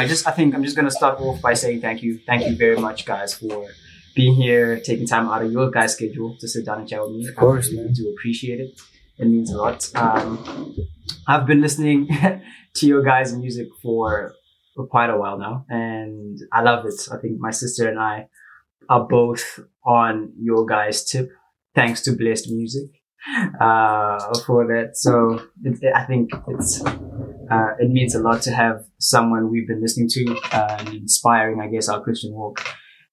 I 0.00 0.06
just 0.06 0.26
I 0.26 0.30
think 0.30 0.54
I'm 0.54 0.64
just 0.64 0.76
gonna 0.76 0.90
start 0.90 1.20
off 1.20 1.42
by 1.42 1.52
saying 1.52 1.82
thank 1.82 2.02
you, 2.02 2.18
thank 2.26 2.46
you 2.48 2.56
very 2.56 2.78
much, 2.78 3.04
guys, 3.04 3.34
for 3.34 3.66
being 4.16 4.34
here, 4.34 4.80
taking 4.80 5.06
time 5.06 5.28
out 5.28 5.42
of 5.42 5.52
your 5.52 5.70
guys' 5.70 5.92
schedule 5.92 6.36
to 6.40 6.48
sit 6.48 6.64
down 6.64 6.78
and 6.80 6.88
chat 6.88 7.02
with 7.02 7.12
me. 7.12 7.28
Of 7.28 7.36
course, 7.36 7.66
I 7.68 7.72
really 7.72 7.84
man. 7.84 7.92
do 7.92 8.14
appreciate 8.16 8.60
it. 8.60 8.80
It 9.18 9.26
means 9.26 9.52
a 9.52 9.58
lot. 9.58 9.90
Um, 9.94 10.74
I've 11.26 11.46
been 11.46 11.60
listening 11.60 12.08
to 12.76 12.86
your 12.86 13.02
guys' 13.02 13.36
music 13.36 13.68
for, 13.82 14.32
for 14.74 14.86
quite 14.86 15.10
a 15.10 15.18
while 15.18 15.38
now, 15.38 15.66
and 15.68 16.38
I 16.50 16.62
love 16.62 16.86
it. 16.86 17.08
I 17.12 17.18
think 17.18 17.38
my 17.38 17.50
sister 17.50 17.86
and 17.86 17.98
I 17.98 18.28
are 18.88 19.06
both 19.06 19.60
on 19.84 20.32
your 20.40 20.64
guys' 20.64 21.04
tip, 21.04 21.28
thanks 21.74 22.00
to 22.02 22.12
Blessed 22.12 22.50
Music 22.50 22.90
uh, 23.60 24.18
for 24.46 24.66
that. 24.68 24.92
So 24.94 25.46
it, 25.62 25.78
I 25.94 26.04
think 26.04 26.30
it's 26.48 26.82
uh, 27.50 27.70
it 27.78 27.90
means 27.90 28.14
a 28.14 28.20
lot 28.20 28.42
to 28.42 28.52
have 28.52 28.84
someone 28.98 29.50
we've 29.50 29.66
been 29.66 29.80
listening 29.80 30.08
to 30.10 30.36
uh, 30.52 30.76
and 30.80 30.88
inspiring, 30.94 31.60
I 31.60 31.66
guess, 31.68 31.88
our 31.88 32.00
Christian 32.02 32.32
walk 32.32 32.64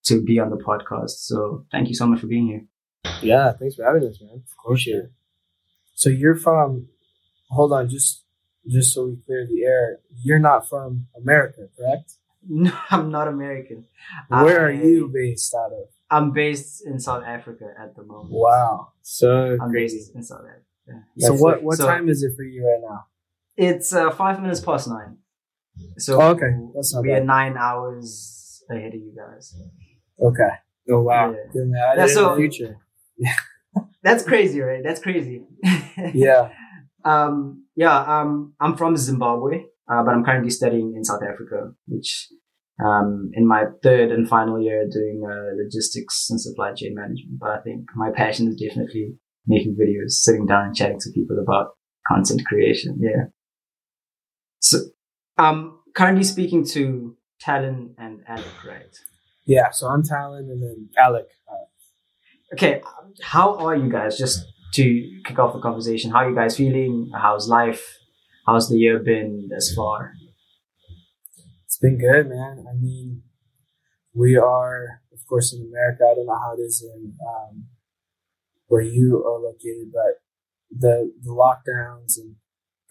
to 0.06 0.22
be 0.24 0.40
on 0.40 0.50
the 0.50 0.58
podcast. 0.58 1.26
So 1.30 1.66
thank 1.72 1.90
you 1.90 1.96
so 1.96 2.06
much 2.08 2.20
for 2.22 2.28
being 2.28 2.48
here. 2.48 2.66
Yeah, 3.22 3.54
thanks 3.54 3.76
for 3.76 3.84
having 3.86 4.08
us, 4.08 4.22
man. 4.22 4.44
Of 4.50 4.58
course, 4.58 4.86
yeah. 4.88 5.02
So 5.96 6.10
you're 6.10 6.36
from? 6.36 6.88
Hold 7.50 7.72
on, 7.74 7.90
just 7.90 8.24
just 8.68 8.94
so 8.94 9.08
we 9.08 9.16
clear 9.26 9.48
the 9.48 9.64
air. 9.64 10.00
You're 10.24 10.40
not 10.40 10.68
from 10.70 11.08
America, 11.16 11.68
correct? 11.78 12.14
No, 12.50 12.72
I'm 12.92 13.12
not 13.12 13.28
American. 13.28 13.84
Where 14.30 14.66
are 14.66 14.72
you 14.72 15.12
based 15.14 15.54
out 15.54 15.74
of? 15.74 15.90
I'm 16.10 16.32
based 16.32 16.86
in 16.86 16.98
South 16.98 17.24
Africa 17.26 17.74
at 17.78 17.94
the 17.98 18.04
moment. 18.04 18.32
Wow. 18.32 18.94
So 19.02 19.58
I'm 19.62 19.70
crazy. 19.72 19.98
based 19.98 20.16
in 20.16 20.24
South 20.24 20.46
Africa. 20.46 21.04
Yeah. 21.18 21.28
So 21.28 21.34
what 21.34 21.62
what 21.62 21.76
So- 21.78 21.88
time 21.88 22.08
is 22.08 22.24
it 22.24 22.32
for 22.38 22.44
you 22.44 22.66
right 22.66 22.80
now? 22.90 23.06
It's 23.58 23.94
uh, 23.94 24.12
five 24.12 24.42
minutes 24.42 24.60
past 24.60 24.88
nine. 24.88 25.18
So 25.98 26.22
Oh, 26.22 26.30
okay. 26.30 26.52
That's 26.76 26.94
not 26.94 27.02
we 27.02 27.12
are 27.12 27.24
nine 27.24 27.58
hours 27.58 28.64
ahead 28.70 28.94
of 28.94 29.00
you 29.00 29.14
guys. 29.16 29.56
Okay. 30.22 30.50
Oh 30.90 31.02
wow. 31.02 31.32
Yeah. 31.32 31.62
Yeah, 31.76 31.96
didn't 31.96 32.10
so-. 32.10 32.36
Future. 32.36 32.78
That's 34.04 34.24
crazy, 34.24 34.62
right? 34.62 34.84
That's 34.84 35.02
crazy. 35.02 35.44
yeah. 36.14 36.50
Um, 37.04 37.66
yeah, 37.76 37.98
um, 38.00 38.54
I'm 38.60 38.76
from 38.76 38.96
Zimbabwe, 38.98 39.64
uh, 39.92 40.04
but 40.04 40.14
I'm 40.14 40.24
currently 40.24 40.50
studying 40.50 40.94
in 40.96 41.04
South 41.04 41.22
Africa, 41.24 41.74
which, 41.88 42.30
um, 42.84 43.32
in 43.34 43.48
my 43.48 43.66
third 43.84 44.12
and 44.12 44.28
final 44.28 44.62
year 44.62 44.88
doing, 44.92 45.24
uh, 45.26 45.56
logistics 45.62 46.28
and 46.30 46.40
supply 46.40 46.74
chain 46.74 46.96
management. 46.96 47.40
But 47.40 47.50
I 47.52 47.62
think 47.62 47.86
my 47.96 48.12
passion 48.16 48.48
is 48.48 48.56
definitely 48.56 49.16
making 49.46 49.76
videos, 49.76 50.12
sitting 50.12 50.46
down 50.46 50.68
and 50.68 50.76
chatting 50.76 51.00
to 51.00 51.12
people 51.14 51.38
about 51.40 51.72
content 52.08 52.42
creation. 52.46 52.98
Yeah. 53.00 53.26
So, 54.60 54.78
um, 55.38 55.80
currently 55.96 56.24
speaking 56.24 56.66
to 56.68 57.16
Talon 57.40 57.96
and 57.98 58.24
Alec, 58.28 58.66
right? 58.66 58.96
Yeah. 59.46 59.72
So 59.72 59.88
I'm 59.88 60.04
Talon, 60.04 60.50
and 60.50 60.62
then 60.62 60.90
Alec. 60.98 61.28
Okay, 62.54 62.82
how 63.22 63.58
are 63.58 63.76
you 63.76 63.92
guys? 63.92 64.18
Just 64.18 64.46
to 64.74 65.22
kick 65.26 65.38
off 65.38 65.54
the 65.54 65.60
conversation, 65.60 66.12
how 66.12 66.20
are 66.20 66.30
you 66.30 66.36
guys 66.36 66.56
feeling? 66.56 67.12
How's 67.14 67.50
life? 67.50 67.98
How's 68.46 68.70
the 68.70 68.78
year 68.78 69.00
been 69.00 69.50
thus 69.50 69.74
far? 69.76 70.14
it's 71.78 71.82
been 71.82 72.00
good, 72.00 72.28
man. 72.28 72.66
I 72.68 72.76
mean, 72.76 73.22
we 74.14 74.36
are, 74.36 75.02
of 75.14 75.20
course, 75.28 75.54
in 75.54 75.62
America. 75.62 76.06
I 76.10 76.16
don't 76.16 76.26
know 76.26 76.40
how 76.40 76.56
it 76.58 76.62
is 76.62 76.84
in 76.84 77.14
um, 77.22 77.66
where 78.68 78.82
you 78.82 79.24
are 79.24 79.40
located, 79.40 79.92
but 79.94 80.24
the 80.72 81.14
the 81.22 81.30
lockdowns 81.30 82.18
and 82.18 82.36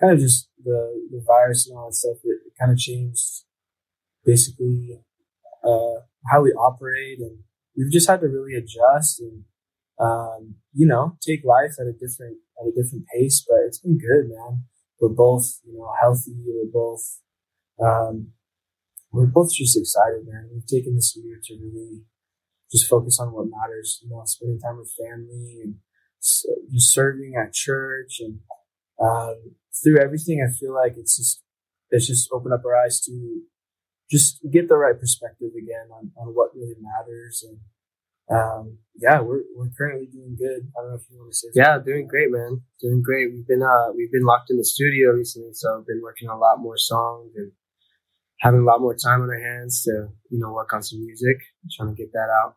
kind 0.00 0.12
of 0.12 0.18
just 0.18 0.48
the 0.62 1.08
the 1.10 1.22
virus 1.26 1.68
and 1.68 1.78
all 1.78 1.88
that 1.88 1.94
stuff. 1.94 2.18
It, 2.24 2.40
it 2.46 2.52
kind 2.58 2.72
of 2.72 2.78
changed 2.78 3.44
basically 4.24 5.00
uh, 5.64 6.00
how 6.30 6.42
we 6.42 6.50
operate, 6.52 7.18
and 7.20 7.38
we've 7.76 7.92
just 7.92 8.08
had 8.08 8.20
to 8.20 8.26
really 8.26 8.54
adjust 8.54 9.20
and 9.20 9.44
um, 9.98 10.56
you 10.72 10.86
know 10.86 11.16
take 11.26 11.44
life 11.44 11.74
at 11.80 11.86
a 11.86 11.92
different 11.92 12.38
at 12.60 12.68
a 12.68 12.72
different 12.82 13.06
pace. 13.14 13.44
But 13.46 13.60
it's 13.66 13.78
been 13.78 13.98
good, 13.98 14.28
man. 14.28 14.64
We're 15.00 15.08
both 15.08 15.60
you 15.64 15.78
know 15.78 15.92
healthy. 16.00 16.36
We're 16.46 16.72
both 16.72 17.20
um, 17.82 18.32
we're 19.12 19.26
both 19.26 19.52
just 19.52 19.78
excited, 19.78 20.26
man. 20.26 20.50
We've 20.52 20.66
taken 20.66 20.94
this 20.94 21.16
year 21.16 21.40
to 21.44 21.54
really 21.54 22.02
just 22.70 22.88
focus 22.88 23.18
on 23.20 23.32
what 23.32 23.46
matters. 23.48 24.00
You 24.02 24.10
know, 24.10 24.22
spending 24.24 24.60
time 24.60 24.78
with 24.78 24.92
family 24.92 25.60
and 25.62 25.76
just 26.72 26.92
serving 26.92 27.34
at 27.36 27.52
church 27.52 28.18
and 28.20 28.40
um, 29.00 29.36
through 29.82 29.98
everything. 30.00 30.40
I 30.46 30.50
feel 30.58 30.74
like 30.74 30.94
it's 30.96 31.16
just 31.16 31.42
it's 31.90 32.06
just 32.06 32.30
opened 32.32 32.54
up 32.54 32.64
our 32.64 32.76
eyes 32.84 33.00
to 33.02 33.40
just 34.10 34.38
get 34.52 34.68
the 34.68 34.76
right 34.76 34.98
perspective 34.98 35.50
again 35.56 35.88
on, 35.92 36.10
on 36.16 36.28
what 36.34 36.54
really 36.54 36.76
matters. 36.80 37.44
And 37.46 37.58
um, 38.28 38.78
yeah, 38.96 39.20
we're 39.20 39.42
we're 39.56 39.70
currently 39.76 40.06
doing 40.06 40.36
good. 40.38 40.70
I 40.76 40.82
don't 40.82 40.90
know 40.90 40.96
if 40.96 41.06
you 41.10 41.18
want 41.18 41.32
to 41.32 41.36
say 41.36 41.48
Yeah, 41.54 41.76
something. 41.76 41.92
doing 41.92 42.06
great, 42.08 42.30
man. 42.30 42.62
Doing 42.80 43.02
great. 43.02 43.32
We've 43.32 43.46
been 43.46 43.62
uh 43.62 43.92
we've 43.96 44.10
been 44.12 44.24
locked 44.24 44.50
in 44.50 44.56
the 44.56 44.64
studio 44.64 45.10
recently, 45.12 45.50
so 45.52 45.78
I've 45.78 45.86
been 45.86 46.00
working 46.02 46.28
on 46.28 46.36
a 46.36 46.40
lot 46.40 46.58
more 46.60 46.76
songs 46.76 47.32
and 47.36 47.52
having 48.40 48.60
a 48.60 48.64
lot 48.64 48.80
more 48.80 48.94
time 48.94 49.22
on 49.22 49.30
our 49.30 49.40
hands 49.40 49.82
to, 49.84 50.08
you 50.30 50.38
know, 50.38 50.52
work 50.52 50.72
on 50.72 50.82
some 50.82 51.00
music, 51.00 51.38
trying 51.76 51.94
to 51.94 51.94
get 51.94 52.12
that 52.12 52.28
out. 52.42 52.56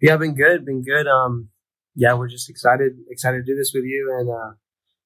Yeah, 0.00 0.16
been 0.16 0.34
good, 0.34 0.64
been 0.64 0.82
good. 0.82 1.06
Um 1.06 1.48
yeah, 1.94 2.14
we're 2.14 2.28
just 2.28 2.48
excited 2.48 2.92
excited 3.10 3.44
to 3.44 3.52
do 3.52 3.56
this 3.56 3.72
with 3.74 3.84
you 3.84 4.16
and 4.18 4.30
uh 4.30 4.56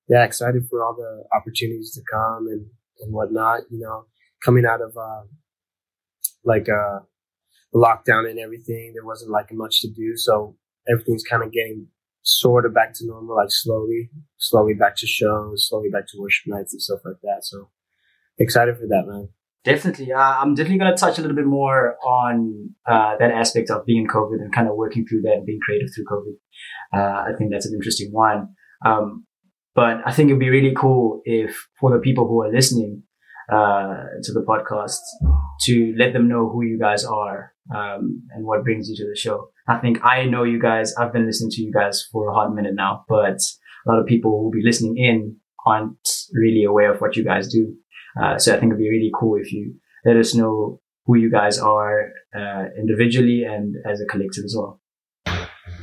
yeah, 0.09 0.25
excited 0.25 0.67
for 0.69 0.85
all 0.85 0.95
the 0.95 1.25
opportunities 1.37 1.93
to 1.95 2.03
come 2.11 2.47
and, 2.49 2.67
and 3.01 3.13
whatnot, 3.13 3.63
you 3.71 3.79
know, 3.79 4.05
coming 4.45 4.65
out 4.65 4.81
of 4.81 4.97
uh 4.97 5.23
like 6.45 6.69
uh 6.69 7.01
lockdown 7.75 8.29
and 8.29 8.39
everything, 8.39 8.93
there 8.95 9.05
wasn't 9.05 9.31
like 9.31 9.53
much 9.53 9.81
to 9.81 9.89
do, 9.89 10.17
so 10.17 10.57
everything's 10.89 11.25
kind 11.25 11.43
of 11.43 11.53
getting 11.53 11.89
sort 12.23 12.67
of 12.67 12.75
back 12.75 12.93
to 12.95 13.07
normal, 13.07 13.37
like 13.37 13.49
slowly, 13.51 14.11
slowly 14.39 14.75
back 14.75 14.97
to 14.97 15.07
shows, 15.07 15.69
slowly 15.69 15.89
back 15.91 16.07
to 16.09 16.19
worship 16.19 16.45
nights 16.47 16.73
and 16.73 16.83
stuff 16.83 17.01
like 17.05 17.21
that. 17.23 17.39
So 17.43 17.71
excited 18.39 18.77
for 18.77 18.87
that, 18.89 19.05
man. 19.07 19.29
Definitely. 19.65 20.13
Uh, 20.13 20.21
I'm 20.21 20.55
definitely 20.55 20.79
going 20.79 20.95
to 20.95 21.01
touch 21.01 21.19
a 21.19 21.23
little 21.23 21.37
bit 21.37 21.47
more 21.47 21.97
on 22.05 22.71
uh, 22.87 23.17
that 23.19 23.33
aspect 23.33 23.69
of 23.71 23.85
being 23.85 24.07
COVID 24.07 24.41
and 24.41 24.53
kind 24.55 24.69
of 24.69 24.77
working 24.77 25.05
through 25.05 25.23
that 25.23 25.39
and 25.39 25.47
being 25.47 25.59
creative 25.65 25.89
through 25.95 26.05
COVID. 26.05 26.35
Uh, 26.97 27.33
I 27.33 27.37
think 27.37 27.51
that's 27.51 27.67
an 27.67 27.75
interesting 27.75 28.11
one. 28.13 28.55
Um, 28.85 29.27
but 29.77 29.99
I 30.07 30.13
think 30.13 30.31
it'd 30.31 30.41
be 30.41 30.49
really 30.49 30.75
cool 30.75 31.21
if 31.25 31.69
for 31.79 31.93
the 31.93 32.01
people 32.01 32.27
who 32.27 32.43
are 32.43 32.51
listening 32.51 33.03
uh, 33.53 34.05
to 34.23 34.33
the 34.33 34.45
podcast 34.49 34.99
to 35.61 35.95
let 35.97 36.13
them 36.15 36.29
know 36.29 36.49
who 36.49 36.63
you 36.63 36.79
guys 36.79 37.05
are 37.05 37.53
um, 37.75 38.23
and 38.35 38.45
what 38.45 38.65
brings 38.65 38.89
you 38.89 38.97
to 38.97 39.09
the 39.09 39.15
show. 39.17 39.51
I 39.69 39.79
think 39.79 40.05
I 40.05 40.25
know 40.25 40.45
you 40.45 40.61
guys. 40.61 40.95
I've 40.97 41.13
been 41.13 41.27
listening 41.27 41.51
to 41.53 41.63
you 41.63 41.73
guys 41.73 42.09
for 42.11 42.29
a 42.29 42.35
hot 42.35 42.55
minute 42.55 42.75
now, 42.75 43.05
but 43.09 43.39
a 43.87 43.93
lot 43.93 44.01
of 44.01 44.07
people 44.07 44.31
who 44.31 44.45
will 44.45 44.51
be 44.51 44.65
listening 44.65 44.97
in 44.97 45.37
aren't 45.67 46.09
really 46.33 46.65
aware 46.65 46.93
of 46.93 47.01
what 47.01 47.15
you 47.15 47.25
guys 47.25 47.49
do. 47.49 47.75
Uh, 48.21 48.39
so 48.39 48.55
I 48.55 48.59
think 48.59 48.71
it'd 48.71 48.79
be 48.79 48.91
really 48.91 49.13
cool 49.19 49.39
if 49.39 49.53
you 49.53 49.75
let 50.05 50.17
us 50.17 50.35
know 50.35 50.81
who 51.05 51.17
you 51.17 51.31
guys 51.31 51.59
are 51.59 52.11
uh, 52.37 52.65
individually 52.79 53.45
and 53.45 53.77
as 53.89 54.01
a 54.01 54.07
collective 54.07 54.45
as 54.45 54.57
well. 54.57 54.81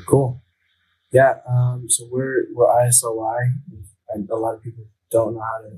Cool. 0.08 0.43
Yeah. 1.14 1.36
Um, 1.48 1.86
so 1.90 2.08
we're 2.12 2.48
we're 2.54 2.68
ISOY, 2.68 3.38
and 4.10 4.30
a 4.30 4.36
lot 4.36 4.56
of 4.56 4.64
people 4.64 4.86
don't 5.12 5.36
know 5.36 5.42
how 5.42 5.62
to. 5.70 5.78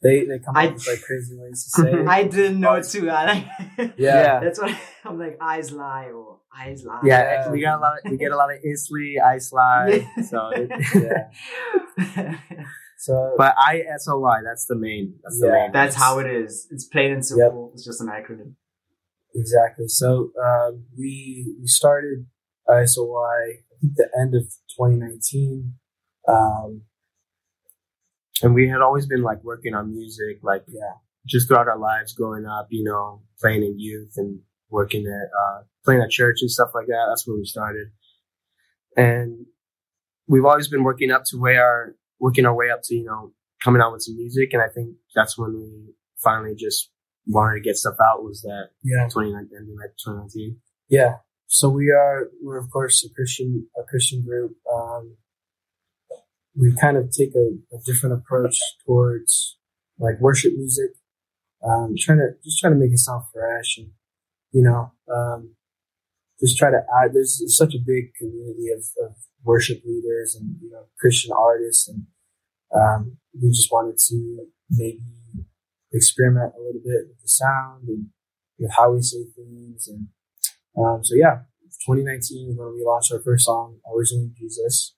They 0.00 0.24
they 0.26 0.38
come 0.38 0.56
I- 0.56 0.68
up 0.68 0.74
with 0.74 0.86
like 0.88 1.02
crazy 1.02 1.36
ways 1.38 1.64
to 1.64 1.82
say 1.82 1.92
it. 2.00 2.06
I 2.08 2.22
didn't 2.24 2.60
know 2.60 2.74
it 2.74 2.84
too. 2.88 3.10
I 3.10 3.24
like, 3.78 3.94
yeah. 3.98 4.40
that's 4.40 4.58
what 4.60 4.74
I'm 5.04 5.18
like. 5.18 5.36
Eyes 5.40 5.72
lie 5.72 6.06
or 6.14 6.38
eyes 6.56 6.84
lie. 6.84 7.00
Yeah, 7.04 7.22
Yeah. 7.46 7.50
we 7.50 7.60
got 7.60 7.78
a 7.78 7.80
lot. 7.80 7.92
Of, 8.04 8.10
we 8.10 8.16
get 8.16 8.30
a 8.32 8.36
lot 8.36 8.50
of 8.52 8.58
Isley, 8.64 9.18
Ice 9.20 9.50
Slide. 9.50 10.06
Yeah. 10.16 10.22
So, 10.22 10.50
it, 10.54 10.70
Yeah. 11.96 12.38
So 13.00 13.34
but 13.38 13.54
I 13.58 13.82
S 13.94 14.08
O 14.08 14.18
Y. 14.18 14.40
That's 14.44 14.66
the 14.66 14.74
main. 14.76 15.14
That's 15.22 15.40
the 15.40 15.46
Yeah. 15.48 15.52
main. 15.64 15.72
that's 15.72 15.94
how 15.96 16.18
it 16.18 16.26
is. 16.26 16.66
It's 16.70 16.84
plain 16.84 17.12
and 17.12 17.24
simple. 17.24 17.70
It's 17.74 17.84
just 17.84 18.00
an 18.00 18.08
acronym. 18.08 18.54
exactly. 19.34 19.86
So 19.88 20.30
um, 20.42 20.84
we 20.96 21.54
we 21.60 21.66
started 21.66 22.26
ISOY 22.68 23.24
I 23.67 23.67
think 23.80 23.94
the 23.96 24.08
end 24.20 24.34
of 24.34 24.42
2019. 24.76 25.74
Um, 26.26 26.82
and 28.42 28.54
we 28.54 28.68
had 28.68 28.80
always 28.80 29.06
been 29.06 29.22
like 29.22 29.42
working 29.42 29.74
on 29.74 29.90
music, 29.90 30.38
like 30.42 30.64
yeah. 30.68 30.94
just 31.26 31.48
throughout 31.48 31.68
our 31.68 31.78
lives 31.78 32.12
growing 32.14 32.46
up. 32.46 32.68
You 32.70 32.84
know, 32.84 33.22
playing 33.40 33.62
in 33.62 33.78
youth 33.78 34.12
and 34.16 34.40
working 34.70 35.06
at 35.06 35.28
uh, 35.36 35.62
playing 35.84 36.02
at 36.02 36.10
church 36.10 36.38
and 36.40 36.50
stuff 36.50 36.70
like 36.74 36.86
that. 36.86 37.06
That's 37.08 37.26
where 37.26 37.36
we 37.36 37.44
started, 37.44 37.88
and 38.96 39.46
we've 40.28 40.44
always 40.44 40.68
been 40.68 40.84
working 40.84 41.10
up 41.10 41.24
to 41.26 41.36
where 41.36 41.64
our 41.64 41.96
working 42.20 42.46
our 42.46 42.54
way 42.54 42.70
up 42.70 42.80
to 42.84 42.94
you 42.94 43.04
know 43.04 43.32
coming 43.62 43.82
out 43.82 43.92
with 43.92 44.02
some 44.02 44.16
music. 44.16 44.50
And 44.52 44.62
I 44.62 44.68
think 44.68 44.94
that's 45.14 45.36
when 45.36 45.54
we 45.54 45.94
finally 46.22 46.54
just 46.56 46.90
wanted 47.26 47.54
to 47.54 47.60
get 47.60 47.76
stuff 47.76 47.96
out. 48.02 48.22
Was 48.22 48.42
that 48.42 48.70
Yeah. 48.82 49.08
2019, 49.08 49.50
2019? 50.04 50.56
Yeah. 50.88 51.16
So 51.48 51.68
we 51.68 51.90
are 51.90 52.28
we're 52.42 52.58
of 52.58 52.70
course 52.70 53.04
a 53.04 53.12
Christian 53.12 53.66
a 53.76 53.82
Christian 53.82 54.22
group. 54.22 54.52
Um, 54.72 55.16
we 56.54 56.74
kind 56.80 56.96
of 56.96 57.10
take 57.10 57.34
a, 57.34 57.56
a 57.74 57.78
different 57.84 58.14
approach 58.20 58.56
towards 58.86 59.56
like 59.98 60.20
worship 60.20 60.52
music. 60.56 60.90
Um, 61.64 61.94
trying 61.98 62.18
to 62.18 62.28
just 62.44 62.60
trying 62.60 62.74
to 62.74 62.78
make 62.78 62.92
it 62.92 62.98
sound 62.98 63.24
fresh 63.32 63.78
and 63.78 63.90
you 64.52 64.62
know, 64.62 64.92
um, 65.12 65.54
just 66.40 66.56
try 66.56 66.70
to 66.70 66.84
add. 67.02 67.12
There's 67.12 67.42
such 67.56 67.74
a 67.74 67.84
big 67.84 68.14
community 68.14 68.68
of, 68.70 68.84
of 69.04 69.16
worship 69.42 69.82
leaders 69.84 70.36
and 70.38 70.56
you 70.62 70.70
know 70.70 70.84
Christian 70.98 71.32
artists, 71.36 71.88
and 71.88 72.06
um, 72.74 73.18
we 73.40 73.48
just 73.48 73.72
wanted 73.72 73.98
to 74.08 74.46
maybe 74.70 75.02
experiment 75.92 76.52
a 76.56 76.60
little 76.60 76.80
bit 76.84 77.08
with 77.08 77.20
the 77.22 77.28
sound 77.28 77.88
and 77.88 78.06
with 78.58 78.70
how 78.76 78.92
we 78.92 79.02
say 79.02 79.24
things, 79.34 79.88
and 79.88 80.08
um, 80.76 81.00
so 81.02 81.14
yeah, 81.14 81.42
2019 81.86 82.56
when 82.56 82.74
we 82.74 82.82
launched 82.84 83.12
our 83.12 83.20
first 83.20 83.44
song, 83.46 83.78
"Originally 83.94 84.30
Jesus." 84.38 84.94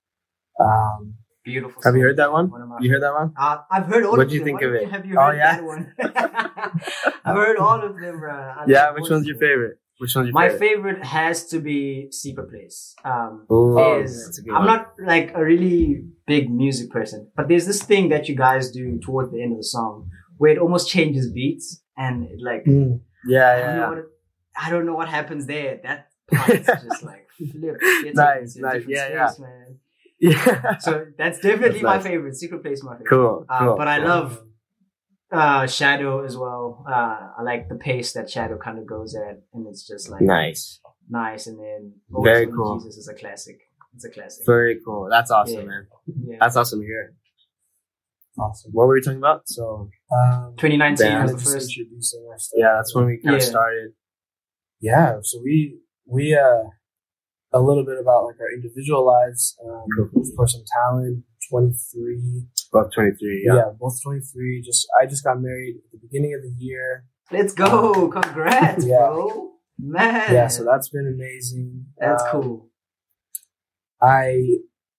Um, 0.58 1.14
Beautiful. 1.43 1.81
Have 1.84 1.96
you 1.96 2.02
heard 2.02 2.19
that 2.19 2.32
one? 2.32 2.50
One 2.50 2.82
You 2.82 2.90
heard 2.90 3.02
that 3.02 3.14
one? 3.14 3.32
Uh, 3.34 3.58
I've 3.70 3.87
heard 3.87 4.05
all 4.05 4.11
of 4.12 4.19
them. 4.19 4.26
What'd 4.26 4.28
of 4.28 4.34
you 4.34 4.44
think 4.44 4.61
of 4.61 4.75
it? 4.75 4.90
Have 4.90 5.06
you 5.06 5.17
Oh, 5.19 5.22
heard 5.22 5.38
yeah? 5.38 5.56
that 5.56 5.64
one? 5.64 5.94
I've 7.25 7.37
heard 7.37 7.56
all 7.56 7.82
of 7.82 7.99
them, 7.99 8.20
bro. 8.20 8.55
Yeah. 8.67 8.90
Which 8.93 9.08
one's 9.08 9.26
your 9.26 9.37
favorite? 9.38 9.78
Which 9.99 10.14
one's 10.14 10.26
your 10.28 10.34
My 10.34 10.50
favorite? 10.50 10.58
favorite 10.61 11.05
has 11.05 11.46
to 11.49 11.58
be 11.61 12.08
Secret 12.11 12.50
Place. 12.50 12.94
Um, 13.06 13.46
Ooh, 13.50 13.78
is 14.02 14.23
that's 14.26 14.38
a 14.38 14.43
good 14.43 14.52
I'm 14.55 14.66
one. 14.66 14.76
not 14.76 14.93
like 15.02 15.32
a 15.34 15.43
really 15.43 16.05
big 16.26 16.50
music 16.50 16.90
person, 16.90 17.31
but 17.34 17.49
there's 17.49 17.64
this 17.66 17.82
thing 17.82 18.11
that 18.11 18.28
you 18.28 18.37
guys 18.37 18.70
do 18.70 18.99
towards 18.99 19.32
the 19.32 19.43
end 19.43 19.52
of 19.52 19.58
the 19.58 19.64
song 19.64 20.11
where 20.37 20.52
it 20.52 20.58
almost 20.58 20.90
changes 20.90 21.32
beats 21.32 21.82
and 21.96 22.25
it 22.25 22.38
like 22.43 22.64
mm, 22.66 23.00
Yeah, 23.26 23.58
yeah, 23.58 23.76
yeah. 23.76 24.02
What 24.55 24.62
it, 24.62 24.67
I 24.67 24.70
don't 24.70 24.87
know 24.87 24.94
what 24.94 25.08
happens 25.08 25.47
there. 25.47 25.81
That 25.82 26.08
part 26.32 26.50
is 26.50 26.67
just 26.67 27.02
like 27.02 27.26
flip. 27.37 27.81
Gets 28.02 28.17
Nice, 28.17 28.56
into 28.56 28.69
a 28.69 28.73
nice. 28.73 28.79
different 28.85 28.88
Yeah, 28.88 29.26
space, 29.29 29.38
man. 29.41 29.79
Yeah. 30.20 30.79
So 30.79 31.06
that's 31.17 31.38
definitely 31.41 31.81
That's 31.81 31.82
my 31.82 31.94
nice. 31.97 32.02
favorite. 32.05 32.37
Secret 32.37 32.62
Place, 32.62 32.79
is 32.79 32.85
my 32.85 32.93
favorite. 32.93 33.08
Cool. 33.08 33.47
Uh, 33.49 33.58
cool. 33.58 33.76
but 33.76 33.88
I 33.88 33.99
love 33.99 34.43
uh, 35.32 35.67
Shadow 35.67 36.25
as 36.25 36.37
well. 36.37 36.85
Uh, 36.88 37.29
I 37.38 37.43
like 37.43 37.69
the 37.69 37.76
pace 37.76 38.12
that 38.12 38.29
Shadow 38.29 38.58
kind 38.58 38.79
of 38.79 38.87
goes 38.87 39.14
at, 39.14 39.43
and 39.55 39.67
it's 39.67 39.87
just 39.87 40.11
like 40.11 40.20
Nice. 40.23 40.81
nice. 41.08 41.47
And 41.47 41.58
then 41.58 41.94
Very 42.11 42.47
cool. 42.49 42.79
Jesus 42.79 42.97
is 42.99 43.08
a 43.08 43.14
classic. 43.14 43.58
It's 43.94 44.05
a 44.05 44.11
classic. 44.11 44.44
Very 44.47 44.79
cool. 44.85 45.08
That's 45.11 45.31
awesome, 45.31 45.61
Yeah. 45.62 45.67
man. 45.67 45.87
yeah. 46.26 46.37
That's 46.41 46.56
awesome 46.56 46.81
here. 46.82 47.14
awesome. 48.38 48.73
What 48.73 48.87
were 48.88 48.94
we 48.94 49.00
talking 49.00 49.19
about? 49.19 49.43
So 49.49 49.91
Um, 50.12 50.55
2019 50.58 51.23
was 51.23 51.32
the 51.32 51.38
first. 51.38 51.76
introducing 51.76 52.26
yeah, 52.56 52.75
that's 52.76 52.94
when 52.94 53.06
we 53.06 53.20
kind 53.25 53.37
of 53.37 53.43
Yeah. 53.43 53.49
started. 53.49 53.93
Yeah 54.81 55.19
so 55.23 55.41
we 55.43 55.79
we 56.06 56.35
uh 56.35 56.65
a 57.53 57.61
little 57.61 57.85
bit 57.85 57.99
about 57.99 58.25
like 58.27 58.38
our 58.41 58.53
individual 58.53 59.05
lives 59.06 59.56
um 59.65 59.85
Cool. 59.97 60.23
of 60.23 60.29
course 60.37 60.55
i'm 60.56 60.65
talon 60.77 61.25
23 61.50 62.44
About 62.73 62.93
23. 62.93 63.44
yeah. 63.47 63.55
Yeah. 63.56 63.71
both 63.79 64.00
23 64.03 64.62
just 64.62 64.87
i 65.00 65.06
just 65.06 65.25
got 65.25 65.41
married 65.41 65.77
at 65.85 65.91
the 65.93 65.99
beginning 66.06 66.35
of 66.35 66.43
the 66.43 66.55
year 66.65 67.05
Let's 67.32 67.53
go! 67.53 68.09
Congrats, 68.09 68.85
Yeah. 68.93 69.06
bro. 69.06 69.53
Man. 69.79 70.32
yeah 70.35 70.49
so 70.49 70.65
that's 70.65 70.88
been 70.91 71.06
amazing 71.06 71.87
that's 71.99 72.23
Um, 72.25 72.29
cool. 72.33 72.71
i 74.03 74.56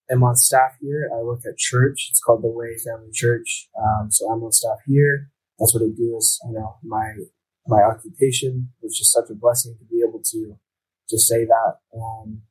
am 0.09 0.23
on 0.23 0.35
staff 0.35 0.71
here 0.81 1.09
i 1.15 1.21
work 1.23 1.41
at 1.47 1.57
church 1.57 2.07
it's 2.09 2.19
called 2.21 2.43
the 2.43 2.49
way 2.49 2.75
family 2.85 3.11
church 3.13 3.69
um 3.81 4.09
so 4.11 4.27
i'm 4.29 4.43
on 4.43 4.51
staff 4.51 4.79
here 4.87 5.29
that's 5.59 5.73
what 5.73 5.83
i 5.83 5.91
do 5.95 6.15
is 6.17 6.39
you 6.47 6.53
know 6.53 6.75
my 6.83 7.13
my 7.67 7.81
occupation 7.83 8.69
was 8.81 8.97
just 8.97 9.13
such 9.13 9.29
a 9.29 9.35
blessing 9.35 9.75
to 9.77 9.85
be 9.85 10.03
able 10.07 10.21
to 10.23 10.57
to 11.09 11.19
say 11.19 11.45
that 11.45 11.77
um 11.95 12.41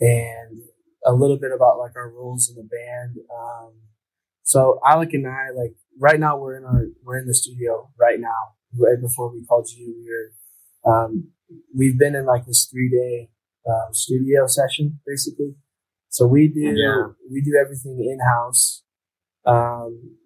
and 0.00 0.60
a 1.04 1.12
little 1.12 1.36
bit 1.38 1.50
about 1.52 1.78
like 1.78 1.96
our 1.96 2.10
roles 2.10 2.48
in 2.50 2.56
the 2.56 2.62
band 2.68 3.16
um 3.36 3.72
so 4.42 4.78
alec 4.86 5.12
and 5.12 5.26
i 5.26 5.50
like 5.56 5.74
right 6.00 6.20
now 6.20 6.36
we're 6.38 6.56
in 6.56 6.64
our 6.64 6.86
we're 7.04 7.18
in 7.18 7.26
the 7.26 7.34
studio 7.34 7.90
right 8.00 8.20
now 8.20 8.54
right 8.78 9.00
before 9.00 9.32
we 9.32 9.44
called 9.44 9.68
you 9.76 9.94
we 9.98 10.08
were 10.10 10.92
um 10.92 11.28
we've 11.76 11.98
been 11.98 12.14
in 12.14 12.24
like 12.26 12.46
this 12.46 12.68
three 12.70 12.88
day 12.90 13.28
um, 13.68 13.92
studio 13.92 14.46
session 14.46 15.00
basically 15.06 15.54
so 16.08 16.26
we 16.26 16.48
do 16.48 16.60
Yeah. 16.60 17.06
we 17.30 17.40
do 17.40 17.52
everything 17.60 17.98
in 18.00 18.18
house 18.20 18.82
um 19.46 20.16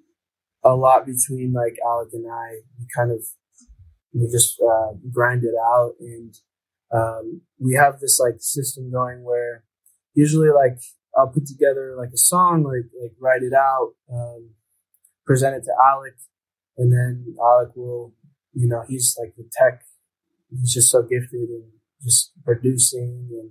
a 0.65 0.75
lot 0.75 1.07
between 1.07 1.53
like 1.53 1.77
alec 1.87 2.09
and 2.13 2.27
i 2.31 2.61
we 2.79 2.87
kind 2.95 3.11
of 3.11 3.21
we 4.17 4.29
just 4.31 4.61
uh, 4.61 4.93
grind 5.13 5.45
it 5.45 5.55
out 5.75 5.95
and 6.01 6.35
um, 6.93 7.43
we 7.59 7.75
have 7.75 8.01
this 8.01 8.19
like 8.21 8.37
system 8.39 8.91
going 8.91 9.25
where 9.25 9.65
usually 10.15 10.49
like 10.49 10.79
i'll 11.17 11.29
put 11.29 11.47
together 11.47 11.95
like 11.97 12.11
a 12.15 12.19
song 12.19 12.63
like 12.63 12.91
like 13.03 13.13
write 13.21 13.43
it 13.43 13.53
out 13.53 13.93
um, 14.13 14.51
present 15.27 15.55
it 15.55 15.65
to 15.65 15.73
alec 15.93 16.15
and 16.79 16.93
then 16.93 17.35
alec 17.43 17.75
will 17.77 18.15
you 18.55 18.69
know 18.69 18.83
he's 18.89 19.17
like 19.21 19.35
the 19.37 19.49
tech 19.53 19.83
he's 20.51 20.73
just 20.73 20.91
so 20.91 21.03
gifted 21.03 21.49
and 21.49 21.65
just 22.03 22.33
producing 22.45 23.29
and 23.33 23.51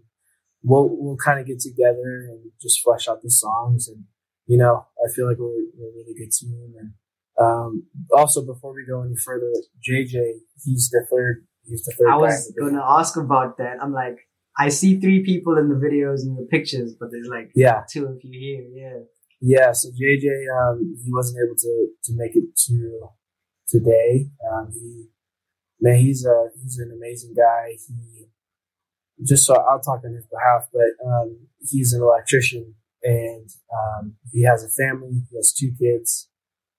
we'll 0.64 0.90
we'll 0.92 1.18
kind 1.18 1.40
of 1.40 1.46
get 1.46 1.60
together 1.60 2.28
and 2.30 2.52
just 2.62 2.82
flesh 2.82 3.08
out 3.08 3.22
the 3.22 3.30
songs 3.30 3.88
and 3.88 4.06
you 4.48 4.58
know 4.58 4.86
i 5.06 5.12
feel 5.12 5.28
like 5.28 5.38
we're, 5.38 5.66
we're 5.78 5.90
a 5.90 5.96
really 5.96 6.16
good 6.18 6.32
team 6.32 6.74
and 6.78 6.92
um, 7.40 7.84
also, 8.16 8.46
before 8.46 8.74
we 8.74 8.86
go 8.86 9.02
any 9.04 9.16
further, 9.16 9.52
JJ, 9.88 10.40
he's 10.64 10.90
the 10.90 11.06
third. 11.12 11.46
He's 11.68 11.84
the 11.84 11.94
third. 11.98 12.10
I 12.10 12.18
was 12.18 12.48
in 12.48 12.54
the 12.56 12.62
band. 12.72 12.78
gonna 12.78 13.00
ask 13.00 13.18
about 13.18 13.58
that. 13.58 13.78
I'm 13.82 13.92
like, 13.94 14.18
I 14.58 14.70
see 14.70 15.00
three 15.00 15.24
people 15.24 15.58
in 15.58 15.70
the 15.70 15.76
videos 15.76 16.22
and 16.22 16.38
the 16.38 16.48
pictures, 16.50 16.96
but 16.98 17.10
there's 17.12 17.28
like 17.28 17.52
Yeah, 17.56 17.84
two 17.92 18.06
of 18.06 18.20
you 18.24 18.40
here. 18.40 18.64
Yeah. 18.72 19.00
yeah. 19.42 19.72
So 19.74 19.90
JJ, 19.90 20.28
um, 20.58 20.96
he 21.04 21.12
wasn't 21.12 21.40
able 21.46 21.56
to 21.58 21.88
to 22.06 22.14
make 22.16 22.36
it 22.36 22.56
to 22.68 23.10
today. 23.68 24.30
Um, 24.52 24.72
he, 24.72 25.08
man, 25.82 25.98
he's 25.98 26.26
a 26.26 26.50
he's 26.62 26.80
an 26.80 26.92
amazing 26.96 27.34
guy. 27.36 27.72
He 27.72 28.28
just 29.26 29.46
so 29.46 29.56
I'll 29.56 29.82
talk 29.82 30.02
on 30.06 30.14
his 30.14 30.28
behalf, 30.28 30.68
but 30.72 31.06
um, 31.06 31.48
he's 31.60 31.94
an 31.94 32.02
electrician 32.02 32.76
and 33.04 33.50
um, 33.74 34.16
he 34.32 34.44
has 34.44 34.64
a 34.64 34.70
family. 34.70 35.24
He 35.30 35.38
has 35.38 35.54
two 35.54 35.72
kids. 35.78 36.30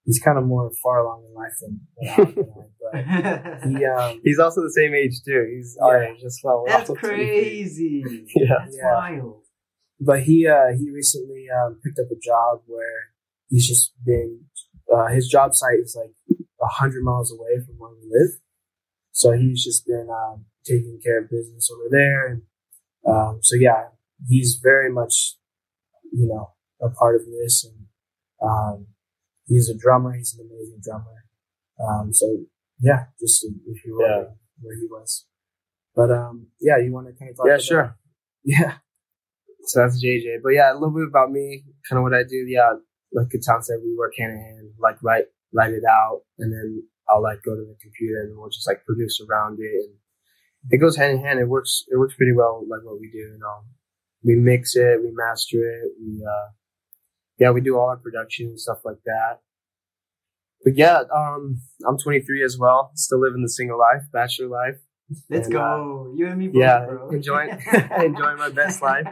He's 0.06 0.20
kind 0.20 0.38
of 0.38 0.44
more 0.46 0.70
far 0.82 0.98
along 1.00 1.24
in 1.28 1.34
life 1.34 1.52
than, 1.60 1.80
than 1.98 2.08
I, 2.08 3.60
but 3.60 3.68
he 3.68 3.84
um, 3.84 4.20
He's 4.24 4.38
also 4.38 4.62
the 4.62 4.72
same 4.72 4.94
age 4.94 5.20
too. 5.24 5.44
He's 5.56 5.76
our 5.82 6.02
Yeah. 6.02 6.10
age 6.12 6.22
as 6.24 6.40
well. 6.42 6.64
That's 6.66 6.90
crazy. 6.90 8.04
Yeah. 8.36 8.54
That's 8.64 8.76
Yeah. 8.76 8.94
wild. 8.94 9.42
but 10.00 10.22
he 10.22 10.46
uh, 10.46 10.68
he 10.78 10.90
recently 10.90 11.46
um, 11.50 11.80
picked 11.84 11.98
up 11.98 12.06
a 12.10 12.18
job 12.22 12.62
where 12.66 13.10
he's 13.48 13.66
just 13.66 13.92
been 14.04 14.44
uh, 14.94 15.08
his 15.08 15.26
job 15.28 15.52
site 15.54 15.80
is 15.82 15.96
like 16.00 16.14
a 16.62 16.66
hundred 16.66 17.02
miles 17.02 17.32
away 17.32 17.58
from 17.66 17.74
where 17.78 17.90
we 17.90 18.06
live, 18.08 18.38
so 19.12 19.32
he's 19.32 19.62
just 19.64 19.84
been 19.86 20.08
um, 20.10 20.44
taking 20.64 21.00
care 21.02 21.18
of 21.22 21.28
business 21.30 21.68
over 21.74 21.88
there, 21.90 22.26
and 22.28 22.42
um, 23.08 23.38
so 23.42 23.56
yeah, 23.56 23.88
he's 24.28 24.60
very 24.62 24.90
much 24.92 25.36
you 26.12 26.26
know 26.28 26.52
a 26.80 26.88
part 26.90 27.16
of 27.16 27.22
this, 27.26 27.64
and 27.64 27.86
um, 28.42 28.86
he's 29.46 29.68
a 29.68 29.76
drummer. 29.76 30.12
He's 30.14 30.34
an 30.38 30.46
amazing 30.46 30.80
drummer. 30.82 31.24
Um, 31.80 32.12
so 32.12 32.26
yeah, 32.80 33.06
just 33.20 33.44
if 33.66 33.84
you 33.84 33.94
were 33.96 34.06
Yeah. 34.08 34.24
where 34.60 34.76
he 34.76 34.86
was, 34.90 35.26
but 35.94 36.10
um, 36.10 36.48
yeah, 36.60 36.78
you 36.78 36.92
want 36.92 37.06
to 37.08 37.12
kind 37.14 37.30
of 37.30 37.36
talk? 37.36 37.46
Yeah, 37.46 37.52
about- 37.54 37.62
sure. 37.62 37.96
Yeah, 38.44 38.74
So 39.64 39.80
that's 39.80 40.02
JJ. 40.02 40.38
But 40.42 40.50
yeah, 40.50 40.72
a 40.72 40.74
little 40.74 40.94
bit 40.94 41.08
about 41.08 41.32
me, 41.32 41.64
kind 41.88 41.98
of 41.98 42.04
what 42.04 42.14
I 42.14 42.22
do. 42.22 42.36
Yeah, 42.36 42.74
like 43.12 43.26
Katan 43.28 43.62
said, 43.64 43.78
we 43.82 43.94
work 43.98 44.12
hand 44.16 44.32
in 44.32 44.38
hand, 44.38 44.70
like 44.78 45.02
write 45.02 45.24
write 45.52 45.72
it 45.72 45.82
out, 45.84 46.22
and 46.38 46.52
then 46.52 46.82
I'll 47.08 47.22
like 47.22 47.42
go 47.42 47.54
to 47.56 47.60
the 47.62 47.76
computer 47.82 48.22
and 48.22 48.36
we'll 48.38 48.48
just 48.50 48.66
like 48.68 48.84
produce 48.84 49.20
around 49.20 49.58
it, 49.60 49.72
and 49.84 49.94
it 50.70 50.78
goes 50.78 50.96
hand 50.96 51.12
in 51.18 51.24
hand. 51.24 51.40
It 51.40 51.48
works. 51.48 51.84
It 51.88 51.96
works 51.98 52.14
pretty 52.14 52.32
well, 52.32 52.64
like 52.68 52.82
what 52.84 53.00
we 53.00 53.10
do. 53.10 53.18
You 53.18 53.38
know, 53.40 53.64
we 54.22 54.36
mix 54.36 54.76
it, 54.76 55.00
we 55.02 55.10
master 55.12 55.58
it, 55.58 55.90
we 56.00 56.22
uh, 56.24 56.48
yeah, 57.38 57.50
we 57.50 57.60
do 57.60 57.76
all 57.76 57.88
our 57.88 57.96
production 57.96 58.46
and 58.46 58.60
stuff 58.60 58.78
like 58.84 59.02
that. 59.04 59.40
But 60.64 60.76
yeah, 60.76 61.02
um, 61.14 61.60
I'm 61.86 61.98
23 61.98 62.42
as 62.44 62.58
well, 62.58 62.90
still 62.94 63.20
living 63.20 63.42
the 63.42 63.48
single 63.48 63.78
life, 63.78 64.02
bachelor 64.12 64.48
life. 64.48 64.76
Let's 65.30 65.46
And, 65.46 65.52
go. 65.52 66.12
you 66.16 66.26
and 66.26 66.38
me 66.38 66.48
both, 66.48 66.56
yeah, 66.56 66.84
bro. 66.84 67.10
enjoying 67.10 67.50
enjoing 68.00 68.38
my 68.38 68.48
best 68.50 68.82
life. 68.82 69.06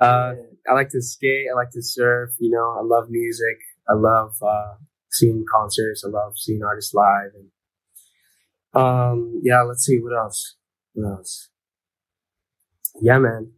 Uh, 0.00 0.34
I 0.68 0.72
like 0.74 0.88
to 0.90 1.00
skate. 1.00 1.46
I 1.52 1.54
like 1.54 1.70
to 1.72 1.82
surf. 1.82 2.30
You 2.40 2.50
know, 2.50 2.76
I 2.78 2.82
love 2.82 3.08
music. 3.10 3.58
I 3.88 3.92
love 3.94 4.32
uh, 4.42 4.74
seeing 5.12 5.44
concerts. 5.52 6.02
I 6.04 6.08
love 6.08 6.32
seeing 6.36 6.62
artists 6.64 6.92
live. 6.94 7.30
And 7.34 8.82
um, 8.82 9.40
yeah, 9.44 9.62
let's 9.62 9.84
see 9.84 9.98
what 9.98 10.16
else. 10.16 10.56
What 10.94 11.18
else? 11.18 11.50
Yeah, 13.00 13.18
man. 13.18 13.52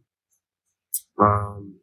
Um, 1.19 1.79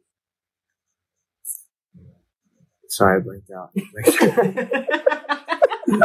sorry, 2.95 3.19
I 3.19 3.23
blanked 3.23 3.51
out. 3.51 3.71
No, 5.87 5.99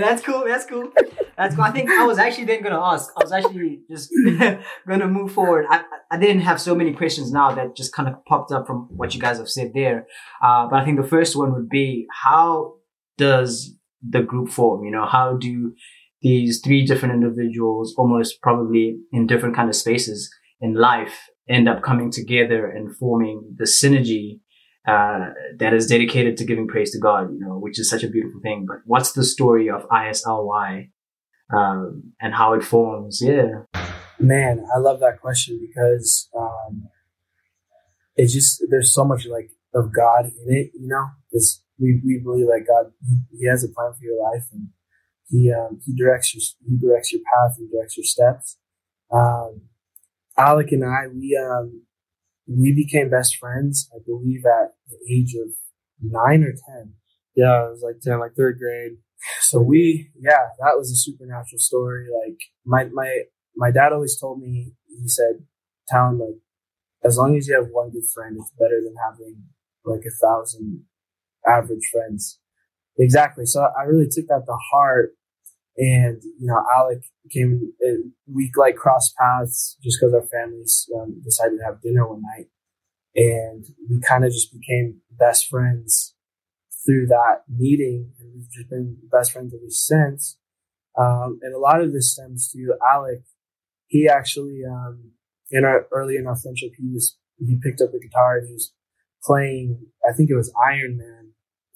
that's 0.00 0.22
cool. 0.22 0.44
That's 0.46 0.66
cool. 0.66 0.90
That's 1.36 1.54
cool. 1.54 1.64
I 1.64 1.70
think 1.70 1.90
I 1.90 2.04
was 2.04 2.18
actually 2.18 2.44
then 2.44 2.62
gonna 2.62 2.80
ask. 2.80 3.10
I 3.16 3.22
was 3.22 3.32
actually 3.32 3.80
just 3.90 4.10
gonna 4.88 5.08
move 5.08 5.32
forward. 5.32 5.66
I 5.70 5.84
I 6.10 6.18
didn't 6.18 6.42
have 6.42 6.60
so 6.60 6.74
many 6.74 6.92
questions 6.92 7.30
now 7.30 7.54
that 7.54 7.76
just 7.76 7.94
kind 7.94 8.08
of 8.08 8.24
popped 8.24 8.52
up 8.52 8.66
from 8.66 8.88
what 8.90 9.14
you 9.14 9.20
guys 9.20 9.38
have 9.38 9.48
said 9.48 9.72
there. 9.74 10.06
Uh, 10.42 10.66
but 10.68 10.80
I 10.80 10.84
think 10.84 11.00
the 11.00 11.06
first 11.06 11.36
one 11.36 11.52
would 11.52 11.68
be 11.68 12.06
how 12.10 12.74
does 13.16 13.76
the 14.06 14.22
group 14.22 14.48
form? 14.50 14.84
You 14.84 14.90
know, 14.90 15.06
how 15.06 15.36
do 15.36 15.72
these 16.20 16.60
three 16.60 16.84
different 16.84 17.14
individuals, 17.14 17.94
almost 17.96 18.40
probably 18.42 18.98
in 19.12 19.26
different 19.26 19.56
kind 19.56 19.68
of 19.68 19.76
spaces 19.76 20.30
in 20.60 20.74
life, 20.74 21.28
end 21.48 21.68
up 21.68 21.82
coming 21.82 22.10
together 22.10 22.66
and 22.66 22.96
forming 22.96 23.54
the 23.56 23.64
synergy 23.64 24.40
uh, 24.86 25.30
that 25.58 25.72
is 25.72 25.86
dedicated 25.86 26.36
to 26.36 26.44
giving 26.44 26.66
praise 26.66 26.90
to 26.92 26.98
God, 26.98 27.32
you 27.32 27.38
know, 27.38 27.58
which 27.58 27.78
is 27.78 27.88
such 27.88 28.02
a 28.02 28.08
beautiful 28.08 28.40
thing. 28.40 28.66
But 28.66 28.78
what's 28.84 29.12
the 29.12 29.24
story 29.24 29.70
of 29.70 29.86
ISLY 29.90 30.90
um, 31.54 32.12
and 32.20 32.34
how 32.34 32.54
it 32.54 32.64
forms? 32.64 33.20
Yeah. 33.22 33.62
Man, 34.18 34.64
I 34.74 34.78
love 34.78 35.00
that 35.00 35.20
question 35.20 35.60
because 35.60 36.28
um, 36.36 36.88
it's 38.16 38.32
just 38.32 38.62
there's 38.70 38.94
so 38.94 39.04
much 39.04 39.26
like 39.26 39.50
of 39.74 39.92
God 39.92 40.26
in 40.26 40.54
it, 40.54 40.70
you 40.74 40.88
know. 40.88 41.06
This 41.30 41.62
we 41.78 42.00
we 42.04 42.18
believe 42.18 42.46
that 42.46 42.64
God 42.66 42.92
He 43.32 43.46
has 43.46 43.64
a 43.64 43.68
plan 43.68 43.92
for 43.92 44.04
your 44.04 44.22
life 44.22 44.44
and 44.52 44.68
He 45.28 45.52
um, 45.52 45.80
He 45.84 45.94
directs 45.94 46.34
your 46.34 46.42
He 46.68 46.76
directs 46.76 47.12
your 47.12 47.22
path 47.32 47.56
and 47.58 47.70
directs 47.70 47.96
your 47.96 48.04
steps. 48.04 48.58
Um, 49.10 49.62
Alec 50.36 50.72
and 50.72 50.84
I 50.84 51.08
we 51.08 51.36
um 51.36 51.82
we 52.46 52.72
became 52.74 53.10
best 53.10 53.36
friends. 53.36 53.88
I 53.94 53.98
believe 54.04 54.44
at 54.46 54.74
the 54.88 54.98
age 55.12 55.34
of 55.34 55.54
nine 56.00 56.42
or 56.42 56.52
ten. 56.52 56.94
Yeah, 57.34 57.66
it 57.66 57.70
was 57.70 57.82
like 57.84 58.00
ten, 58.00 58.18
like 58.20 58.34
third 58.36 58.58
grade. 58.58 58.98
So 59.40 59.60
we, 59.60 60.10
yeah, 60.18 60.48
that 60.58 60.76
was 60.76 60.90
a 60.90 60.96
supernatural 60.96 61.58
story. 61.58 62.08
Like 62.10 62.38
my 62.66 62.84
my 62.92 63.22
my 63.56 63.70
dad 63.70 63.92
always 63.92 64.18
told 64.18 64.40
me, 64.40 64.72
he 64.88 65.08
said, 65.08 65.44
"Town 65.90 66.18
like 66.18 66.40
as 67.04 67.16
long 67.16 67.36
as 67.36 67.46
you 67.48 67.54
have 67.54 67.68
one 67.72 67.90
good 67.90 68.06
friend, 68.14 68.36
it's 68.38 68.52
better 68.58 68.80
than 68.82 68.94
having 69.04 69.44
like 69.84 70.02
a 70.06 70.26
thousand 70.26 70.84
average 71.46 71.88
friends. 71.90 72.38
Exactly. 72.98 73.46
So 73.46 73.60
I 73.78 73.84
really 73.84 74.08
took 74.10 74.26
that 74.28 74.44
to 74.46 74.56
heart. 74.72 75.14
And, 75.76 76.22
you 76.22 76.46
know, 76.46 76.62
Alec 76.76 77.02
came, 77.30 77.72
we 78.32 78.50
like 78.56 78.76
crossed 78.76 79.14
paths 79.16 79.76
just 79.82 79.98
because 79.98 80.14
our 80.14 80.26
families 80.26 80.88
um, 80.94 81.20
decided 81.24 81.58
to 81.58 81.64
have 81.64 81.80
dinner 81.80 82.06
one 82.06 82.22
night. 82.36 82.46
And 83.14 83.64
we 83.88 84.00
kind 84.00 84.24
of 84.24 84.32
just 84.32 84.52
became 84.52 85.00
best 85.10 85.48
friends 85.48 86.14
through 86.84 87.06
that 87.06 87.42
meeting. 87.48 88.12
And 88.20 88.30
we've 88.34 88.50
just 88.50 88.68
been 88.68 88.96
best 89.10 89.32
friends 89.32 89.54
ever 89.54 89.70
since. 89.70 90.38
Um, 90.98 91.38
and 91.42 91.54
a 91.54 91.58
lot 91.58 91.80
of 91.80 91.92
this 91.92 92.12
stems 92.12 92.50
to 92.52 92.74
Alec. 92.92 93.22
He 93.86 94.08
actually, 94.08 94.60
um, 94.68 95.12
in 95.50 95.64
our 95.64 95.86
early 95.92 96.16
in 96.16 96.26
our 96.26 96.36
friendship, 96.36 96.72
he 96.76 96.88
was 96.92 97.16
he 97.38 97.58
picked 97.62 97.80
up 97.80 97.92
the 97.92 98.00
guitar 98.00 98.38
and 98.38 98.46
he 98.46 98.54
was 98.54 98.72
playing. 99.22 99.86
I 100.08 100.12
think 100.12 100.30
it 100.30 100.36
was 100.36 100.52
Iron 100.66 100.96
Man 100.98 101.21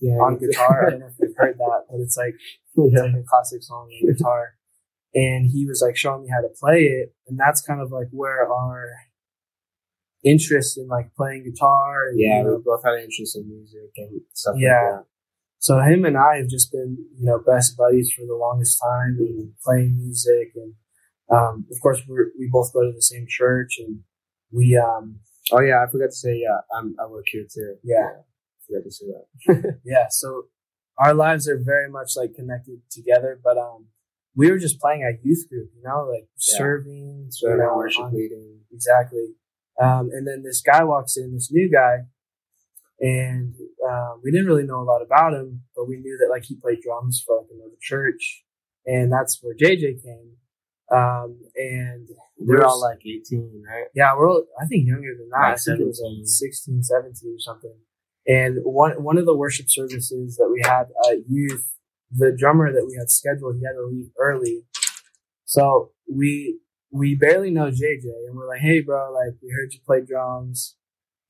yeah, 0.01 0.15
on 0.15 0.39
guitar. 0.39 0.87
I 0.87 0.91
don't 0.91 1.01
know 1.01 1.07
if 1.07 1.15
you've 1.21 1.37
heard 1.37 1.57
that, 1.59 1.85
but 1.91 2.01
it's 2.01 2.17
like 2.17 2.35
it's 2.77 3.01
like 3.01 3.15
a 3.15 3.25
classic 3.27 3.63
song 3.63 3.89
on 3.91 4.15
guitar. 4.15 4.55
And 5.15 5.47
he 5.51 5.65
was 5.65 5.83
like 5.85 5.97
showing 5.97 6.25
me 6.25 6.29
how 6.31 6.43
to 6.43 6.53
play 6.61 6.83
it, 6.83 7.15
and 7.27 7.39
that's 7.39 7.63
kind 7.63 7.81
of 7.81 7.91
like 7.91 8.09
where 8.11 8.51
our 8.53 8.91
interest 10.25 10.77
in 10.77 10.89
like 10.89 11.15
playing 11.17 11.45
guitar. 11.45 12.09
And, 12.09 12.21
yeah, 12.21 12.39
you 12.39 12.45
know, 12.45 12.57
we 12.57 12.63
both 12.65 12.83
had 12.85 12.99
interest 12.99 13.37
in 13.37 13.49
music 13.49 13.93
and 13.97 14.21
stuff. 14.35 14.57
Yeah. 14.59 14.97
Like 14.97 15.05
so 15.59 15.81
him 15.81 16.05
and 16.05 16.19
I 16.19 16.37
have 16.37 16.49
just 16.49 16.71
been, 16.71 16.99
you 17.19 17.25
know, 17.25 17.39
best 17.39 17.77
buddies 17.77 18.13
for 18.13 18.27
the 18.27 18.35
longest 18.35 18.79
time 18.83 19.17
and 19.19 19.53
playing 19.65 19.97
music 19.97 20.53
and 20.55 20.75
um, 21.31 21.67
of 21.73 21.81
course, 21.81 22.03
we 22.09 22.17
we 22.39 22.49
both 22.51 22.73
go 22.73 22.83
to 22.83 22.93
the 22.93 23.03
same 23.03 23.27
church, 23.29 23.79
and 23.79 24.01
we. 24.53 24.77
Um, 24.77 25.21
oh 25.53 25.61
yeah, 25.61 25.85
I 25.87 25.91
forgot 25.91 26.07
to 26.07 26.13
say. 26.13 26.41
Yeah, 26.43 26.59
I'm, 26.77 26.95
I 27.03 27.07
work 27.07 27.25
here 27.27 27.47
too. 27.53 27.77
Yeah, 27.83 27.97
yeah 27.97 28.23
forgot 28.67 28.85
to 28.85 28.91
say 28.91 29.07
that. 29.07 29.79
yeah, 29.85 30.07
so 30.11 30.45
our 30.99 31.15
lives 31.15 31.49
are 31.49 31.59
very 31.59 31.91
much 31.91 32.13
like 32.17 32.35
connected 32.35 32.81
together, 32.91 33.39
but 33.43 33.59
um, 33.59 33.87
we 34.35 34.51
were 34.51 34.59
just 34.59 34.81
playing 34.81 35.03
at 35.03 35.25
youth 35.25 35.49
group, 35.49 35.71
you 35.77 35.83
know, 35.83 36.09
like 36.11 36.29
yeah. 36.49 36.59
serving, 36.59 37.29
serving, 37.31 37.59
you 37.59 37.63
know, 37.65 37.77
worship 37.77 38.05
on, 38.05 38.15
leading, 38.15 38.61
exactly. 38.73 39.35
Um, 39.81 40.11
and 40.13 40.27
then 40.27 40.43
this 40.43 40.63
guy 40.63 40.85
walks 40.85 41.17
in, 41.17 41.35
this 41.35 41.51
new 41.53 41.71
guy, 41.71 42.05
and 43.01 43.55
uh, 43.87 44.15
we 44.23 44.31
didn't 44.31 44.47
really 44.47 44.65
know 44.65 44.81
a 44.81 44.85
lot 44.85 45.03
about 45.03 45.35
him, 45.35 45.63
but 45.75 45.87
we 45.87 45.97
knew 45.97 46.17
that 46.19 46.31
like 46.31 46.45
he 46.45 46.55
played 46.55 46.81
drums 46.81 47.23
for 47.25 47.39
like 47.39 47.49
another 47.53 47.77
church, 47.81 48.45
and 48.87 49.13
that's 49.13 49.43
where 49.43 49.55
JJ 49.55 50.03
came. 50.03 50.33
Um, 50.89 51.41
and 51.57 52.09
we're 52.39 52.65
all 52.65 52.81
like 52.81 53.01
18, 53.05 53.65
right? 53.69 53.87
Yeah, 53.95 54.17
we're 54.17 54.31
all, 54.31 54.45
I 54.61 54.67
think 54.67 54.87
younger 54.87 55.17
than 55.19 55.29
that. 55.31 55.41
Like 55.41 55.53
I 55.53 55.57
think 55.57 55.81
it 55.81 55.87
was 55.87 56.01
like 56.01 56.27
16, 56.27 56.83
17 56.83 57.35
or 57.35 57.41
something. 57.41 57.75
And 58.27 58.59
one, 58.65 59.03
one 59.03 59.19
of 59.19 59.27
the 59.27 59.37
worship 59.37 59.67
services 59.69 60.37
that 60.37 60.51
we 60.53 60.61
had 60.65 60.87
at 61.11 61.29
youth, 61.29 61.65
the 62.11 62.35
drummer 62.37 62.73
that 62.73 62.87
we 62.87 62.97
had 62.99 63.11
scheduled, 63.11 63.57
he 63.57 63.65
had 63.65 63.75
to 63.75 63.87
leave 63.87 64.11
early. 64.19 64.63
So 65.45 65.93
we, 66.13 66.59
we 66.91 67.15
barely 67.15 67.51
know 67.51 67.71
JJ 67.71 68.05
and 68.27 68.37
we're 68.37 68.49
like, 68.49 68.61
Hey 68.61 68.81
bro, 68.81 69.13
like 69.13 69.35
we 69.43 69.51
heard 69.51 69.73
you 69.73 69.81
play 69.87 70.01
drums. 70.05 70.77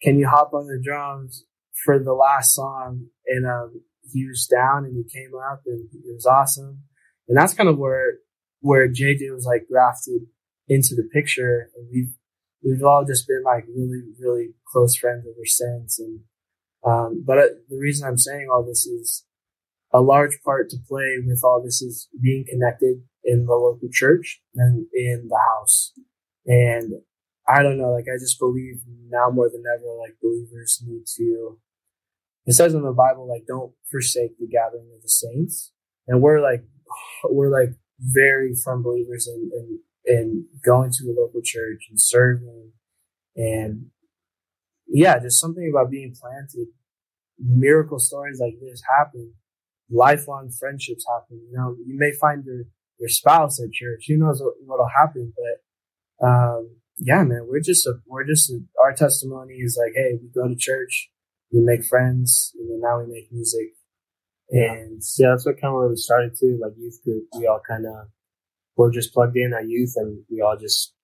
Can 0.03 0.19
you 0.19 0.29
hop 0.29 0.53
on 0.53 0.67
the 0.67 0.81
drums 0.83 1.45
for 1.85 1.99
the 1.99 2.15
last 2.15 2.55
song? 2.55 3.07
And, 3.27 3.47
um, 3.47 3.83
he 4.13 4.27
was 4.27 4.47
down 4.47 4.85
and 4.85 4.95
he 4.97 5.05
came 5.05 5.33
up 5.35 5.63
and 5.67 5.89
it 5.93 6.15
was 6.15 6.27
awesome. 6.27 6.83
And 7.29 7.37
that's 7.37 7.55
kind 7.55 7.69
of 7.69 7.79
where 7.79 8.19
where 8.61 8.89
JJ 8.89 9.33
was 9.33 9.45
like 9.45 9.67
grafted 9.71 10.23
into 10.69 10.95
the 10.97 11.09
picture 11.13 11.71
and 11.77 11.89
we've, 11.93 12.15
we've 12.65 12.83
all 12.83 13.05
just 13.05 13.29
been 13.29 13.43
like 13.45 13.65
really, 13.69 14.03
really 14.19 14.55
close 14.67 14.97
friends 14.97 15.25
ever 15.27 15.45
since. 15.45 15.99
And, 15.99 16.21
um, 16.87 17.25
but 17.27 17.37
the 17.69 17.79
reason 17.79 18.07
I'm 18.07 18.19
saying 18.19 18.47
all 18.51 18.65
this 18.65 18.87
is 18.87 19.25
a 19.93 20.01
large 20.01 20.39
part 20.45 20.71
to 20.71 20.77
play 20.89 21.17
with 21.25 21.43
all 21.43 21.63
this 21.63 21.83
is 21.83 22.09
being 22.23 22.45
connected 22.49 23.03
in 23.25 23.47
the 23.47 23.55
local 23.55 23.89
church 23.91 24.41
and 24.55 24.87
in 24.95 25.27
the 25.29 25.41
house. 25.53 25.93
And 26.47 26.93
I 27.49 27.63
don't 27.63 27.79
know, 27.79 27.91
like 27.91 28.07
I 28.13 28.19
just 28.19 28.39
believe 28.39 28.83
now 29.09 29.31
more 29.31 29.51
than 29.51 29.65
ever, 29.77 29.87
like 29.99 30.17
believers 30.23 30.83
need 30.87 31.05
to, 31.17 31.59
it 32.47 32.55
says 32.55 32.75
in 32.75 32.83
the 32.83 32.93
Bible, 32.93 33.29
like 33.29 33.47
don't 33.47 33.73
forsake 33.91 34.39
the 34.39 34.47
gathering 34.47 34.91
of 34.95 35.03
the 35.03 35.09
saints. 35.09 35.73
And 36.07 36.23
we're 36.23 36.41
like, 36.41 36.65
we're 37.25 37.51
like 37.51 37.75
very 37.99 38.55
firm 38.55 38.83
believers 38.83 39.27
in, 39.27 39.51
in, 39.53 39.81
in 40.05 40.47
going 40.65 40.93
to 40.93 41.05
a 41.07 41.19
local 41.21 41.41
church 41.43 41.87
and 41.91 42.01
serving 42.01 42.73
and 43.35 43.87
yeah, 44.89 45.19
just 45.19 45.41
something 45.41 45.71
about 45.71 45.91
being 45.91 46.15
planted. 46.19 46.69
Miracle 47.39 47.99
stories 47.99 48.41
like 48.41 48.55
this 48.61 48.83
happen. 48.99 49.35
Lifelong 49.91 50.51
friendships 50.51 51.05
happen. 51.09 51.41
You 51.51 51.57
know, 51.57 51.77
you 51.87 51.99
may 51.99 52.13
find 52.13 52.45
your, 52.45 52.65
your 52.99 53.09
spouse 53.09 53.61
at 53.61 53.73
church. 53.73 54.07
Who 54.09 54.17
knows 54.17 54.43
what, 54.43 54.55
what'll 54.65 54.89
happen, 54.89 55.33
but, 55.37 56.27
um, 56.27 56.77
yeah, 56.99 57.23
man, 57.25 57.47
we're 57.47 57.61
just 57.61 57.87
a, 57.87 57.95
we're 58.07 58.25
just 58.25 58.51
a, 58.51 58.59
our 58.83 58.95
testimony 58.95 59.57
is 59.57 59.79
like, 59.79 59.93
hey, 59.95 60.19
we 60.21 60.29
go 60.35 60.49
to 60.49 60.57
church, 60.57 61.11
we 61.53 61.61
make 61.61 61.85
friends, 61.85 62.53
and 62.59 62.71
then 62.71 62.81
now 62.81 63.01
we 63.01 63.13
make 63.13 63.31
music. 63.31 63.75
And 64.49 65.03
yeah, 65.19 65.31
that's 65.31 65.45
what 65.45 65.61
kind 65.61 65.75
of 65.75 65.79
where 65.79 65.89
we 65.89 65.97
started 65.97 66.33
too. 66.41 66.59
Like 66.61 66.73
youth 66.79 66.99
group, 67.05 67.25
we 67.37 67.47
all 67.47 67.61
kind 67.69 67.85
of 67.85 68.09
were 68.77 68.91
just 68.91 69.13
plugged 69.13 69.37
in 69.37 69.53
at 69.53 69.69
youth, 69.69 69.93
and 69.97 70.23
we 70.31 70.41
all 70.41 70.57
just 70.57 70.95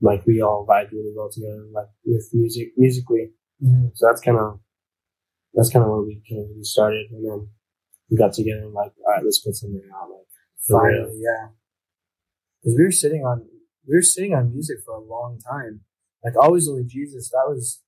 like 0.00 0.26
we 0.26 0.42
all 0.42 0.66
vibe 0.68 0.92
really 0.92 1.12
well 1.16 1.30
together, 1.30 1.66
like 1.72 1.88
with 2.04 2.28
music 2.32 2.72
musically. 2.76 3.30
Mm-hmm. 3.62 3.88
So 3.94 4.06
that's 4.06 4.20
kind 4.20 4.38
of 4.38 4.60
that's 5.54 5.70
kind 5.70 5.84
of 5.84 5.90
where 5.90 6.02
we 6.02 6.22
kind 6.28 6.46
of 6.58 6.66
started, 6.66 7.06
and 7.10 7.24
then 7.24 7.48
we 8.10 8.16
got 8.16 8.32
together 8.32 8.62
and 8.62 8.74
like, 8.74 8.92
all 9.06 9.12
right, 9.12 9.24
let's 9.24 9.40
put 9.40 9.54
something 9.54 9.82
out. 9.94 10.08
Like 10.10 10.26
finally, 10.68 11.20
yeah, 11.20 11.48
because 12.62 12.76
we 12.76 12.84
were 12.84 12.90
sitting 12.90 13.22
on 13.22 13.46
we 13.88 13.94
were 13.94 14.02
sitting 14.02 14.34
on 14.34 14.52
music 14.52 14.78
for 14.84 14.94
a 14.94 15.00
long 15.00 15.38
time. 15.38 15.80
Like 16.24 16.34
always 16.36 16.68
only 16.68 16.84
Jesus. 16.84 17.30
That 17.30 17.46
was 17.46 17.82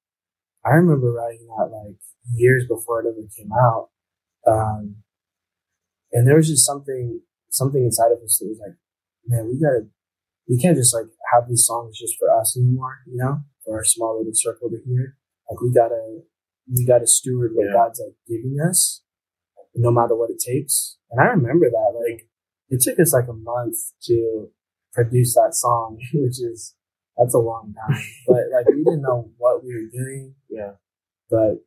I 0.64 0.70
remember 0.70 1.12
writing 1.12 1.46
that 1.46 1.70
like 1.70 1.96
years 2.34 2.66
before 2.66 3.00
it 3.00 3.08
ever 3.08 3.26
came 3.36 3.52
out. 3.52 3.88
Um, 4.46 4.96
and 6.12 6.26
there 6.26 6.36
was 6.36 6.48
just 6.48 6.64
something, 6.64 7.20
something 7.50 7.84
inside 7.84 8.12
of 8.12 8.22
us 8.24 8.38
that 8.38 8.48
was 8.48 8.60
like, 8.60 8.76
man, 9.26 9.46
we 9.46 9.60
gotta, 9.60 9.86
we 10.48 10.58
can't 10.58 10.76
just 10.76 10.94
like 10.94 11.06
have 11.32 11.48
these 11.48 11.66
songs 11.66 11.98
just 11.98 12.16
for 12.18 12.30
us 12.30 12.56
anymore, 12.56 12.98
you 13.06 13.16
know, 13.16 13.40
for 13.64 13.76
our 13.76 13.84
small 13.84 14.18
little 14.18 14.32
circle 14.34 14.70
to 14.70 14.78
hear. 14.86 15.16
Like 15.50 15.60
we 15.60 15.72
gotta, 15.72 16.20
we 16.70 16.86
gotta 16.86 17.06
steward 17.06 17.52
what 17.54 17.66
yeah. 17.66 17.72
God's 17.72 18.00
like 18.04 18.16
giving 18.26 18.58
us, 18.60 19.02
no 19.74 19.90
matter 19.90 20.16
what 20.16 20.30
it 20.30 20.42
takes. 20.44 20.96
And 21.10 21.20
I 21.20 21.26
remember 21.26 21.70
that, 21.70 21.92
like, 22.02 22.28
it 22.70 22.80
took 22.82 22.98
us 23.00 23.14
like 23.14 23.28
a 23.28 23.32
month 23.32 23.76
to 24.04 24.48
produce 24.92 25.34
that 25.34 25.54
song, 25.54 25.98
which 26.14 26.40
is, 26.40 26.74
that's 27.16 27.34
a 27.34 27.38
long 27.38 27.74
time. 27.74 28.02
but 28.26 28.42
like, 28.52 28.66
we 28.68 28.84
didn't 28.84 29.02
know 29.02 29.30
what 29.38 29.64
we 29.64 29.74
were 29.74 29.90
doing. 29.92 30.34
Yeah. 30.48 30.72
But 31.30 31.64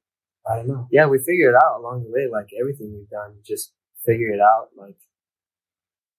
I 0.49 0.55
don't 0.55 0.67
know. 0.67 0.87
Yeah, 0.91 1.07
we 1.07 1.19
figured 1.19 1.53
it 1.53 1.61
out 1.63 1.79
along 1.79 2.03
the 2.03 2.09
way. 2.09 2.27
Like 2.31 2.49
everything 2.59 2.93
we've 2.93 3.09
done, 3.09 3.35
just 3.45 3.73
figure 4.05 4.29
it 4.29 4.39
out. 4.39 4.69
Like 4.75 4.97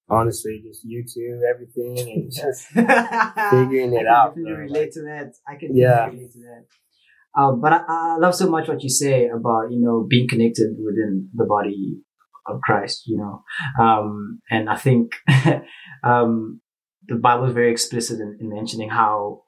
honestly, 0.09 0.63
just 0.67 0.87
YouTube 0.87 1.41
everything 1.49 1.99
and 1.99 2.33
just 2.35 2.67
figuring 2.69 3.95
it 3.95 4.07
I 4.07 4.15
out. 4.15 4.35
Can 4.35 4.45
relate 4.45 4.81
like, 4.81 4.91
to 4.93 5.03
that. 5.03 5.33
I 5.49 5.57
can 5.57 5.77
yeah. 5.77 6.07
relate 6.07 6.33
to 6.33 6.39
that. 6.41 7.41
Um, 7.41 7.61
but 7.63 7.73
I, 7.73 7.81
I, 7.89 8.17
love 8.19 8.35
so 8.35 8.51
much 8.51 8.69
what 8.69 8.83
you 8.83 8.91
say 8.91 9.27
about 9.27 9.71
you 9.71 9.81
know 9.81 10.07
being 10.09 10.29
connected 10.29 10.77
within 10.79 11.31
the 11.35 11.47
body 11.47 12.03
of 12.47 12.61
Christ, 12.61 13.03
you 13.07 13.19
know. 13.19 13.43
Um, 13.83 14.41
and 14.51 14.69
I 14.69 14.77
think, 14.77 15.13
um, 16.05 16.61
the 17.07 17.17
Bible 17.17 17.47
is 17.47 17.55
very 17.55 17.71
explicit 17.71 18.21
in, 18.21 18.39
in 18.41 18.49
mentioning 18.49 18.91
how, 18.91 19.43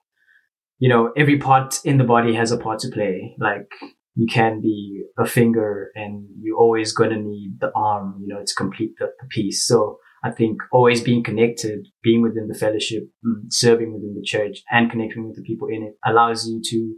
you 0.78 0.88
know, 0.88 1.12
every 1.16 1.38
part 1.38 1.80
in 1.84 1.98
the 1.98 2.04
body 2.04 2.34
has 2.34 2.52
a 2.52 2.58
part 2.58 2.80
to 2.80 2.90
play. 2.90 3.34
Like 3.38 3.70
you 4.14 4.26
can 4.30 4.60
be 4.60 5.04
a 5.18 5.26
finger 5.26 5.90
and 5.94 6.26
you're 6.40 6.58
always 6.58 6.92
going 6.92 7.10
to 7.10 7.20
need 7.20 7.58
the 7.60 7.70
arm, 7.74 8.18
you 8.20 8.28
know, 8.28 8.42
to 8.44 8.54
complete 8.54 8.92
the, 8.98 9.06
the 9.20 9.26
piece. 9.28 9.66
So 9.66 9.98
I 10.24 10.30
think 10.30 10.62
always 10.72 11.02
being 11.02 11.22
connected, 11.22 11.86
being 12.02 12.22
within 12.22 12.48
the 12.48 12.58
fellowship, 12.58 13.04
mm, 13.24 13.42
serving 13.50 13.92
within 13.92 14.14
the 14.14 14.24
church 14.24 14.62
and 14.70 14.90
connecting 14.90 15.26
with 15.26 15.36
the 15.36 15.42
people 15.42 15.68
in 15.68 15.82
it 15.82 15.98
allows 16.04 16.48
you 16.48 16.62
to 16.70 16.94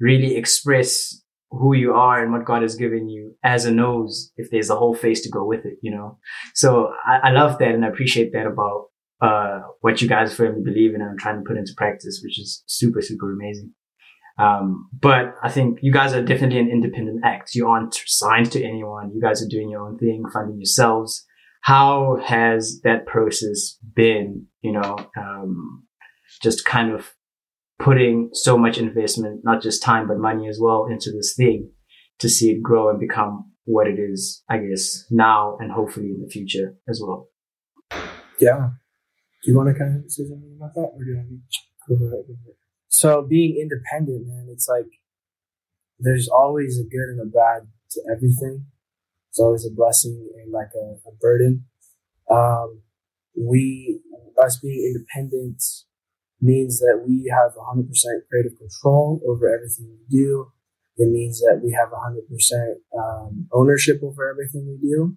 really 0.00 0.36
express 0.36 1.22
who 1.50 1.74
you 1.74 1.94
are 1.94 2.22
and 2.22 2.32
what 2.32 2.44
God 2.44 2.62
has 2.62 2.74
given 2.74 3.08
you 3.08 3.34
as 3.42 3.64
a 3.64 3.70
nose 3.70 4.32
if 4.36 4.50
there's 4.50 4.70
a 4.70 4.76
whole 4.76 4.94
face 4.94 5.22
to 5.22 5.30
go 5.30 5.44
with 5.44 5.64
it, 5.64 5.78
you 5.82 5.90
know? 5.90 6.18
So 6.54 6.92
I, 7.06 7.28
I 7.28 7.30
love 7.30 7.58
that 7.58 7.74
and 7.74 7.84
I 7.84 7.88
appreciate 7.88 8.32
that 8.32 8.46
about, 8.46 8.86
uh, 9.20 9.60
what 9.80 10.02
you 10.02 10.08
guys 10.08 10.34
firmly 10.34 10.62
believe 10.62 10.94
in 10.94 11.00
and 11.00 11.14
are 11.14 11.16
trying 11.22 11.38
to 11.38 11.48
put 11.48 11.56
into 11.56 11.72
practice, 11.76 12.20
which 12.22 12.38
is 12.38 12.62
super, 12.66 13.00
super 13.00 13.32
amazing. 13.32 13.72
Um, 14.38 14.88
but 14.92 15.34
I 15.42 15.48
think 15.48 15.78
you 15.82 15.92
guys 15.92 16.12
are 16.12 16.22
definitely 16.22 16.60
an 16.60 16.70
independent 16.70 17.20
act. 17.24 17.54
You 17.54 17.68
aren't 17.68 17.94
signed 18.06 18.52
to 18.52 18.62
anyone. 18.62 19.10
You 19.12 19.20
guys 19.20 19.42
are 19.42 19.48
doing 19.48 19.70
your 19.70 19.82
own 19.82 19.98
thing, 19.98 20.24
funding 20.32 20.58
yourselves. 20.58 21.24
How 21.62 22.18
has 22.24 22.80
that 22.84 23.06
process 23.06 23.76
been, 23.94 24.46
you 24.62 24.72
know, 24.72 24.96
um, 25.16 25.84
just 26.42 26.64
kind 26.64 26.92
of 26.92 27.14
putting 27.78 28.30
so 28.32 28.56
much 28.56 28.78
investment, 28.78 29.40
not 29.44 29.62
just 29.62 29.82
time, 29.82 30.08
but 30.08 30.18
money 30.18 30.48
as 30.48 30.58
well 30.60 30.86
into 30.90 31.10
this 31.10 31.34
thing 31.36 31.70
to 32.18 32.28
see 32.28 32.50
it 32.50 32.62
grow 32.62 32.90
and 32.90 32.98
become 32.98 33.52
what 33.64 33.86
it 33.86 33.98
is, 33.98 34.42
I 34.48 34.58
guess, 34.58 35.04
now 35.10 35.56
and 35.60 35.70
hopefully 35.70 36.06
in 36.06 36.22
the 36.22 36.28
future 36.28 36.74
as 36.88 37.02
well. 37.04 37.28
Yeah. 38.40 38.70
Do 39.44 39.50
you 39.50 39.56
want 39.56 39.68
to 39.68 39.78
kind 39.78 40.04
of 40.04 40.10
say 40.10 40.24
something 40.24 40.56
about 40.56 40.74
that 40.74 40.90
or 40.94 41.04
do 41.04 41.10
you 41.10 41.16
want 41.16 41.28
to 41.28 41.96
go 41.96 42.06
ahead 42.06 42.24
and? 42.28 42.38
So 42.88 43.22
being 43.22 43.56
independent, 43.60 44.26
man, 44.26 44.48
it's 44.50 44.66
like 44.68 44.90
there's 45.98 46.28
always 46.28 46.78
a 46.78 46.84
good 46.84 47.08
and 47.10 47.20
a 47.20 47.26
bad 47.26 47.68
to 47.90 48.00
everything. 48.10 48.66
It's 49.30 49.40
always 49.40 49.66
a 49.66 49.70
blessing 49.74 50.30
and 50.42 50.52
like 50.52 50.70
a, 50.74 51.08
a 51.08 51.12
burden. 51.20 51.64
Um, 52.30 52.82
we, 53.36 54.00
us 54.42 54.58
being 54.58 54.94
independent, 54.94 55.62
means 56.40 56.78
that 56.78 57.02
we 57.06 57.32
have 57.34 57.52
100% 57.54 57.88
creative 58.30 58.58
control 58.58 59.20
over 59.26 59.48
everything 59.48 59.86
we 59.90 60.18
do. 60.18 60.52
It 60.96 61.10
means 61.10 61.40
that 61.40 61.60
we 61.62 61.72
have 61.72 61.90
100% 61.90 62.74
um, 62.98 63.48
ownership 63.52 64.00
over 64.02 64.28
everything 64.30 64.66
we 64.66 64.88
do. 64.88 65.16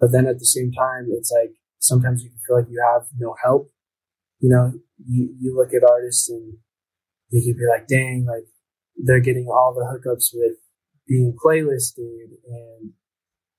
But 0.00 0.12
then 0.12 0.26
at 0.26 0.38
the 0.38 0.44
same 0.44 0.72
time, 0.72 1.08
it's 1.10 1.32
like 1.32 1.54
sometimes 1.78 2.22
you 2.22 2.30
can 2.30 2.38
feel 2.46 2.56
like 2.56 2.70
you 2.70 2.82
have 2.92 3.06
no 3.18 3.34
help. 3.42 3.70
You 4.40 4.50
know, 4.50 4.72
you, 5.06 5.34
you 5.38 5.56
look 5.56 5.72
at 5.74 5.88
artists 5.88 6.28
and 6.28 6.54
you 7.30 7.42
can 7.42 7.58
be 7.58 7.66
like, 7.68 7.86
dang, 7.86 8.26
like 8.26 8.46
they're 8.96 9.20
getting 9.20 9.46
all 9.46 9.74
the 9.74 9.86
hookups 9.86 10.30
with 10.34 10.56
being 11.06 11.36
playlisted 11.44 12.26
and, 12.46 12.92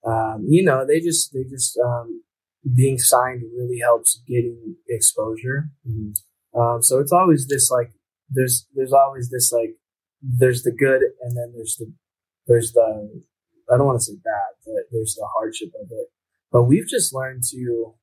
um, 0.06 0.46
you 0.48 0.64
know, 0.64 0.86
they 0.86 1.00
just, 1.00 1.34
they 1.34 1.44
just, 1.44 1.78
um, 1.80 2.24
being 2.72 2.98
signed 2.98 3.44
really 3.58 3.80
helps 3.80 4.22
getting 4.28 4.76
exposure. 4.88 5.70
Mm-hmm. 5.88 6.60
Um, 6.60 6.82
so 6.82 7.00
it's 7.00 7.12
always 7.12 7.48
this 7.48 7.70
like 7.70 7.92
there's 8.30 8.68
there's 8.74 8.94
always 8.94 9.30
this 9.30 9.52
like 9.52 9.76
there's 10.22 10.64
the 10.64 10.72
good 10.72 11.02
and 11.22 11.36
then 11.36 11.52
there's 11.56 11.76
the 11.78 11.92
there's 12.48 12.72
the 12.72 13.22
I 13.72 13.78
don't 13.78 13.86
want 13.86 14.00
to 14.00 14.06
say 14.06 14.14
bad, 14.24 14.56
but 14.66 14.84
there's 14.92 15.16
the 15.16 15.28
hardship 15.36 15.70
of 15.82 15.88
it. 15.92 16.08
But 16.52 16.64
we've 16.64 16.88
just 16.88 17.14
learned 17.14 17.44
to 17.52 17.96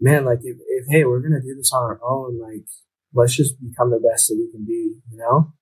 man, 0.00 0.24
like 0.24 0.40
if, 0.42 0.56
if 0.68 0.84
hey, 0.88 1.04
we're 1.04 1.20
gonna 1.20 1.40
do 1.40 1.54
this 1.56 1.72
on 1.72 1.82
our 1.82 2.00
own, 2.04 2.38
like 2.40 2.66
let's 3.14 3.34
just 3.34 3.60
become 3.60 3.90
the 3.90 4.00
best 4.00 4.28
that 4.28 4.36
we 4.36 4.50
can 4.52 4.64
be, 4.64 5.00
you 5.10 5.16
know? 5.16 5.52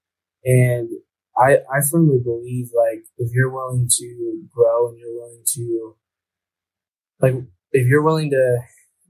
And 0.45 0.91
I 1.39 1.59
I 1.73 1.81
firmly 1.91 2.19
believe 2.23 2.69
like 2.75 3.05
if 3.19 3.33
you're 3.33 3.53
willing 3.53 3.89
to 3.91 4.43
grow 4.55 4.89
and 4.89 4.99
you're 4.99 5.15
willing 5.15 5.43
to 5.55 5.97
like 7.21 7.35
if 7.73 7.87
you're 7.87 8.03
willing 8.03 8.31
to 8.31 8.59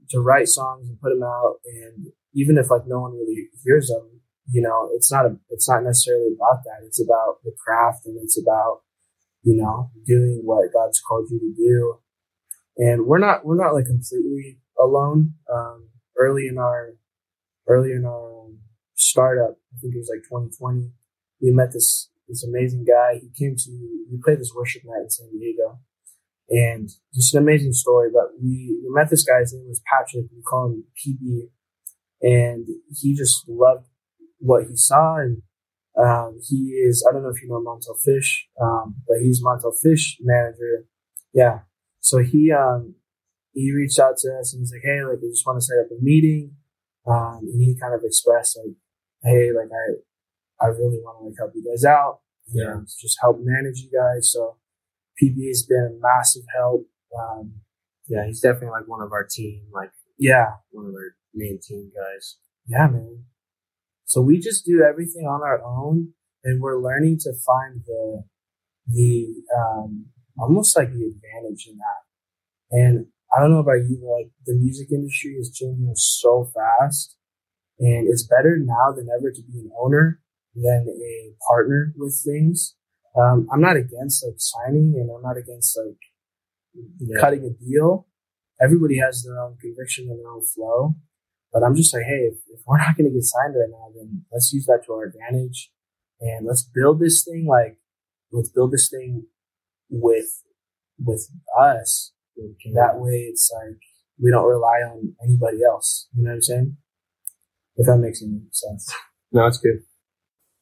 to 0.09 0.19
write 0.19 0.47
songs 0.47 0.87
and 0.87 0.99
put 0.99 1.09
them 1.09 1.23
out 1.23 1.55
and 1.65 2.07
even 2.33 2.57
if 2.57 2.69
like 2.69 2.83
no 2.87 3.01
one 3.01 3.13
really 3.13 3.49
hears 3.63 3.87
them, 3.87 4.21
you 4.49 4.61
know, 4.61 4.89
it's 4.93 5.11
not 5.11 5.25
a, 5.25 5.35
it's 5.49 5.67
not 5.67 5.83
necessarily 5.83 6.33
about 6.35 6.63
that. 6.63 6.85
It's 6.85 7.01
about 7.01 7.37
the 7.43 7.51
craft 7.57 8.05
and 8.05 8.17
it's 8.21 8.39
about, 8.39 8.81
you 9.43 9.55
know, 9.55 9.89
doing 10.05 10.41
what 10.43 10.71
God's 10.71 11.01
called 11.01 11.27
you 11.31 11.39
to 11.39 11.53
do. 11.55 11.99
And 12.77 13.07
we're 13.07 13.17
not, 13.17 13.43
we're 13.43 13.61
not 13.61 13.73
like 13.73 13.87
completely 13.87 14.59
alone. 14.79 15.33
Um, 15.51 15.89
early 16.15 16.47
in 16.47 16.59
our, 16.59 16.93
early 17.67 17.91
in 17.91 18.05
our 18.05 18.49
startup, 18.93 19.57
I 19.73 19.79
think 19.81 19.95
it 19.95 19.97
was 19.97 20.11
like 20.13 20.23
2020, 20.23 20.91
we 21.41 21.51
met 21.51 21.73
this, 21.73 22.09
this 22.27 22.43
amazing 22.43 22.85
guy. 22.85 23.19
He 23.19 23.29
came 23.37 23.55
to, 23.55 23.71
we 24.11 24.19
played 24.23 24.39
this 24.39 24.53
worship 24.55 24.83
night 24.85 25.03
in 25.03 25.09
San 25.09 25.29
Diego 25.31 25.79
and 26.49 26.89
just 27.13 27.33
an 27.33 27.41
amazing 27.41 27.73
story. 27.73 28.09
But 28.13 28.41
we, 28.41 28.77
we 28.83 28.89
met 28.89 29.09
this 29.09 29.23
guy. 29.23 29.39
His 29.39 29.53
name 29.53 29.67
was 29.67 29.81
Patrick. 29.91 30.25
We 30.33 30.41
call 30.41 30.67
him 30.67 30.83
PB 30.95 31.49
and 32.21 32.67
he 32.89 33.15
just 33.15 33.47
loved 33.47 33.85
what 34.39 34.67
he 34.67 34.75
saw. 34.75 35.17
And 35.17 35.41
um, 35.97 36.39
he 36.47 36.83
is, 36.87 37.05
I 37.07 37.13
don't 37.13 37.23
know 37.23 37.29
if 37.29 37.41
you 37.41 37.49
know 37.49 37.61
Montell 37.61 37.99
Fish, 38.03 38.47
um, 38.61 38.95
but 39.07 39.17
he's 39.21 39.43
Montell 39.43 39.73
Fish 39.81 40.17
manager. 40.21 40.85
Yeah. 41.33 41.59
So 41.99 42.19
he, 42.19 42.51
um, 42.51 42.95
he 43.53 43.73
reached 43.73 43.99
out 43.99 44.17
to 44.17 44.37
us 44.39 44.53
and 44.53 44.61
he's 44.61 44.71
like, 44.71 44.83
Hey, 44.83 45.03
like, 45.03 45.17
I 45.17 45.27
just 45.29 45.45
want 45.45 45.59
to 45.59 45.65
set 45.65 45.79
up 45.79 45.91
a 45.91 46.03
meeting. 46.03 46.55
Um, 47.07 47.39
and 47.41 47.61
he 47.61 47.75
kind 47.79 47.93
of 47.93 48.01
expressed 48.03 48.57
like, 48.57 48.75
Hey, 49.23 49.51
like, 49.51 49.69
I, 49.71 49.97
I 50.61 50.67
really 50.67 50.99
want 51.03 51.19
to 51.19 51.25
like 51.25 51.35
help 51.37 51.51
you 51.55 51.63
guys 51.63 51.85
out 51.85 52.19
yeah. 52.53 52.79
just 52.99 53.17
help 53.21 53.39
manage 53.41 53.79
you 53.79 53.89
guys. 53.91 54.31
So 54.31 54.57
PB 55.21 55.47
has 55.47 55.63
been 55.63 55.97
a 55.97 56.01
massive 56.01 56.43
help. 56.55 56.87
Um, 57.17 57.53
yeah, 58.07 58.25
he's 58.25 58.39
definitely 58.39 58.69
like 58.69 58.87
one 58.87 59.01
of 59.01 59.11
our 59.11 59.25
team, 59.29 59.63
like, 59.71 59.91
yeah, 60.17 60.53
one 60.71 60.85
of 60.85 60.93
our 60.93 61.15
main 61.33 61.59
team 61.61 61.91
guys. 61.95 62.37
Yeah, 62.67 62.87
man. 62.87 63.23
So 64.05 64.21
we 64.21 64.39
just 64.39 64.65
do 64.65 64.81
everything 64.81 65.25
on 65.25 65.41
our 65.41 65.61
own 65.63 66.13
and 66.43 66.61
we're 66.61 66.81
learning 66.81 67.17
to 67.21 67.33
find 67.45 67.81
the, 67.85 68.23
the, 68.87 69.27
um, 69.57 70.05
almost 70.37 70.77
like 70.77 70.89
the 70.89 71.03
advantage 71.03 71.67
in 71.67 71.77
that. 71.77 72.77
And 72.77 73.07
I 73.35 73.41
don't 73.41 73.51
know 73.51 73.59
about 73.59 73.83
you, 73.89 73.97
but 74.01 74.07
like 74.07 74.31
the 74.45 74.53
music 74.53 74.89
industry 74.91 75.31
is 75.31 75.51
changing 75.51 75.91
so 75.95 76.49
fast 76.55 77.17
and 77.79 78.07
it's 78.07 78.25
better 78.25 78.57
now 78.57 78.93
than 78.95 79.09
ever 79.13 79.31
to 79.31 79.41
be 79.41 79.59
an 79.59 79.71
owner 79.77 80.21
than 80.61 80.87
a 80.89 81.33
partner 81.47 81.93
with 81.95 82.19
things. 82.25 82.75
Um, 83.15 83.47
I'm 83.51 83.61
not 83.61 83.77
against 83.77 84.25
like 84.25 84.35
signing 84.37 84.93
and 84.97 85.09
I'm 85.09 85.21
not 85.21 85.37
against 85.37 85.77
like 85.77 85.97
yeah. 86.99 87.19
cutting 87.19 87.45
a 87.45 87.53
deal. 87.63 88.07
Everybody 88.61 88.97
has 88.99 89.23
their 89.23 89.39
own 89.39 89.57
conviction 89.61 90.07
and 90.09 90.19
their 90.19 90.31
own 90.31 90.43
flow. 90.43 90.95
But 91.53 91.63
I'm 91.63 91.75
just 91.75 91.93
like, 91.93 92.03
hey, 92.03 92.29
if, 92.31 92.37
if 92.49 92.61
we're 92.65 92.77
not 92.77 92.97
going 92.97 93.09
to 93.09 93.13
get 93.13 93.23
signed 93.23 93.55
right 93.55 93.71
now, 93.71 93.87
then 93.95 94.25
let's 94.31 94.51
use 94.51 94.65
that 94.65 94.83
to 94.85 94.93
our 94.93 95.05
advantage 95.05 95.71
and 96.19 96.45
let's 96.45 96.63
build 96.63 96.99
this 96.99 97.23
thing 97.23 97.47
like, 97.47 97.77
let's 98.31 98.49
build 98.49 98.71
this 98.71 98.89
thing 98.89 99.25
with, 99.89 100.43
with 100.99 101.29
us. 101.59 102.11
That 102.75 102.97
way 102.99 103.27
it's 103.29 103.51
like, 103.53 103.79
we 104.21 104.31
don't 104.31 104.47
rely 104.47 104.81
on 104.89 105.15
anybody 105.23 105.63
else. 105.63 106.07
You 106.15 106.23
know 106.23 106.31
what 106.31 106.35
I'm 106.35 106.41
saying? 106.41 106.77
If 107.77 107.85
that 107.87 107.97
makes 107.97 108.21
any 108.21 108.41
sense. 108.51 108.93
No, 109.31 109.45
it's 109.45 109.57
good. 109.57 109.79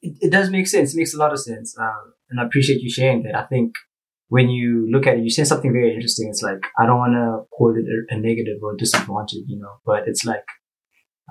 It, 0.06 0.26
it 0.26 0.30
does 0.36 0.50
make 0.50 0.66
sense. 0.66 0.94
It 0.94 0.98
makes 0.98 1.14
a 1.14 1.18
lot 1.18 1.32
of 1.32 1.40
sense. 1.40 1.76
Um, 1.78 2.04
and 2.30 2.40
I 2.40 2.44
appreciate 2.44 2.80
you 2.80 2.90
sharing 2.90 3.22
that. 3.24 3.36
I 3.42 3.44
think 3.52 3.72
when 4.28 4.48
you 4.48 4.88
look 4.90 5.06
at 5.06 5.16
it, 5.16 5.24
you 5.26 5.30
say 5.30 5.44
something 5.44 5.72
very 5.72 5.94
interesting. 5.94 6.28
It's 6.28 6.42
like, 6.42 6.62
I 6.78 6.86
don't 6.86 6.98
want 6.98 7.14
to 7.14 7.26
call 7.56 7.70
it 7.76 7.86
a, 7.94 8.14
a 8.14 8.18
negative 8.18 8.58
or 8.62 8.76
disappointed, 8.76 9.42
you 9.46 9.58
know, 9.62 9.74
but 9.84 10.00
it's 10.06 10.24
like, 10.24 10.46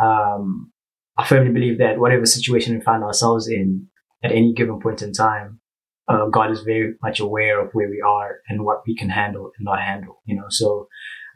um, 0.02 0.72
I 1.18 1.26
firmly 1.26 1.52
believe 1.52 1.78
that 1.80 2.00
whatever 2.00 2.26
situation 2.26 2.76
we 2.76 2.82
find 2.82 3.04
ourselves 3.04 3.48
in 3.48 3.88
at 4.24 4.32
any 4.32 4.54
given 4.54 4.80
point 4.82 5.02
in 5.02 5.12
time, 5.14 5.60
uh, 6.08 6.28
God 6.28 6.52
is 6.52 6.62
very 6.62 6.94
much 7.02 7.20
aware 7.20 7.60
of 7.60 7.72
where 7.74 7.90
we 7.90 8.02
are 8.02 8.38
and 8.48 8.64
what 8.64 8.82
we 8.88 8.96
can 8.96 9.10
handle 9.10 9.52
and 9.58 9.66
not 9.66 9.82
handle, 9.82 10.22
you 10.26 10.36
know, 10.36 10.48
so, 10.50 10.88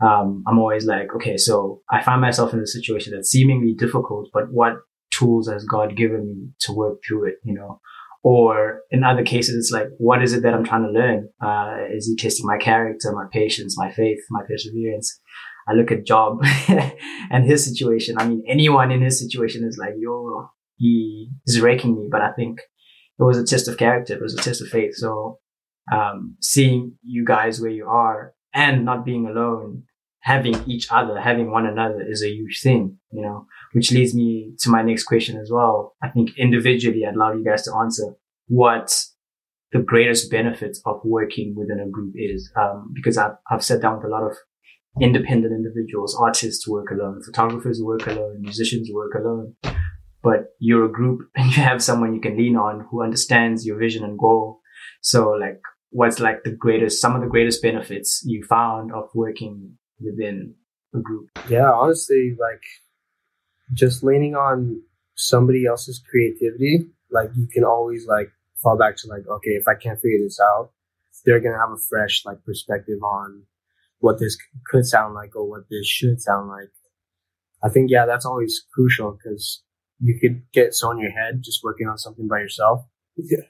um, 0.01 0.43
I'm 0.47 0.59
always 0.59 0.85
like, 0.85 1.13
okay, 1.15 1.35
so 1.37 1.81
I 1.89 2.01
find 2.01 2.21
myself 2.21 2.53
in 2.53 2.59
a 2.59 2.67
situation 2.67 3.13
that's 3.13 3.31
seemingly 3.31 3.73
difficult, 3.73 4.29
but 4.33 4.45
what 4.51 4.73
tools 5.19 5.49
has 5.49 5.65
God 5.65 5.95
given 5.95 6.27
me 6.27 6.49
to 6.61 6.73
work 6.73 6.99
through 7.05 7.27
it, 7.27 7.35
you 7.43 7.53
know? 7.53 7.81
Or 8.23 8.81
in 8.91 9.03
other 9.03 9.23
cases, 9.23 9.55
it's 9.55 9.71
like, 9.71 9.87
what 9.97 10.21
is 10.21 10.33
it 10.33 10.43
that 10.43 10.53
I'm 10.53 10.65
trying 10.65 10.83
to 10.83 10.91
learn? 10.91 11.29
Uh, 11.41 11.85
is 11.93 12.07
he 12.07 12.15
testing 12.15 12.45
my 12.45 12.57
character, 12.57 13.11
my 13.13 13.25
patience, 13.31 13.77
my 13.77 13.91
faith, 13.91 14.19
my 14.29 14.41
perseverance? 14.47 15.19
I 15.69 15.73
look 15.73 15.91
at 15.91 16.05
Job 16.05 16.39
and 17.31 17.45
his 17.45 17.63
situation. 17.63 18.17
I 18.17 18.27
mean, 18.27 18.43
anyone 18.47 18.91
in 18.91 19.01
his 19.01 19.19
situation 19.19 19.65
is 19.65 19.77
like, 19.79 19.93
yo, 19.97 20.49
he 20.75 21.29
is 21.45 21.61
wrecking 21.61 21.95
me. 21.95 22.07
But 22.11 22.21
I 22.21 22.31
think 22.33 22.59
it 22.59 23.23
was 23.23 23.37
a 23.37 23.45
test 23.45 23.67
of 23.67 23.77
character. 23.77 24.15
It 24.15 24.21
was 24.21 24.33
a 24.33 24.41
test 24.41 24.61
of 24.61 24.67
faith. 24.67 24.95
So, 24.95 25.39
um, 25.93 26.35
seeing 26.41 26.93
you 27.03 27.23
guys 27.23 27.61
where 27.61 27.71
you 27.71 27.87
are 27.87 28.33
and 28.53 28.83
not 28.83 29.05
being 29.05 29.27
alone, 29.27 29.83
having 30.21 30.55
each 30.67 30.87
other, 30.91 31.19
having 31.19 31.51
one 31.51 31.65
another 31.65 32.01
is 32.07 32.23
a 32.23 32.29
huge 32.29 32.61
thing, 32.61 32.97
you 33.11 33.21
know, 33.21 33.45
which 33.73 33.91
leads 33.91 34.13
me 34.13 34.53
to 34.59 34.69
my 34.69 34.81
next 34.81 35.03
question 35.03 35.37
as 35.37 35.49
well. 35.51 35.95
I 36.03 36.09
think 36.09 36.31
individually, 36.37 37.05
I'd 37.05 37.15
love 37.15 37.37
you 37.37 37.43
guys 37.43 37.63
to 37.63 37.75
answer 37.75 38.15
what 38.47 38.93
the 39.71 39.79
greatest 39.79 40.31
benefits 40.31 40.81
of 40.85 40.99
working 41.03 41.55
within 41.55 41.79
a 41.79 41.89
group 41.89 42.13
is. 42.15 42.51
Um, 42.59 42.91
because 42.93 43.17
I've, 43.17 43.37
I've 43.49 43.63
sat 43.63 43.81
down 43.81 43.97
with 43.97 44.05
a 44.05 44.09
lot 44.09 44.23
of 44.23 44.35
independent 44.99 45.53
individuals, 45.53 46.17
artists 46.19 46.67
work 46.67 46.91
alone, 46.91 47.21
photographers 47.23 47.81
work 47.81 48.07
alone, 48.07 48.41
musicians 48.41 48.89
work 48.91 49.13
alone. 49.15 49.55
But 50.21 50.47
you're 50.59 50.85
a 50.85 50.91
group 50.91 51.29
and 51.35 51.55
you 51.55 51.63
have 51.63 51.83
someone 51.83 52.13
you 52.13 52.21
can 52.21 52.37
lean 52.37 52.55
on 52.55 52.87
who 52.89 53.03
understands 53.03 53.65
your 53.65 53.77
vision 53.77 54.03
and 54.03 54.17
goal. 54.17 54.59
So 55.01 55.29
like, 55.29 55.61
what's 55.91 56.19
like 56.19 56.43
the 56.43 56.51
greatest, 56.51 57.01
some 57.01 57.15
of 57.15 57.21
the 57.21 57.27
greatest 57.27 57.61
benefits 57.61 58.21
you 58.25 58.43
found 58.43 58.91
of 58.91 59.09
working 59.15 59.77
within 59.99 60.55
a 60.93 60.99
group? 60.99 61.29
Yeah, 61.49 61.71
honestly, 61.71 62.35
like 62.39 62.63
just 63.73 64.03
leaning 64.03 64.35
on 64.35 64.81
somebody 65.15 65.65
else's 65.65 66.01
creativity, 66.09 66.87
like 67.11 67.29
you 67.35 67.47
can 67.47 67.63
always 67.63 68.07
like 68.07 68.31
fall 68.61 68.77
back 68.77 68.97
to 68.97 69.07
like, 69.07 69.27
okay, 69.27 69.51
if 69.51 69.67
I 69.67 69.75
can't 69.75 69.99
figure 69.99 70.23
this 70.23 70.39
out, 70.39 70.71
they're 71.25 71.39
gonna 71.39 71.59
have 71.59 71.71
a 71.71 71.81
fresh 71.89 72.23
like 72.25 72.43
perspective 72.45 73.01
on 73.03 73.43
what 73.99 74.19
this 74.19 74.37
could 74.65 74.85
sound 74.85 75.13
like 75.13 75.35
or 75.35 75.49
what 75.49 75.69
this 75.69 75.87
should 75.87 76.21
sound 76.21 76.49
like. 76.49 76.69
I 77.61 77.69
think 77.69 77.91
yeah, 77.91 78.05
that's 78.05 78.25
always 78.25 78.65
crucial 78.73 79.11
because 79.11 79.61
you 79.99 80.17
could 80.19 80.43
get 80.53 80.73
so 80.73 80.91
in 80.91 80.99
your 80.99 81.11
head 81.11 81.41
just 81.43 81.63
working 81.63 81.87
on 81.87 81.97
something 81.97 82.27
by 82.27 82.39
yourself. 82.39 82.85
Yeah. 83.17 83.47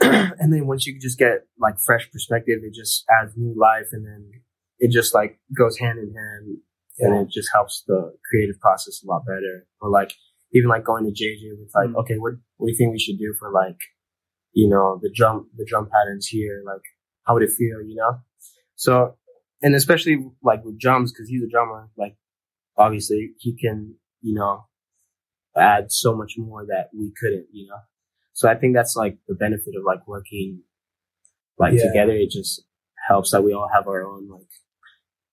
and 0.00 0.52
then 0.52 0.66
once 0.66 0.86
you 0.86 0.98
just 0.98 1.18
get 1.18 1.46
like 1.58 1.78
fresh 1.78 2.10
perspective, 2.10 2.60
it 2.64 2.74
just 2.74 3.04
adds 3.08 3.32
new 3.36 3.54
life 3.56 3.88
and 3.92 4.04
then 4.04 4.42
it 4.78 4.90
just 4.90 5.14
like 5.14 5.38
goes 5.56 5.78
hand 5.78 5.98
in 5.98 6.06
hand 6.14 6.58
Yeah. 6.98 7.06
and 7.08 7.26
it 7.26 7.32
just 7.32 7.48
helps 7.52 7.84
the 7.86 8.14
creative 8.30 8.58
process 8.60 9.02
a 9.02 9.06
lot 9.06 9.24
better. 9.26 9.66
Or 9.80 9.90
like 9.90 10.12
even 10.52 10.68
like 10.68 10.84
going 10.84 11.04
to 11.04 11.10
JJ 11.10 11.58
with 11.58 11.70
like, 11.74 11.88
Mm. 11.90 11.96
okay, 12.02 12.18
what 12.18 12.34
what 12.56 12.66
do 12.66 12.72
you 12.72 12.78
think 12.78 12.92
we 12.92 12.98
should 12.98 13.18
do 13.18 13.34
for 13.38 13.50
like, 13.52 13.78
you 14.52 14.68
know, 14.68 14.98
the 15.02 15.10
drum 15.14 15.50
the 15.56 15.64
drum 15.64 15.88
patterns 15.90 16.26
here? 16.26 16.62
Like, 16.64 16.82
how 17.24 17.34
would 17.34 17.42
it 17.42 17.50
feel? 17.52 17.82
You 17.82 17.96
know, 17.96 18.20
so 18.76 19.16
and 19.62 19.74
especially 19.74 20.16
like 20.42 20.64
with 20.64 20.78
drums 20.78 21.12
because 21.12 21.28
he's 21.28 21.42
a 21.42 21.48
drummer. 21.48 21.90
Like, 21.96 22.16
obviously 22.76 23.32
he 23.38 23.56
can 23.56 23.94
you 24.20 24.34
know 24.34 24.64
add 25.56 25.92
so 25.92 26.14
much 26.16 26.34
more 26.36 26.66
that 26.66 26.90
we 26.96 27.12
couldn't. 27.20 27.46
You 27.52 27.68
know, 27.68 27.78
so 28.32 28.48
I 28.48 28.54
think 28.56 28.74
that's 28.74 28.94
like 28.96 29.18
the 29.28 29.34
benefit 29.34 29.74
of 29.78 29.84
like 29.84 30.06
working 30.06 30.62
like 31.58 31.74
Yeah. 31.74 31.86
together. 31.88 32.12
It 32.12 32.30
just 32.30 32.62
helps 33.08 33.30
that 33.32 33.42
we 33.44 33.52
all 33.52 33.68
have 33.72 33.86
our 33.86 34.02
own 34.04 34.28
like 34.28 34.48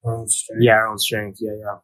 Our 0.04 0.18
own 0.18 0.28
strength. 0.28 0.64
yeah 0.64 0.74
our 0.74 0.88
own 0.88 0.98
strength. 0.98 1.40
Yeah, 1.42 1.56
yeah. 1.60 1.78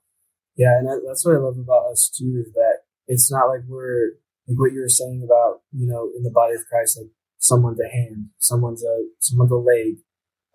Yeah, 0.55 0.79
and 0.79 0.87
that, 0.87 1.03
that's 1.05 1.23
what 1.23 1.35
I 1.35 1.39
love 1.39 1.57
about 1.59 1.91
us 1.91 2.09
too 2.09 2.43
is 2.45 2.51
that 2.53 2.79
it's 3.07 3.31
not 3.31 3.45
like 3.47 3.61
we're 3.67 4.13
like 4.47 4.57
what 4.57 4.71
you 4.73 4.81
were 4.81 4.89
saying 4.89 5.21
about 5.23 5.61
you 5.71 5.87
know 5.87 6.09
in 6.17 6.23
the 6.23 6.31
body 6.31 6.55
of 6.55 6.65
Christ, 6.69 6.97
like 6.97 7.11
someone's 7.37 7.79
a 7.79 7.87
hand, 7.87 8.29
someone's 8.39 8.83
a 8.83 9.05
someone's 9.19 9.51
a 9.51 9.55
leg. 9.55 9.97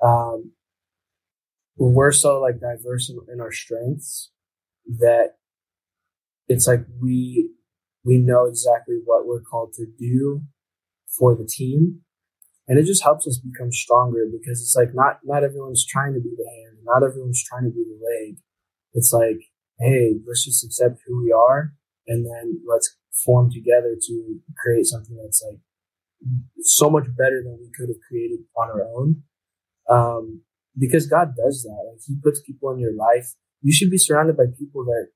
Um, 0.03 0.53
we're 1.77 2.13
so 2.13 2.41
like 2.41 2.61
diverse 2.61 3.11
in, 3.11 3.19
in 3.33 3.41
our 3.41 3.53
strengths 3.53 4.31
that 4.87 5.37
it's 6.49 6.67
like 6.67 6.85
we 7.01 7.51
we 8.05 8.19
know 8.19 8.47
exactly 8.47 8.99
what 9.05 9.27
we're 9.27 9.41
called 9.41 9.73
to 9.75 9.87
do 9.99 10.43
for 11.19 11.35
the 11.35 11.47
team 11.47 12.01
and 12.69 12.79
it 12.79 12.85
just 12.85 13.03
helps 13.03 13.27
us 13.27 13.39
become 13.39 13.73
stronger 13.73 14.27
because 14.31 14.61
it's 14.61 14.75
like 14.77 14.95
not 14.95 15.19
not 15.25 15.45
everyone's 15.45 15.87
trying 15.87 16.15
to 16.15 16.21
be 16.21 16.35
the 16.37 16.49
hand 16.49 16.72
not 16.85 17.03
everyone's 17.03 17.43
trying 17.43 17.65
to 17.65 17.71
be 17.71 17.85
the 17.85 17.99
leg. 18.03 18.39
It's 18.95 19.13
like 19.13 19.41
hey 19.79 20.15
let's 20.27 20.45
just 20.45 20.65
accept 20.65 21.01
who 21.07 21.23
we 21.25 21.33
are 21.33 21.73
and 22.07 22.25
then 22.27 22.61
let's 22.69 22.97
form 23.25 23.51
together 23.51 23.97
to 24.01 24.41
create 24.63 24.87
something 24.87 25.17
that's 25.23 25.43
like 25.49 25.61
so 26.61 26.89
much 26.91 27.05
better 27.17 27.43
than 27.45 27.59
we 27.61 27.71
could 27.77 27.89
have 27.89 28.01
created 28.09 28.41
on 28.57 28.69
our 28.71 28.85
own. 28.97 29.23
Um, 29.91 30.43
because 30.79 31.07
god 31.07 31.35
does 31.37 31.63
that. 31.65 31.91
Like 31.91 32.01
he 32.07 32.17
puts 32.23 32.41
people 32.43 32.71
in 32.73 32.79
your 32.79 32.95
life. 32.95 33.35
You 33.61 33.73
should 33.73 33.91
be 33.91 33.99
surrounded 33.99 34.37
by 34.37 34.45
people 34.59 34.85
that 34.85 35.09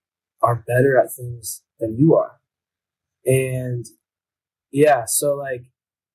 are 0.42 0.64
better 0.66 0.98
at 0.98 1.12
things 1.14 1.62
than 1.79 1.96
you 1.98 2.14
are. 2.14 2.40
And 3.24 3.85
yeah 4.72 5.05
so 5.07 5.37
like 5.37 5.64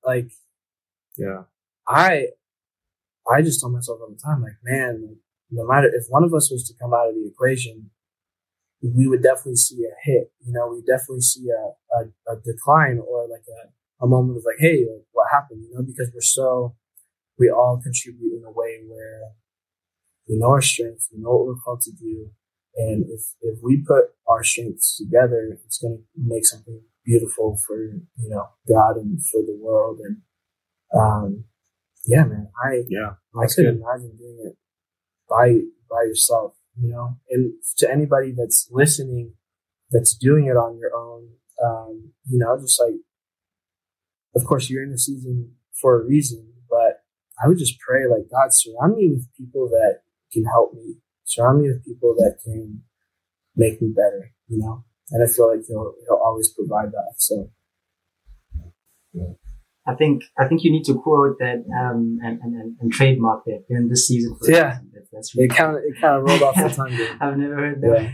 like 0.04 0.30
Yeah. 1.16 1.44
I 1.88 2.28
I 3.30 3.42
just 3.42 3.60
tell 3.60 3.70
myself 3.70 4.00
all 4.00 4.10
the 4.10 4.20
time, 4.20 4.42
like, 4.42 4.58
man, 4.64 5.06
like, 5.06 5.18
no 5.52 5.66
matter 5.66 5.88
if 5.92 6.06
one 6.08 6.24
of 6.24 6.32
us 6.34 6.50
was 6.50 6.66
to 6.66 6.74
come 6.80 6.94
out 6.94 7.08
of 7.08 7.14
the 7.14 7.28
equation, 7.28 7.90
we 8.82 9.06
would 9.06 9.22
definitely 9.22 9.56
see 9.56 9.84
a 9.84 9.94
hit. 10.02 10.32
You 10.44 10.52
know, 10.52 10.72
we 10.72 10.80
definitely 10.80 11.20
see 11.20 11.46
a, 11.50 11.98
a, 11.98 12.32
a 12.32 12.40
decline 12.40 12.98
or 12.98 13.28
like 13.28 13.44
a, 13.46 14.04
a 14.04 14.08
moment 14.08 14.38
of 14.38 14.44
like, 14.44 14.58
hey, 14.58 14.86
like, 14.90 15.06
what 15.12 15.28
happened? 15.30 15.62
You 15.62 15.74
know, 15.74 15.82
because 15.82 16.10
we're 16.12 16.20
so 16.22 16.74
we 17.38 17.50
all 17.50 17.80
contribute 17.82 18.38
in 18.38 18.44
a 18.44 18.50
way 18.50 18.80
where 18.88 19.32
we 20.28 20.38
know 20.38 20.50
our 20.50 20.62
strengths, 20.62 21.08
we 21.12 21.20
know 21.20 21.30
what 21.30 21.46
we're 21.46 21.62
called 21.64 21.82
to 21.82 21.92
do, 21.92 22.30
and 22.76 23.04
if 23.08 23.22
if 23.42 23.58
we 23.62 23.84
put 23.86 24.04
our 24.26 24.42
strengths 24.42 24.96
together, 24.96 25.58
it's 25.64 25.78
going 25.78 25.98
to 25.98 26.02
make 26.16 26.46
something 26.46 26.80
beautiful 27.04 27.58
for 27.66 27.76
you 27.84 28.28
know 28.28 28.48
God 28.68 28.96
and 28.96 29.20
for 29.26 29.42
the 29.42 29.58
world 29.60 30.00
and 30.02 30.22
um, 30.94 31.44
yeah, 32.04 32.24
man, 32.24 32.48
I 32.64 32.82
Yeah. 32.88 33.14
I 33.34 33.46
couldn't 33.46 33.80
imagine 33.82 34.16
doing 34.16 34.38
it 34.46 34.56
by 35.32 35.60
by 35.88 36.02
yourself, 36.06 36.54
you 36.80 36.90
know. 36.90 37.16
And 37.30 37.54
to 37.78 37.90
anybody 37.90 38.32
that's 38.36 38.68
listening, 38.70 39.32
that's 39.90 40.14
doing 40.14 40.46
it 40.46 40.56
on 40.56 40.78
your 40.78 40.94
own, 40.94 41.28
um, 41.64 42.12
you 42.28 42.38
know, 42.38 42.58
just 42.60 42.80
like, 42.80 43.00
of 44.36 44.44
course, 44.44 44.68
you're 44.68 44.82
in 44.82 44.92
the 44.92 44.98
season 44.98 45.54
for 45.80 46.00
a 46.00 46.04
reason, 46.04 46.52
but 46.68 47.00
I 47.42 47.48
would 47.48 47.58
just 47.58 47.78
pray, 47.80 48.06
like, 48.06 48.30
God, 48.30 48.52
surround 48.52 48.96
me 48.96 49.08
with 49.10 49.26
people 49.36 49.68
that 49.68 50.00
can 50.32 50.44
help 50.44 50.74
me, 50.74 50.96
surround 51.24 51.62
me 51.62 51.68
with 51.68 51.84
people 51.84 52.14
that 52.18 52.38
can 52.44 52.82
make 53.56 53.80
me 53.80 53.92
better, 53.94 54.32
you 54.48 54.58
know. 54.58 54.84
And 55.10 55.22
I 55.22 55.30
feel 55.30 55.48
like 55.48 55.64
He'll 55.66 55.94
He'll 56.06 56.22
always 56.22 56.52
provide 56.52 56.92
that. 56.92 57.14
So 57.16 57.50
I 59.86 59.94
think 59.94 60.22
I 60.38 60.46
think 60.46 60.62
you 60.62 60.70
need 60.70 60.84
to 60.84 60.94
quote 60.94 61.38
that 61.40 61.64
um, 61.76 62.18
and, 62.22 62.38
and, 62.40 62.76
and, 62.80 62.92
trademark 62.92 63.44
that 63.46 63.64
in 63.68 63.88
this 63.88 64.06
season. 64.06 64.36
For 64.38 64.50
Yeah. 64.50 64.78
That, 64.92 65.06
that's 65.12 65.32
it 65.34 65.50
kind 65.50 65.76
of 65.76 65.82
it 65.84 66.00
kind 66.00 66.16
of 66.16 66.22
rolled 66.22 66.42
off 66.42 66.54
the 66.54 66.68
tongue. 66.68 66.92
I've 67.20 67.36
never 67.36 67.56
heard 67.56 67.80
that. 67.82 68.02
Yeah. 68.02 68.12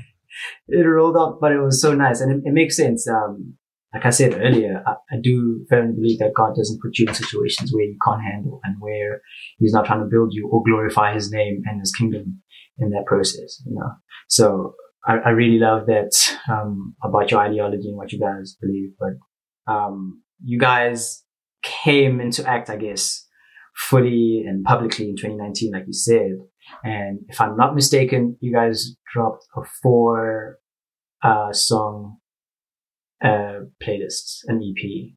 It 0.69 0.87
rolled 0.87 1.17
off, 1.17 1.39
but 1.41 1.53
it 1.53 1.61
was 1.61 1.81
so 1.81 1.95
nice, 1.95 2.21
and 2.21 2.31
it, 2.31 2.49
it 2.49 2.53
makes 2.53 2.77
sense. 2.77 3.09
Um, 3.09 3.55
like 3.93 4.05
I 4.05 4.11
said 4.11 4.35
earlier, 4.35 4.83
I, 4.87 4.93
I 5.11 5.17
do 5.21 5.65
firmly 5.69 5.95
believe 5.95 6.19
that 6.19 6.35
God 6.35 6.55
doesn't 6.55 6.81
put 6.83 6.99
you 6.99 7.07
in 7.09 7.15
situations 7.15 7.73
where 7.73 7.85
you 7.85 7.97
can't 8.05 8.23
handle 8.23 8.61
and 8.65 8.77
where 8.79 9.23
He's 9.59 9.73
not 9.73 9.87
trying 9.87 10.01
to 10.01 10.07
build 10.07 10.33
you 10.33 10.49
or 10.49 10.63
glorify 10.63 11.15
His 11.15 11.31
name 11.33 11.63
and 11.67 11.81
His 11.81 11.95
kingdom 11.95 12.43
in 12.79 12.91
that 12.91 13.07
process. 13.07 13.63
You 13.67 13.75
know, 13.75 13.91
so 14.29 14.75
I, 15.07 15.17
I 15.17 15.29
really 15.31 15.59
love 15.59 15.87
that 15.87 16.13
um, 16.51 16.95
about 17.03 17.31
your 17.31 17.41
ideology 17.41 17.89
and 17.89 17.97
what 17.97 18.13
you 18.13 18.21
guys 18.21 18.57
believe. 18.61 18.91
But 18.99 19.73
um, 19.73 20.23
you 20.43 20.59
guys 20.59 21.25
came 21.85 22.21
into 22.21 22.47
act, 22.49 22.71
I 22.71 22.77
guess, 22.77 23.27
fully 23.77 24.45
and 24.47 24.65
publicly 24.65 25.09
in 25.09 25.17
2019, 25.17 25.73
like 25.73 25.85
you 25.87 25.93
said. 25.93 26.33
And 26.85 27.21
if 27.29 27.41
I'm 27.41 27.57
not 27.57 27.75
mistaken, 27.75 28.37
you 28.41 28.53
guys 28.53 28.97
dropped 29.13 29.45
a 29.57 29.63
four 29.83 30.59
uh, 31.23 31.53
song 31.53 32.19
uh, 33.25 33.61
playlist, 33.83 34.41
an 34.47 34.61
EP. 34.63 35.13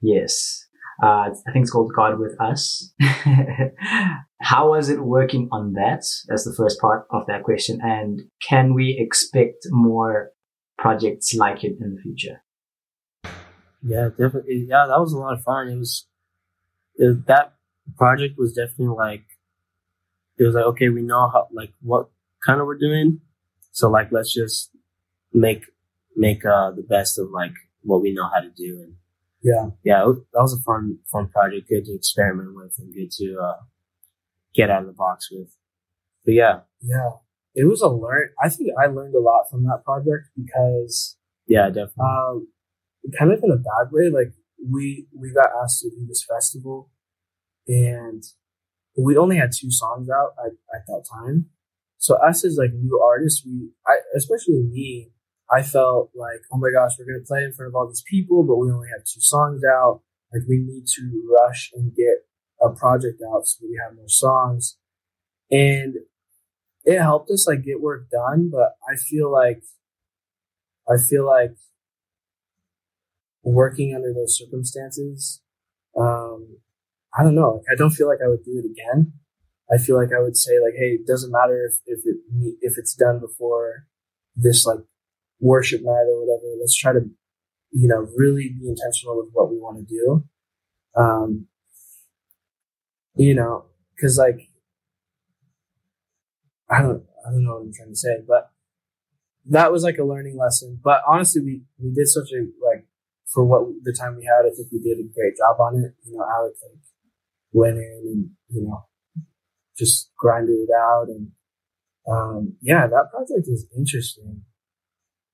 Yes. 0.00 0.64
Uh, 1.02 1.30
I 1.46 1.52
think 1.52 1.62
it's 1.62 1.70
called 1.70 1.92
God 1.94 2.18
with 2.18 2.34
Us. 2.40 2.92
How 4.40 4.70
was 4.70 4.88
it 4.88 5.00
working 5.00 5.48
on 5.52 5.74
that? 5.74 6.04
That's 6.26 6.44
the 6.44 6.54
first 6.56 6.80
part 6.80 7.06
of 7.10 7.26
that 7.28 7.44
question. 7.44 7.78
And 7.82 8.22
can 8.42 8.74
we 8.74 8.96
expect 8.98 9.66
more 9.70 10.30
projects 10.76 11.34
like 11.34 11.62
it 11.62 11.76
in 11.80 11.94
the 11.94 12.00
future? 12.02 12.42
Yeah, 13.82 14.08
definitely. 14.08 14.66
Yeah, 14.68 14.86
that 14.88 14.98
was 15.00 15.12
a 15.12 15.18
lot 15.18 15.34
of 15.34 15.42
fun. 15.42 15.68
It 15.68 15.76
was, 15.76 16.06
it, 16.96 17.26
that 17.26 17.54
project 17.96 18.36
was 18.38 18.52
definitely 18.52 18.96
like, 18.96 19.24
it 20.38 20.44
was 20.44 20.54
like, 20.54 20.64
okay, 20.64 20.88
we 20.88 21.02
know 21.02 21.28
how, 21.32 21.48
like, 21.52 21.72
what 21.80 22.08
kind 22.46 22.60
of 22.60 22.66
we're 22.66 22.78
doing. 22.78 23.20
So, 23.72 23.88
like, 23.90 24.10
let's 24.12 24.32
just 24.32 24.70
make, 25.32 25.64
make, 26.16 26.44
uh, 26.44 26.70
the 26.72 26.82
best 26.82 27.18
of, 27.18 27.30
like, 27.30 27.52
what 27.82 28.02
we 28.02 28.12
know 28.14 28.28
how 28.32 28.40
to 28.40 28.50
do. 28.50 28.80
And 28.82 28.94
Yeah. 29.42 29.70
yeah, 29.84 30.08
it 30.08 30.16
that 30.32 30.40
was 30.40 30.52
a 30.58 30.62
fun, 30.62 30.98
fun 31.10 31.28
project. 31.28 31.68
Good 31.68 31.84
to 31.86 31.94
experiment 31.94 32.54
with 32.54 32.74
and 32.78 32.92
good 32.94 33.10
to, 33.12 33.38
uh, 33.40 33.62
get 34.54 34.70
out 34.70 34.82
of 34.82 34.86
the 34.88 34.92
box 34.94 35.28
with. 35.30 35.54
But 36.24 36.34
yeah, 36.34 36.60
Yeah. 36.82 37.10
It 37.54 37.64
was 37.64 37.82
a 37.82 37.88
learn. 37.88 38.28
I 38.40 38.48
think 38.48 38.70
I 38.80 38.86
learned 38.86 39.14
a 39.16 39.20
lot 39.20 39.50
from 39.50 39.64
that 39.64 39.82
project 39.84 40.28
because, 40.36 41.16
yeah, 41.48 41.68
definitely. 41.70 42.04
um, 42.04 42.48
kind 43.18 43.32
of 43.32 43.42
in 43.42 43.50
a 43.50 43.56
bad 43.56 43.90
way, 43.92 44.10
like 44.10 44.32
we, 44.64 45.06
we 45.16 45.32
got 45.32 45.50
asked 45.62 45.80
to 45.80 45.90
do 45.90 46.06
this 46.06 46.24
festival 46.28 46.90
and 47.66 48.24
we 48.96 49.16
only 49.16 49.36
had 49.36 49.50
two 49.52 49.70
songs 49.70 50.08
out 50.10 50.32
at, 50.44 50.52
at 50.74 50.86
that 50.86 51.04
time. 51.10 51.46
So 51.98 52.16
us 52.16 52.44
as 52.44 52.56
like 52.56 52.72
new 52.72 53.00
artists, 53.00 53.44
we, 53.44 53.70
I, 53.86 53.98
especially 54.16 54.62
me, 54.62 55.10
I 55.50 55.62
felt 55.62 56.10
like, 56.14 56.40
oh 56.52 56.58
my 56.58 56.70
gosh, 56.72 56.92
we're 56.98 57.18
to 57.18 57.24
play 57.26 57.42
in 57.42 57.52
front 57.52 57.70
of 57.70 57.74
all 57.74 57.88
these 57.88 58.04
people, 58.08 58.44
but 58.44 58.56
we 58.56 58.70
only 58.70 58.88
have 58.88 59.04
two 59.04 59.20
songs 59.20 59.62
out. 59.64 60.02
Like 60.32 60.42
we 60.48 60.58
need 60.58 60.84
to 60.96 61.36
rush 61.40 61.70
and 61.74 61.94
get 61.94 62.26
a 62.60 62.70
project 62.70 63.22
out 63.32 63.46
so 63.46 63.64
we 63.64 63.80
have 63.82 63.96
more 63.96 64.08
songs. 64.08 64.76
And 65.50 65.94
it 66.84 67.00
helped 67.00 67.30
us 67.30 67.46
like 67.46 67.64
get 67.64 67.80
work 67.80 68.10
done, 68.10 68.50
but 68.52 68.76
I 68.88 68.96
feel 68.96 69.32
like, 69.32 69.62
I 70.88 70.96
feel 70.98 71.26
like 71.26 71.56
working 73.42 73.94
under 73.94 74.12
those 74.12 74.36
circumstances, 74.36 75.40
um, 75.96 76.58
I 77.18 77.22
don't 77.22 77.34
know. 77.34 77.62
I 77.70 77.74
don't 77.74 77.90
feel 77.90 78.08
like 78.08 78.20
I 78.24 78.28
would 78.28 78.44
do 78.44 78.62
it 78.62 78.70
again. 78.70 79.12
I 79.72 79.78
feel 79.78 79.96
like 79.96 80.12
I 80.16 80.20
would 80.20 80.36
say 80.36 80.52
like, 80.62 80.74
hey, 80.74 80.98
it 81.00 81.06
doesn't 81.06 81.32
matter 81.32 81.70
if 81.70 81.80
if 81.86 82.06
it 82.06 82.16
if 82.60 82.78
it's 82.78 82.94
done 82.94 83.20
before 83.20 83.86
this 84.36 84.64
like 84.64 84.78
worship 85.40 85.82
night 85.82 86.06
or 86.08 86.20
whatever. 86.20 86.54
Let's 86.58 86.76
try 86.76 86.92
to, 86.92 87.00
you 87.72 87.88
know, 87.88 88.08
really 88.16 88.48
be 88.48 88.68
intentional 88.68 89.18
with 89.18 89.30
what 89.32 89.50
we 89.50 89.58
want 89.58 89.78
to 89.78 89.84
do. 89.84 90.24
Um, 90.96 91.46
you 93.14 93.34
know, 93.34 93.66
because 93.94 94.16
like, 94.18 94.48
I 96.70 96.82
don't, 96.82 97.02
I 97.26 97.30
don't 97.30 97.44
know 97.44 97.54
what 97.54 97.62
I'm 97.62 97.72
trying 97.72 97.90
to 97.90 97.96
say, 97.96 98.18
but 98.26 98.50
that 99.46 99.72
was 99.72 99.82
like 99.82 99.98
a 99.98 100.04
learning 100.04 100.36
lesson. 100.36 100.78
But 100.82 101.02
honestly, 101.06 101.42
we 101.42 101.62
we 101.78 101.92
did 101.92 102.08
such 102.08 102.30
a 102.32 102.46
like 102.64 102.86
for 103.32 103.44
what 103.44 103.66
the 103.82 103.92
time 103.92 104.16
we 104.16 104.24
had. 104.24 104.46
I 104.46 104.54
think 104.54 104.68
we 104.72 104.78
did 104.78 104.98
a 104.98 105.08
great 105.14 105.36
job 105.36 105.60
on 105.60 105.76
it. 105.84 105.94
You 106.04 106.16
know, 106.16 106.24
Alex 106.24 106.60
like 106.62 106.80
went 107.52 107.78
in 107.78 108.02
and 108.04 108.30
you 108.48 108.66
know 108.66 108.84
just 109.76 110.10
grinded 110.18 110.56
it 110.56 110.70
out 110.76 111.06
and 111.08 111.30
um, 112.10 112.56
yeah, 112.62 112.86
that 112.86 113.10
project 113.10 113.48
is 113.48 113.66
interesting. 113.76 114.42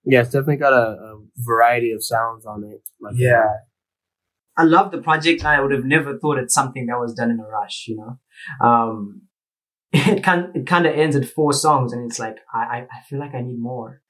Yeah, 0.05 0.21
it's 0.21 0.31
definitely 0.31 0.57
got 0.57 0.73
a, 0.73 0.97
a 0.99 1.21
variety 1.37 1.93
of 1.93 2.05
sounds 2.05 2.45
on 2.45 2.65
it. 2.65 2.83
Like 3.01 3.15
yeah. 3.17 3.45
I 4.57 4.65
love 4.65 4.91
the 4.91 4.99
project. 4.99 5.45
I 5.45 5.61
would 5.61 5.73
have 5.73 5.85
never 5.85 6.19
thought 6.19 6.39
it's 6.39 6.55
something 6.55 6.87
that 6.87 6.99
was 6.99 7.15
done 7.15 7.31
in 7.31 7.41
a 7.41 7.47
rush, 7.47 7.87
you 7.89 7.97
know. 7.97 8.67
Um, 8.67 9.23
it 9.93 10.23
can 10.25 10.53
it 10.55 10.67
kind 10.67 10.87
of 10.87 10.95
ends 10.95 11.17
at 11.17 11.25
four 11.25 11.53
songs, 11.53 11.93
and 11.93 12.09
it's 12.09 12.19
like 12.19 12.37
I, 12.53 12.87
I 12.91 13.03
feel 13.09 13.19
like 13.19 13.35
I 13.35 13.41
need 13.41 13.59
more. 13.59 14.03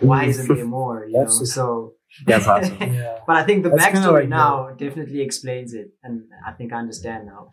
Why 0.00 0.24
isn't 0.24 0.54
there 0.54 0.64
more? 0.64 1.06
You 1.06 1.18
know, 1.24 1.26
so 1.28 1.92
that's 2.26 2.46
awesome. 2.52 2.76
yeah. 2.80 3.18
But 3.26 3.36
I 3.36 3.44
think 3.44 3.62
the 3.62 3.70
that's 3.70 3.84
backstory 3.84 4.20
like 4.20 4.28
now 4.28 4.70
definitely 4.70 5.20
explains 5.20 5.74
it, 5.74 5.90
and 6.02 6.24
I 6.46 6.52
think 6.52 6.72
I 6.72 6.76
understand 6.76 7.26
now. 7.26 7.50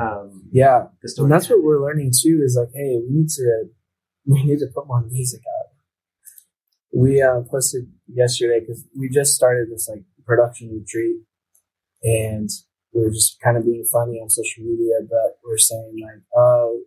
Um, 0.00 0.48
yeah, 0.50 0.86
the 1.02 1.08
story. 1.08 1.26
And 1.26 1.32
that's 1.32 1.48
what 1.50 1.62
we're 1.62 1.82
learning 1.82 2.12
too. 2.12 2.40
Is 2.44 2.56
like, 2.58 2.72
hey, 2.74 3.00
we 3.06 3.14
need 3.14 3.28
to 3.28 3.64
we 4.26 4.42
need 4.44 4.58
to 4.58 4.66
put 4.74 4.86
more 4.86 5.02
music 5.02 5.40
out 5.40 5.74
we 6.94 7.20
uh, 7.20 7.40
posted 7.50 7.90
yesterday 8.06 8.60
because 8.60 8.84
we 8.96 9.08
just 9.08 9.34
started 9.34 9.68
this 9.70 9.88
like 9.88 10.04
production 10.24 10.70
retreat 10.70 11.16
and 12.04 12.48
we 12.92 13.02
are 13.02 13.10
just 13.10 13.40
kind 13.40 13.56
of 13.56 13.64
being 13.64 13.84
funny 13.90 14.18
on 14.22 14.30
social 14.30 14.62
media, 14.62 14.94
but 15.10 15.38
we're 15.44 15.58
saying 15.58 15.96
like, 16.00 16.22
oh, 16.36 16.82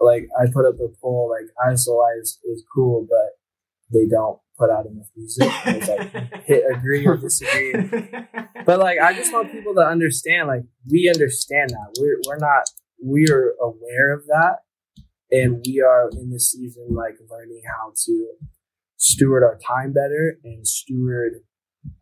like 0.00 0.28
I 0.40 0.46
put 0.50 0.66
up 0.66 0.76
a 0.76 0.88
poll 1.00 1.30
like 1.30 1.50
ISOY 1.70 2.20
is, 2.22 2.40
is 2.44 2.64
cool, 2.74 3.06
but 3.08 3.36
they 3.92 4.06
don't 4.10 4.38
put 4.58 4.70
out 4.70 4.86
enough 4.86 5.08
music. 5.16 5.50
It's 5.66 5.88
like 5.88 6.44
hit 6.44 6.64
agree 6.70 7.06
or 7.06 7.16
disagree. 7.16 7.72
but 8.66 8.78
like 8.78 8.98
I 9.00 9.12
just 9.14 9.32
want 9.32 9.52
people 9.52 9.74
to 9.74 9.82
understand, 9.82 10.48
like 10.48 10.62
we 10.90 11.08
understand 11.08 11.70
that. 11.70 11.94
We're 11.98 12.20
we're 12.26 12.38
not 12.38 12.70
we're 13.00 13.54
aware 13.60 14.14
of 14.14 14.26
that 14.26 14.58
and 15.30 15.60
we 15.64 15.80
are 15.80 16.10
in 16.10 16.30
this 16.30 16.52
season 16.52 16.88
like 16.90 17.14
learning 17.28 17.62
how 17.66 17.92
to 18.06 18.28
steward 18.96 19.42
our 19.42 19.58
time 19.58 19.92
better 19.92 20.38
and 20.44 20.66
steward. 20.66 21.40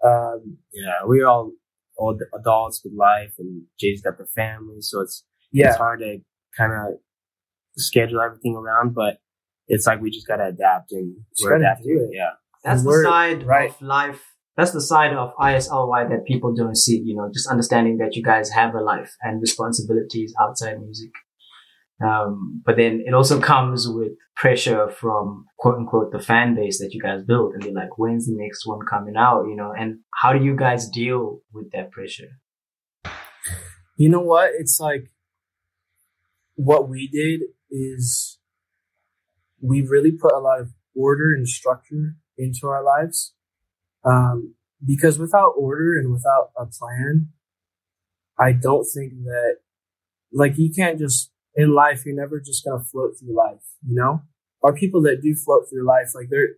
Um, 0.05 0.59
yeah, 0.73 1.01
we're 1.05 1.27
all 1.27 1.53
all 1.97 2.19
adults 2.39 2.83
with 2.85 2.93
life, 2.97 3.33
and 3.39 3.63
Jay's 3.79 4.03
got 4.03 4.19
the 4.19 4.27
family, 4.27 4.81
so 4.81 5.01
it's 5.01 5.25
yeah. 5.51 5.69
it's 5.69 5.77
hard 5.77 6.01
to 6.01 6.19
kind 6.57 6.73
of 6.73 6.99
schedule 7.77 8.21
everything 8.21 8.55
around. 8.55 8.95
But 8.95 9.19
it's 9.73 9.87
like 9.87 10.01
we 10.03 10.11
just 10.11 10.29
gotta 10.29 10.49
adapt, 10.49 10.93
and 10.93 11.17
just 11.37 11.49
we're 11.49 11.57
adapting. 11.57 12.09
It. 12.11 12.17
Yeah, 12.17 12.33
that's 12.63 12.85
the 12.85 13.03
side 13.05 13.47
right. 13.47 13.71
of 13.71 13.81
life. 13.81 14.23
That's 14.55 14.73
the 14.73 14.83
side 14.83 15.15
of 15.15 15.33
ISLY 15.41 16.09
that 16.11 16.27
people 16.27 16.55
don't 16.55 16.77
see. 16.77 17.01
You 17.03 17.17
know, 17.17 17.31
just 17.33 17.49
understanding 17.49 17.97
that 17.97 18.15
you 18.15 18.23
guys 18.23 18.51
have 18.51 18.75
a 18.75 18.81
life 18.81 19.17
and 19.23 19.41
responsibilities 19.41 20.35
outside 20.39 20.79
music. 20.79 21.11
Um, 22.07 22.63
but 22.67 22.77
then 22.77 23.03
it 23.07 23.15
also 23.15 23.41
comes 23.41 23.89
with 23.89 24.13
pressure 24.37 24.91
from 24.91 25.47
quote 25.59 25.77
unquote 25.77 26.13
the 26.13 26.21
fan 26.21 26.55
base 26.55 26.79
that 26.81 26.93
you 26.93 27.01
guys 27.01 27.23
build. 27.23 27.55
And 27.55 27.63
they're 27.63 27.73
like, 27.73 27.97
when's 27.97 28.27
the 28.27 28.35
next 28.37 28.67
one 28.67 28.81
coming 28.91 29.15
out? 29.17 29.45
You 29.45 29.57
know, 29.57 29.73
and 29.73 30.01
how 30.21 30.35
do 30.35 30.45
you 30.45 30.55
guys 30.55 30.87
deal 30.89 31.41
with 31.55 31.71
that 31.73 31.91
pressure? 31.93 32.29
You 33.97 34.11
know 34.11 34.21
what? 34.21 34.51
It's 34.59 34.79
like 34.79 35.11
what 36.57 36.91
we 36.91 37.09
did 37.09 37.41
is 37.71 38.39
we 39.63 39.81
really 39.81 40.13
put 40.13 40.33
a 40.33 40.39
lot 40.39 40.61
of 40.61 40.73
order 40.95 41.33
and 41.35 41.49
structure 41.49 42.17
into 42.37 42.67
our 42.67 42.85
lives. 42.85 43.33
Um, 44.05 44.55
because 44.85 45.19
without 45.19 45.55
order 45.57 45.97
and 45.97 46.13
without 46.13 46.51
a 46.59 46.67
plan, 46.67 47.29
I 48.39 48.53
don't 48.53 48.85
think 48.85 49.13
that 49.25 49.59
like 50.33 50.59
you 50.59 50.71
can't 50.75 50.99
just 50.99 51.33
in 51.55 51.75
life, 51.75 52.05
you're 52.05 52.15
never 52.15 52.41
just 52.41 52.65
going 52.65 52.81
to 52.81 52.85
float 52.85 53.19
through 53.19 53.37
life, 53.37 53.63
you 53.87 53.95
know? 53.95 54.23
Or 54.61 54.75
people 54.75 55.03
that 55.03 55.23
do 55.23 55.35
float 55.35 55.65
through 55.69 55.87
life, 55.87 56.13
like 56.15 56.29
they're, 56.31 56.57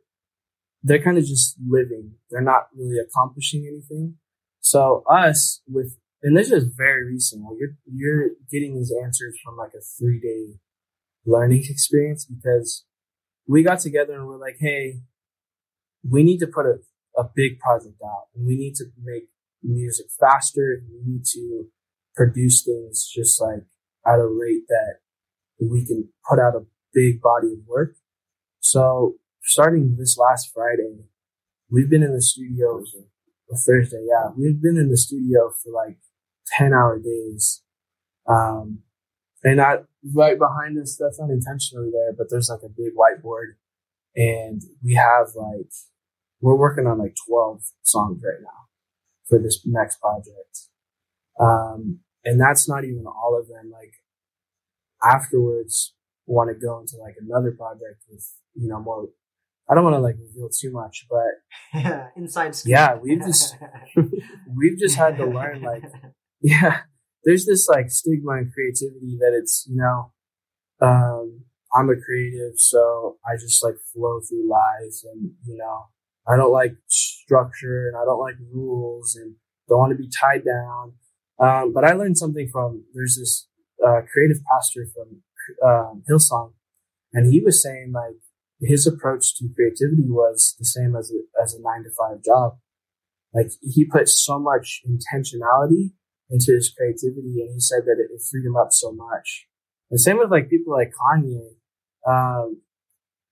they're 0.82 1.02
kind 1.02 1.18
of 1.18 1.24
just 1.24 1.56
living. 1.66 2.12
They're 2.30 2.42
not 2.42 2.68
really 2.76 2.98
accomplishing 2.98 3.66
anything. 3.66 4.16
So 4.60 5.02
us 5.08 5.62
with, 5.66 5.96
and 6.22 6.36
this 6.36 6.50
is 6.50 6.64
very 6.76 7.04
recent, 7.06 7.42
like 7.42 7.56
you're, 7.58 7.76
you're 7.92 8.30
getting 8.50 8.74
these 8.74 8.92
answers 9.02 9.36
from 9.42 9.56
like 9.56 9.72
a 9.76 9.80
three 9.80 10.20
day 10.20 10.58
learning 11.26 11.64
experience 11.68 12.24
because 12.24 12.84
we 13.46 13.62
got 13.62 13.80
together 13.80 14.14
and 14.14 14.26
we're 14.26 14.38
like, 14.38 14.56
Hey, 14.58 15.00
we 16.08 16.22
need 16.22 16.38
to 16.38 16.46
put 16.46 16.66
a, 16.66 16.78
a 17.18 17.28
big 17.34 17.58
project 17.58 18.00
out 18.04 18.26
and 18.34 18.46
we 18.46 18.56
need 18.56 18.74
to 18.76 18.84
make 19.02 19.28
music 19.62 20.06
faster. 20.18 20.82
We 20.90 21.12
need 21.12 21.24
to 21.32 21.66
produce 22.14 22.64
things 22.64 23.10
just 23.12 23.40
like 23.40 23.64
at 24.06 24.18
a 24.18 24.26
rate 24.26 24.66
that 24.68 24.98
we 25.60 25.84
can 25.86 26.08
put 26.28 26.38
out 26.38 26.54
a 26.54 26.66
big 26.92 27.20
body 27.20 27.48
of 27.48 27.66
work. 27.66 27.96
So 28.60 29.16
starting 29.42 29.96
this 29.98 30.16
last 30.18 30.50
Friday, 30.54 31.04
we've 31.70 31.90
been 31.90 32.02
in 32.02 32.14
the 32.14 32.22
studio 32.22 32.82
or 33.48 33.56
Thursday. 33.56 34.04
Yeah. 34.08 34.30
We've 34.36 34.60
been 34.60 34.76
in 34.76 34.90
the 34.90 34.96
studio 34.96 35.52
for 35.62 35.72
like 35.72 35.98
10 36.56 36.72
hour 36.72 36.98
days. 36.98 37.62
Um, 38.26 38.80
and 39.44 39.58
not 39.58 39.84
right 40.14 40.38
behind 40.38 40.78
us, 40.78 40.96
that's 40.98 41.20
unintentionally 41.20 41.90
there, 41.92 42.12
but 42.16 42.26
there's 42.30 42.48
like 42.48 42.62
a 42.64 42.68
big 42.68 42.94
whiteboard 42.94 43.54
and 44.16 44.62
we 44.82 44.94
have 44.94 45.28
like, 45.36 45.70
we're 46.40 46.56
working 46.56 46.86
on 46.86 46.98
like 46.98 47.14
12 47.28 47.62
songs 47.82 48.22
right 48.24 48.42
now 48.42 48.68
for 49.28 49.38
this 49.38 49.60
next 49.64 50.00
project. 50.00 50.68
Um, 51.38 52.00
and 52.24 52.40
that's 52.40 52.68
not 52.68 52.84
even 52.84 53.04
all 53.06 53.38
of 53.38 53.48
them. 53.48 53.70
Like 53.70 53.94
afterwards, 55.02 55.94
want 56.26 56.48
to 56.48 56.54
go 56.54 56.80
into 56.80 56.96
like 56.96 57.16
another 57.20 57.52
project 57.52 58.04
with 58.10 58.26
you 58.54 58.68
know 58.68 58.80
more. 58.80 59.08
I 59.68 59.74
don't 59.74 59.84
want 59.84 59.94
to 59.94 60.00
like 60.00 60.16
reveal 60.18 60.48
too 60.48 60.70
much, 60.70 61.06
but 61.10 62.10
inside. 62.16 62.54
Scoop. 62.54 62.70
Yeah, 62.70 62.96
we've 62.96 63.20
just 63.20 63.56
we've 64.56 64.78
just 64.78 64.96
had 64.96 65.16
to 65.18 65.26
learn 65.26 65.62
like 65.62 65.84
yeah. 66.40 66.80
There's 67.24 67.46
this 67.46 67.68
like 67.68 67.90
stigma 67.90 68.32
in 68.38 68.50
creativity 68.52 69.16
that 69.20 69.38
it's 69.38 69.66
you 69.70 69.76
know 69.76 70.12
um, 70.80 71.44
I'm 71.74 71.90
a 71.90 71.96
creative, 71.96 72.54
so 72.56 73.18
I 73.26 73.36
just 73.36 73.62
like 73.64 73.74
flow 73.92 74.20
through 74.20 74.48
lives 74.48 75.04
and, 75.12 75.32
you 75.44 75.56
know, 75.56 75.86
I 76.28 76.36
don't 76.36 76.52
like 76.52 76.76
structure 76.88 77.88
and 77.88 77.96
I 77.96 78.04
don't 78.04 78.20
like 78.20 78.36
rules 78.52 79.16
and 79.16 79.34
don't 79.68 79.78
want 79.78 79.92
to 79.92 79.98
be 79.98 80.08
tied 80.08 80.44
down. 80.44 80.92
Um, 81.38 81.72
but 81.72 81.84
I 81.84 81.92
learned 81.92 82.16
something 82.16 82.48
from 82.52 82.84
there's 82.94 83.16
this 83.16 83.48
uh, 83.84 84.02
creative 84.12 84.38
pastor 84.50 84.86
from 84.94 85.22
um, 85.68 86.02
Hillsong, 86.08 86.52
and 87.12 87.32
he 87.32 87.40
was 87.40 87.60
saying 87.60 87.92
like 87.92 88.16
his 88.60 88.86
approach 88.86 89.36
to 89.38 89.48
creativity 89.54 90.08
was 90.08 90.54
the 90.58 90.64
same 90.64 90.94
as 90.94 91.10
a, 91.10 91.42
as 91.42 91.54
a 91.54 91.60
nine 91.60 91.82
to 91.82 91.90
five 91.90 92.22
job. 92.24 92.56
Like 93.34 93.50
he 93.60 93.84
put 93.84 94.08
so 94.08 94.38
much 94.38 94.82
intentionality 94.88 95.90
into 96.34 96.52
his 96.52 96.72
creativity, 96.76 97.40
and 97.40 97.54
he 97.54 97.60
said 97.60 97.82
that 97.86 97.96
it, 97.98 98.12
it 98.12 98.22
freed 98.30 98.46
him 98.46 98.56
up 98.56 98.68
so 98.72 98.92
much. 98.92 99.46
And 99.90 100.00
same 100.00 100.18
with 100.18 100.30
like 100.30 100.50
people 100.50 100.72
like 100.72 100.92
Kanye. 100.92 101.54
Um, 102.06 102.60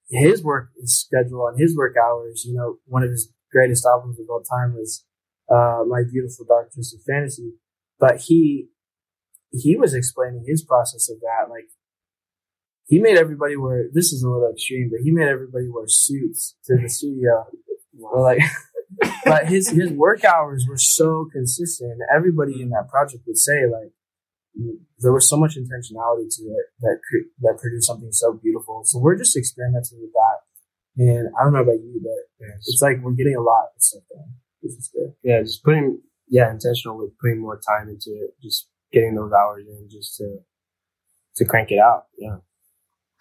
his 0.08 0.42
work 0.42 0.70
is 0.78 1.00
schedule 1.00 1.48
and 1.48 1.58
his 1.58 1.76
work 1.76 1.94
hours. 1.96 2.44
You 2.46 2.54
know, 2.54 2.76
one 2.86 3.02
of 3.02 3.10
his 3.10 3.32
greatest 3.50 3.84
albums 3.84 4.20
of 4.20 4.26
all 4.30 4.42
time 4.42 4.74
was 4.74 5.04
uh, 5.50 5.82
"My 5.86 6.02
Beautiful 6.10 6.46
Dark 6.46 6.72
Twisted 6.72 7.00
Fantasy." 7.06 7.54
but 8.02 8.20
he 8.26 8.66
he 9.52 9.76
was 9.76 9.94
explaining 9.94 10.44
his 10.44 10.64
process 10.64 11.08
of 11.08 11.20
that. 11.20 11.48
Like 11.48 11.68
he 12.86 12.98
made 12.98 13.16
everybody 13.16 13.56
wear. 13.56 13.84
This 13.92 14.12
is 14.12 14.24
a 14.24 14.28
little 14.28 14.50
extreme, 14.50 14.90
but 14.90 15.00
he 15.04 15.12
made 15.12 15.28
everybody 15.28 15.68
wear 15.70 15.84
suits 15.86 16.56
to 16.64 16.76
the 16.76 16.88
studio. 16.88 17.46
Or 18.00 18.20
like, 18.22 18.38
but 19.24 19.48
his 19.48 19.70
his 19.70 19.90
work 19.90 20.24
hours 20.24 20.66
were 20.68 20.78
so 20.78 21.28
consistent. 21.32 21.98
Everybody 22.14 22.62
in 22.62 22.70
that 22.70 22.88
project 22.88 23.24
would 23.26 23.38
say 23.38 23.66
like 23.66 23.92
there 24.98 25.12
was 25.12 25.28
so 25.28 25.36
much 25.36 25.56
intentionality 25.56 26.28
to 26.36 26.42
it 26.44 26.66
that 26.80 26.98
that 27.40 27.58
produced 27.60 27.86
something 27.86 28.12
so 28.12 28.34
beautiful. 28.34 28.82
So 28.84 28.98
we're 28.98 29.16
just 29.16 29.36
experimenting 29.36 30.00
with 30.00 30.12
that. 30.12 30.38
And 30.96 31.28
I 31.38 31.44
don't 31.44 31.54
know 31.54 31.62
about 31.62 31.80
you, 31.80 32.00
but 32.02 32.46
yes. 32.46 32.58
it's 32.68 32.82
like 32.82 32.98
we're 33.02 33.12
getting 33.12 33.36
a 33.36 33.40
lot 33.40 33.64
of 33.74 33.82
stuff 33.82 34.02
done, 34.10 34.34
which 34.60 34.72
is 34.72 34.90
good. 34.92 35.14
Yeah, 35.22 35.40
just 35.40 35.64
putting 35.64 36.00
yeah 36.28 36.50
intentional 36.50 36.98
with 36.98 37.16
putting 37.18 37.40
more 37.40 37.60
time 37.66 37.88
into 37.88 38.10
it, 38.10 38.34
just 38.42 38.68
getting 38.92 39.14
those 39.14 39.32
hours 39.32 39.64
in, 39.66 39.88
just 39.90 40.16
to 40.16 40.38
to 41.36 41.44
crank 41.44 41.70
it 41.70 41.78
out. 41.78 42.06
Yeah. 42.18 42.36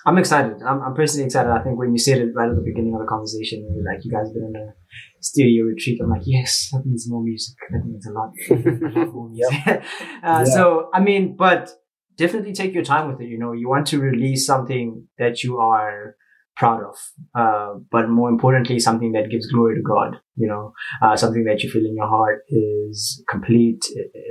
I'm 0.06 0.18
excited. 0.18 0.62
I'm, 0.66 0.82
I'm 0.82 0.94
personally 0.96 1.26
excited. 1.26 1.52
I 1.52 1.62
think 1.62 1.78
when 1.78 1.92
you 1.92 2.00
said 2.00 2.20
it 2.20 2.32
right 2.36 2.50
at 2.50 2.56
the 2.56 2.62
beginning 2.62 2.94
of 2.96 3.02
the 3.02 3.08
conversation, 3.08 3.84
like 3.86 4.04
you 4.04 4.12
guys 4.12 4.28
have 4.28 4.34
been 4.34 4.52
in 4.56 4.56
a 4.56 4.74
studio 5.22 5.66
retreat, 5.66 6.00
I'm 6.02 6.10
like, 6.10 6.24
yes, 6.26 6.70
that 6.74 6.86
means 6.86 7.10
more 7.10 7.24
music. 7.24 7.56
That 7.70 7.86
means 7.86 8.08
a 8.08 8.12
lot. 8.12 8.32
uh, 10.24 10.44
yeah. 10.44 10.44
So, 10.44 10.90
I 10.94 11.00
mean, 11.00 11.36
but 11.36 11.72
definitely 12.18 12.54
take 12.54 12.74
your 12.74 12.84
time 12.84 13.10
with 13.10 13.22
it. 13.22 13.28
You 13.28 13.38
know, 13.38 13.52
you 13.52 13.70
want 13.70 13.88
to 13.88 14.00
release 14.00 14.46
something 14.46 15.08
that 15.20 15.44
you 15.44 15.60
are 15.60 16.16
proud 16.56 16.82
of, 16.84 16.96
uh, 17.34 17.80
but 17.92 18.10
more 18.10 18.30
importantly, 18.30 18.80
something 18.80 19.12
that 19.14 19.30
gives 19.30 19.48
glory 19.48 19.76
to 19.76 19.82
God. 19.82 20.20
You 20.36 20.48
know, 20.48 20.74
uh, 21.02 21.16
something 21.16 21.44
that 21.46 21.62
you 21.62 21.70
feel 21.70 21.86
in 21.86 21.96
your 21.96 22.08
heart 22.08 22.44
is 22.50 23.24
complete, 23.30 23.84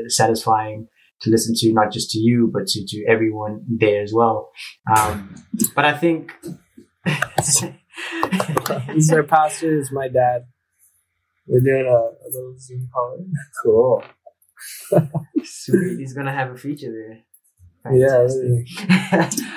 satisfying 0.09 0.89
to 1.23 1.31
listen 1.31 1.55
to, 1.57 1.73
not 1.73 1.93
just 1.93 2.11
to 2.11 2.19
you, 2.19 2.51
but 2.53 2.67
to, 2.69 2.85
to 2.87 3.05
everyone 3.09 3.65
there 3.69 4.03
as 4.03 4.13
well. 4.15 4.51
Um, 4.97 5.35
but 5.75 5.85
I 5.85 5.97
think. 5.97 6.33
He's 8.93 9.13
our 9.13 9.23
pastor, 9.23 9.79
is 9.79 9.91
my 9.93 10.09
dad. 10.09 10.47
We're 11.47 11.61
doing 11.61 11.87
a, 11.87 11.91
a 11.91 12.29
little 12.31 12.55
Zoom 12.59 12.89
call. 12.93 13.27
Cool. 13.63 14.05
Sweet. 15.45 15.99
He's 15.99 16.13
going 16.13 16.27
to 16.27 16.33
have 16.33 16.53
a 16.53 16.57
feature 16.57 16.93
there. 16.93 17.25
Yeah. 17.93 18.29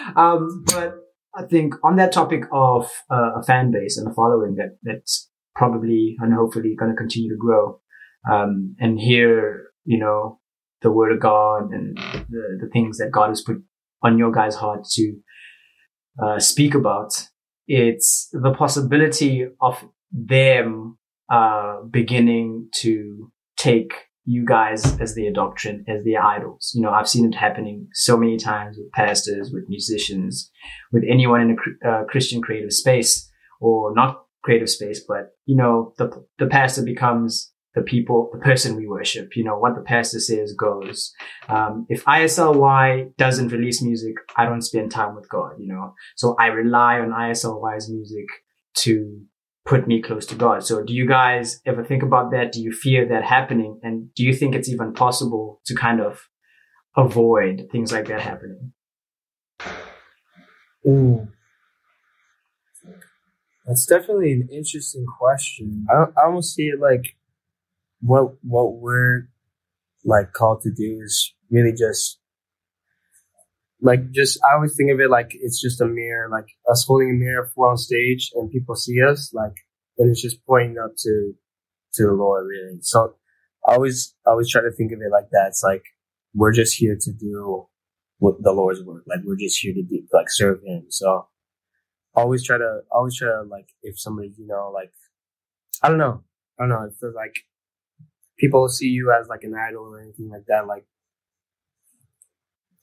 um, 0.15 0.63
but 0.65 0.95
I 1.35 1.43
think 1.43 1.75
on 1.83 1.97
that 1.97 2.11
topic 2.11 2.45
of 2.51 2.89
uh, 3.11 3.39
a 3.39 3.43
fan 3.43 3.71
base 3.71 3.97
and 3.97 4.07
a 4.07 4.13
following 4.13 4.55
that 4.55 4.77
that's 4.83 5.29
probably 5.55 6.15
and 6.19 6.33
hopefully 6.33 6.75
going 6.77 6.91
to 6.91 6.97
continue 6.97 7.29
to 7.29 7.37
grow. 7.37 7.79
Um, 8.31 8.75
and 8.79 8.99
here, 8.99 9.67
you 9.85 9.99
know, 9.99 10.39
the 10.83 10.91
word 10.91 11.11
of 11.11 11.19
God 11.19 11.71
and 11.71 11.97
the, 12.29 12.59
the 12.61 12.69
things 12.71 12.97
that 12.97 13.11
God 13.11 13.29
has 13.29 13.41
put 13.41 13.57
on 14.03 14.17
your 14.17 14.31
guys' 14.31 14.55
heart 14.55 14.85
to 14.93 15.15
uh, 16.23 16.39
speak 16.39 16.75
about. 16.75 17.13
It's 17.67 18.29
the 18.33 18.53
possibility 18.53 19.47
of 19.61 19.83
them 20.11 20.97
uh, 21.31 21.81
beginning 21.89 22.69
to 22.75 23.31
take 23.57 23.93
you 24.25 24.45
guys 24.45 24.99
as 24.99 25.15
their 25.15 25.31
doctrine, 25.31 25.83
as 25.87 26.03
their 26.03 26.23
idols. 26.23 26.71
You 26.75 26.81
know, 26.81 26.91
I've 26.91 27.09
seen 27.09 27.25
it 27.25 27.35
happening 27.35 27.87
so 27.93 28.17
many 28.17 28.37
times 28.37 28.77
with 28.77 28.91
pastors, 28.91 29.51
with 29.51 29.63
musicians, 29.67 30.49
with 30.91 31.03
anyone 31.09 31.41
in 31.41 31.57
a 31.83 31.89
uh, 31.89 32.03
Christian 32.05 32.41
creative 32.41 32.71
space 32.71 33.29
or 33.59 33.93
not 33.93 34.23
creative 34.43 34.69
space, 34.69 35.01
but 35.07 35.31
you 35.45 35.55
know, 35.55 35.93
the 35.97 36.11
the 36.37 36.47
pastor 36.47 36.83
becomes 36.83 37.52
the 37.75 37.81
people, 37.81 38.29
the 38.31 38.39
person 38.39 38.75
we 38.75 38.87
worship. 38.87 39.35
You 39.35 39.43
know, 39.43 39.57
what 39.57 39.75
the 39.75 39.81
pastor 39.81 40.19
says 40.19 40.53
goes. 40.53 41.13
Um, 41.49 41.85
if 41.89 42.03
ISLY 42.07 43.11
doesn't 43.17 43.51
release 43.51 43.81
music, 43.81 44.15
I 44.35 44.45
don't 44.45 44.61
spend 44.61 44.91
time 44.91 45.15
with 45.15 45.29
God, 45.29 45.53
you 45.59 45.67
know. 45.67 45.95
So 46.15 46.35
I 46.39 46.47
rely 46.47 46.99
on 46.99 47.09
ISLY's 47.09 47.89
music 47.89 48.27
to 48.77 49.21
put 49.65 49.87
me 49.87 50.01
close 50.01 50.25
to 50.27 50.35
God. 50.35 50.63
So 50.63 50.83
do 50.83 50.93
you 50.93 51.07
guys 51.07 51.61
ever 51.65 51.83
think 51.83 52.03
about 52.03 52.31
that? 52.31 52.51
Do 52.51 52.61
you 52.61 52.71
fear 52.71 53.07
that 53.07 53.23
happening? 53.23 53.79
And 53.81 54.13
do 54.13 54.23
you 54.23 54.33
think 54.33 54.55
it's 54.55 54.69
even 54.69 54.93
possible 54.93 55.61
to 55.65 55.75
kind 55.75 56.01
of 56.01 56.27
avoid 56.95 57.69
things 57.71 57.91
like 57.91 58.07
that 58.07 58.21
happening? 58.21 58.73
Ooh. 60.85 61.27
That's 63.65 63.85
definitely 63.85 64.33
an 64.33 64.49
interesting 64.51 65.05
question. 65.17 65.85
I, 65.89 66.19
I 66.19 66.25
almost 66.25 66.53
see 66.53 66.63
it 66.63 66.81
like 66.81 67.15
what 68.03 68.35
what 68.43 68.79
we're 68.79 69.29
like 70.03 70.33
called 70.33 70.61
to 70.61 70.71
do 70.71 70.99
is 71.03 71.33
really 71.49 71.71
just 71.71 72.19
like 73.81 74.11
just 74.11 74.39
I 74.43 74.55
always 74.55 74.75
think 74.75 74.91
of 74.91 74.99
it 74.99 75.09
like 75.09 75.31
it's 75.33 75.61
just 75.61 75.81
a 75.81 75.85
mirror, 75.85 76.29
like 76.29 76.47
us 76.69 76.85
holding 76.87 77.11
a 77.11 77.13
mirror 77.13 77.51
we're 77.55 77.69
on 77.69 77.77
stage 77.77 78.31
and 78.35 78.51
people 78.51 78.75
see 78.75 79.01
us, 79.01 79.31
like 79.33 79.55
and 79.97 80.09
it's 80.09 80.21
just 80.21 80.45
pointing 80.45 80.77
up 80.77 80.91
to 80.97 81.33
to 81.95 82.03
the 82.03 82.13
Lord 82.13 82.47
really. 82.47 82.79
So 82.81 83.15
I 83.67 83.73
always 83.73 84.15
I 84.27 84.31
always 84.31 84.49
try 84.49 84.61
to 84.61 84.71
think 84.71 84.91
of 84.91 84.99
it 84.99 85.11
like 85.11 85.29
that. 85.31 85.47
It's 85.49 85.63
like 85.63 85.83
we're 86.33 86.53
just 86.53 86.77
here 86.77 86.97
to 86.99 87.11
do 87.11 87.67
what 88.19 88.41
the 88.41 88.51
Lord's 88.51 88.83
work. 88.83 89.03
Like 89.07 89.19
we're 89.23 89.37
just 89.37 89.59
here 89.59 89.73
to 89.73 89.83
do 89.83 90.03
like 90.11 90.27
serve 90.29 90.61
him. 90.65 90.85
So 90.89 91.27
always 92.15 92.45
try 92.45 92.57
to 92.57 92.81
always 92.91 93.17
try 93.17 93.27
to 93.29 93.43
like 93.43 93.67
if 93.81 93.99
somebody, 93.99 94.33
you 94.37 94.47
know, 94.47 94.71
like 94.73 94.91
I 95.81 95.89
don't 95.89 95.97
know. 95.97 96.23
I 96.59 96.63
don't 96.63 96.69
know. 96.69 96.83
It 96.83 96.93
feels 96.99 97.15
like 97.15 97.35
people 98.37 98.67
see 98.67 98.87
you 98.87 99.11
as 99.11 99.27
like 99.27 99.43
an 99.43 99.55
idol 99.55 99.93
or 99.93 100.01
anything 100.01 100.29
like 100.29 100.45
that, 100.47 100.67
like 100.67 100.85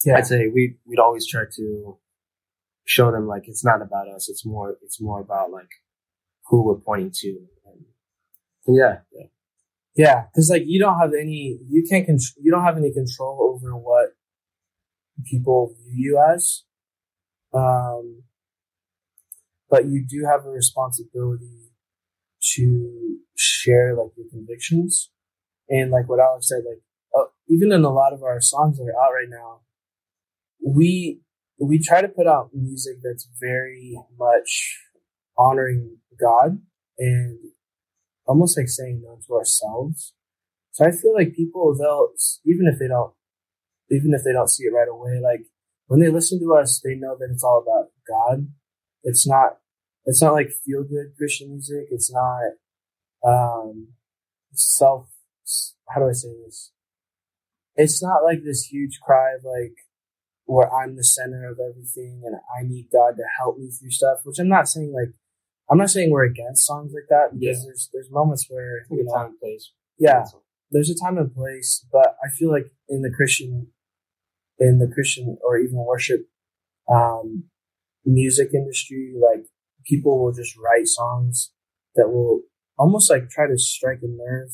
yeah. 0.05 0.17
I'd 0.17 0.27
say 0.27 0.49
we 0.49 0.77
we'd 0.87 0.99
always 0.99 1.27
try 1.27 1.43
to 1.57 1.99
show 2.85 3.13
them 3.13 3.27
like 3.27 3.43
it's 3.47 3.65
not 3.65 3.83
about 3.83 4.09
us. 4.09 4.29
It's 4.29 4.47
more 4.47 4.77
it's 4.83 5.01
more 5.01 5.21
about 5.21 5.51
like 5.51 5.71
who 6.47 6.65
we're 6.65 6.81
pointing 6.81 7.13
to. 7.15 7.29
And 7.67 8.77
yeah, 8.77 8.99
yeah, 9.13 9.27
yeah. 9.95 10.25
Because 10.25 10.51
like 10.51 10.63
you 10.67 10.81
don't 10.81 10.99
have 10.99 11.13
any, 11.15 11.59
you 11.69 11.85
can't 11.89 12.07
control. 12.07 12.43
You 12.43 12.51
don't 12.51 12.65
have 12.65 12.77
any 12.77 12.93
control 12.93 13.55
over 13.55 13.77
what 13.77 14.11
people 15.25 15.75
view 15.85 16.13
you 16.13 16.25
as. 16.35 16.65
Um, 17.53 18.23
but 19.69 19.87
you 19.87 20.05
do 20.09 20.25
have 20.27 20.47
a 20.47 20.51
responsibility 20.51 21.73
to 22.55 23.19
share 23.37 23.95
like 23.95 24.13
your 24.17 24.27
convictions 24.31 25.11
and 25.71 25.91
like 25.91 26.09
what 26.09 26.21
Alec 26.21 26.43
said, 26.43 26.63
like 26.69 26.83
uh, 27.17 27.29
even 27.49 27.73
in 27.73 27.85
a 27.85 27.91
lot 27.91 28.13
of 28.13 28.23
our 28.23 28.41
songs 28.41 28.77
that 28.77 28.85
are 28.85 29.03
out 29.03 29.13
right 29.13 29.31
now, 29.31 29.61
we 30.65 31.21
we 31.59 31.79
try 31.79 32.03
to 32.03 32.09
put 32.09 32.27
out 32.27 32.51
music 32.53 32.97
that's 33.03 33.29
very 33.41 33.99
much 34.19 34.79
honoring 35.39 35.99
God 36.21 36.61
and 36.99 37.39
almost 38.27 38.59
like 38.59 38.69
saying 38.69 39.03
no 39.05 39.19
to 39.27 39.35
ourselves. 39.35 40.13
So 40.73 40.85
I 40.87 40.91
feel 40.91 41.15
like 41.15 41.35
people 41.35 41.77
they'll 41.77 42.11
even 42.45 42.67
if 42.67 42.79
they 42.79 42.89
don't 42.89 43.13
even 43.91 44.13
if 44.13 44.25
they 44.25 44.33
don't 44.33 44.51
see 44.51 44.65
it 44.65 44.75
right 44.75 44.89
away, 44.89 45.21
like 45.23 45.47
when 45.87 46.01
they 46.01 46.09
listen 46.11 46.41
to 46.41 46.55
us, 46.55 46.81
they 46.85 46.95
know 46.95 47.17
that 47.19 47.29
it's 47.33 47.45
all 47.45 47.63
about 47.63 47.91
God. 48.09 48.49
It's 49.03 49.27
not 49.27 49.59
it's 50.05 50.23
not 50.23 50.33
like 50.33 50.51
feel 50.65 50.83
good 50.83 51.15
Christian 51.17 51.51
music. 51.51 51.87
It's 51.91 52.13
not 52.13 52.53
um 53.25 53.89
self 54.53 55.10
how 55.93 56.01
do 56.01 56.09
I 56.09 56.13
say 56.13 56.29
this? 56.45 56.73
It's 57.77 58.03
not 58.03 58.25
like 58.25 58.45
this 58.45 58.65
huge 58.65 58.99
cry 59.01 59.35
of 59.35 59.45
like 59.45 59.75
where 60.45 60.73
I'm 60.73 60.97
the 60.97 61.05
center 61.05 61.49
of 61.49 61.59
everything 61.61 62.23
and 62.25 62.35
I 62.35 62.67
need 62.67 62.89
God 62.93 63.17
to 63.17 63.23
help 63.39 63.59
me 63.59 63.71
through 63.71 63.91
stuff, 63.91 64.19
which 64.25 64.39
I'm 64.39 64.49
not 64.49 64.69
saying 64.69 64.93
like 64.93 65.15
I'm 65.71 65.79
not 65.79 65.91
saying 65.91 66.11
we're 66.11 66.25
against 66.25 66.67
songs 66.67 66.93
like 66.93 67.09
that 67.09 67.39
because 67.39 67.59
yeah. 67.59 67.65
there's 67.67 67.91
there's 67.93 68.11
moments 68.11 68.47
where 68.51 68.87
you 68.91 69.05
know, 69.05 69.15
time 69.15 69.27
and 69.27 69.41
place. 69.41 69.73
Yeah. 69.99 70.25
There's 70.73 70.91
a 70.91 70.95
time 70.95 71.19
and 71.19 71.33
place, 71.35 71.85
but 71.93 72.17
I 72.25 72.29
feel 72.37 72.51
like 72.51 72.71
in 72.89 73.03
the 73.03 73.11
Christian 73.11 73.69
in 74.59 74.79
the 74.79 74.89
Christian 74.93 75.39
or 75.43 75.59
even 75.59 75.77
worship 75.77 76.29
um 76.93 77.45
music 78.05 78.51
industry, 78.53 79.15
like 79.15 79.47
people 79.85 80.23
will 80.23 80.33
just 80.33 80.57
write 80.57 80.87
songs 80.87 81.53
that 81.95 82.09
will 82.09 82.43
almost 82.79 83.11
like 83.11 83.31
try 83.31 83.47
to 83.47 83.59
strike 83.59 84.01
a 84.03 84.09
nerve 84.09 84.51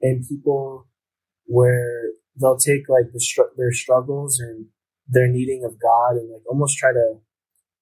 and 0.00 0.26
people 0.26 0.86
where 1.46 2.10
they'll 2.40 2.58
take 2.58 2.88
like 2.88 3.12
the 3.12 3.20
str- 3.20 3.54
their 3.56 3.72
struggles 3.72 4.38
and 4.38 4.66
their 5.08 5.26
needing 5.26 5.64
of 5.64 5.80
God 5.80 6.16
and 6.16 6.30
like 6.30 6.42
almost 6.46 6.78
try 6.78 6.92
to 6.92 7.14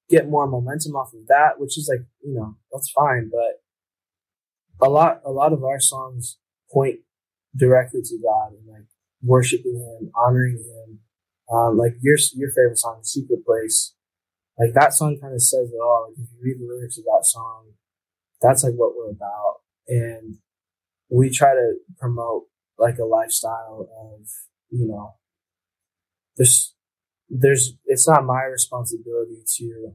get 0.08 0.28
more 0.28 0.46
momentum 0.46 0.94
off 0.94 1.12
of 1.12 1.26
that, 1.28 1.58
which 1.58 1.76
is 1.76 1.88
like, 1.90 2.06
you 2.22 2.34
know, 2.34 2.56
that's 2.72 2.90
fine. 2.90 3.30
But 3.30 4.86
a 4.86 4.88
lot, 4.88 5.20
a 5.24 5.30
lot 5.30 5.52
of 5.52 5.64
our 5.64 5.80
songs 5.80 6.38
point 6.72 7.00
directly 7.56 8.02
to 8.02 8.18
God 8.22 8.52
and 8.52 8.72
like 8.72 8.86
worshiping 9.22 9.76
Him, 9.76 10.10
honoring 10.14 10.58
Him. 10.58 11.00
Um, 11.52 11.76
like 11.78 11.94
your, 12.00 12.16
your 12.34 12.50
favorite 12.50 12.78
song, 12.78 13.00
Secret 13.02 13.44
Place, 13.44 13.94
like 14.58 14.74
that 14.74 14.94
song 14.94 15.18
kind 15.20 15.34
of 15.34 15.42
says 15.42 15.70
it 15.70 15.78
all. 15.80 16.08
Like 16.08 16.18
if 16.18 16.32
you 16.32 16.38
read 16.42 16.60
the 16.60 16.66
lyrics 16.66 16.98
of 16.98 17.04
that 17.04 17.24
song, 17.24 17.72
that's 18.40 18.64
like 18.64 18.74
what 18.74 18.96
we're 18.96 19.10
about. 19.10 19.56
And 19.88 20.38
we 21.08 21.30
try 21.30 21.54
to 21.54 21.74
promote 21.98 22.44
like 22.78 22.98
a 22.98 23.04
lifestyle 23.04 23.88
of, 24.00 24.28
you 24.70 24.86
know, 24.86 25.14
there's, 26.36 26.74
there's 27.28 27.74
it's 27.86 28.08
not 28.08 28.24
my 28.24 28.42
responsibility 28.44 29.42
to 29.58 29.94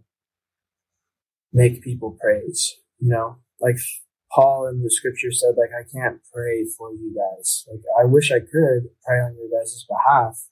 make 1.53 1.81
people 1.81 2.17
praise. 2.21 2.75
You 2.99 3.09
know, 3.09 3.37
like 3.59 3.77
Paul 4.31 4.67
in 4.67 4.81
the 4.81 4.91
scripture 4.91 5.31
said, 5.31 5.55
like 5.57 5.71
I 5.77 5.83
can't 5.83 6.21
pray 6.33 6.65
for 6.77 6.91
you 6.91 7.15
guys. 7.15 7.65
Like 7.69 7.81
I 7.99 8.05
wish 8.05 8.31
I 8.31 8.39
could 8.39 8.89
pray 9.05 9.19
on 9.19 9.35
your 9.35 9.49
guys' 9.59 9.85
behalf. 9.87 10.47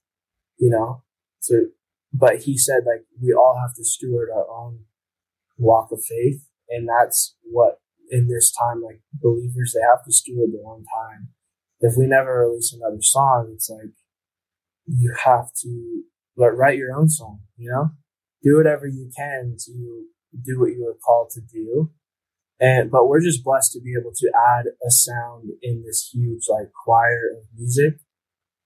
You 0.58 0.70
know, 0.70 1.04
to 1.44 1.70
but 2.14 2.42
he 2.44 2.58
said 2.58 2.82
like 2.86 3.06
we 3.22 3.34
all 3.34 3.58
have 3.60 3.76
to 3.76 3.84
steward 3.84 4.30
our 4.34 4.50
own 4.50 4.80
walk 5.58 5.92
of 5.92 6.04
faith, 6.04 6.48
and 6.70 6.88
that's 6.88 7.36
what 7.44 7.80
in 8.10 8.28
this 8.28 8.52
time 8.52 8.82
like 8.82 9.02
believers 9.14 9.74
they 9.74 9.82
have 9.82 10.04
to 10.06 10.12
steward 10.12 10.52
their 10.52 10.68
own 10.68 10.84
time. 10.84 11.30
If 11.82 11.94
we 11.98 12.08
never 12.08 12.48
release 12.48 12.74
another 12.74 13.02
song, 13.02 13.52
it's 13.54 13.70
like 13.70 13.94
you 14.86 15.16
have 15.24 15.54
to 15.62 16.04
write 16.36 16.78
your 16.78 16.96
own 16.96 17.10
song. 17.10 17.42
You 17.58 17.72
know, 17.72 17.90
do 18.44 18.58
whatever 18.58 18.88
you 18.88 19.12
can 19.16 19.56
to 19.66 20.06
do 20.44 20.60
what 20.60 20.72
you 20.72 20.84
were 20.86 20.98
called 21.06 21.32
to 21.32 21.42
do. 21.42 21.92
And, 22.60 22.92
but 22.92 23.08
we're 23.08 23.22
just 23.22 23.44
blessed 23.44 23.72
to 23.74 23.82
be 23.82 23.94
able 24.00 24.12
to 24.14 24.32
add 24.36 24.66
a 24.86 24.92
sound 24.92 25.50
in 25.62 25.84
this 25.86 26.10
huge 26.14 26.44
like 26.50 26.72
choir 26.86 27.38
of 27.38 27.44
music. 27.56 28.00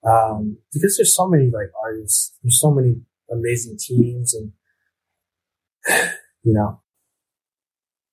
Um, 0.03 0.57
because 0.73 0.97
there's 0.97 1.15
so 1.15 1.27
many 1.27 1.45
like 1.45 1.71
artists, 1.81 2.35
there's 2.43 2.59
so 2.59 2.71
many 2.71 2.95
amazing 3.31 3.77
teams 3.79 4.33
and, 4.33 4.51
you 6.43 6.53
know. 6.53 6.81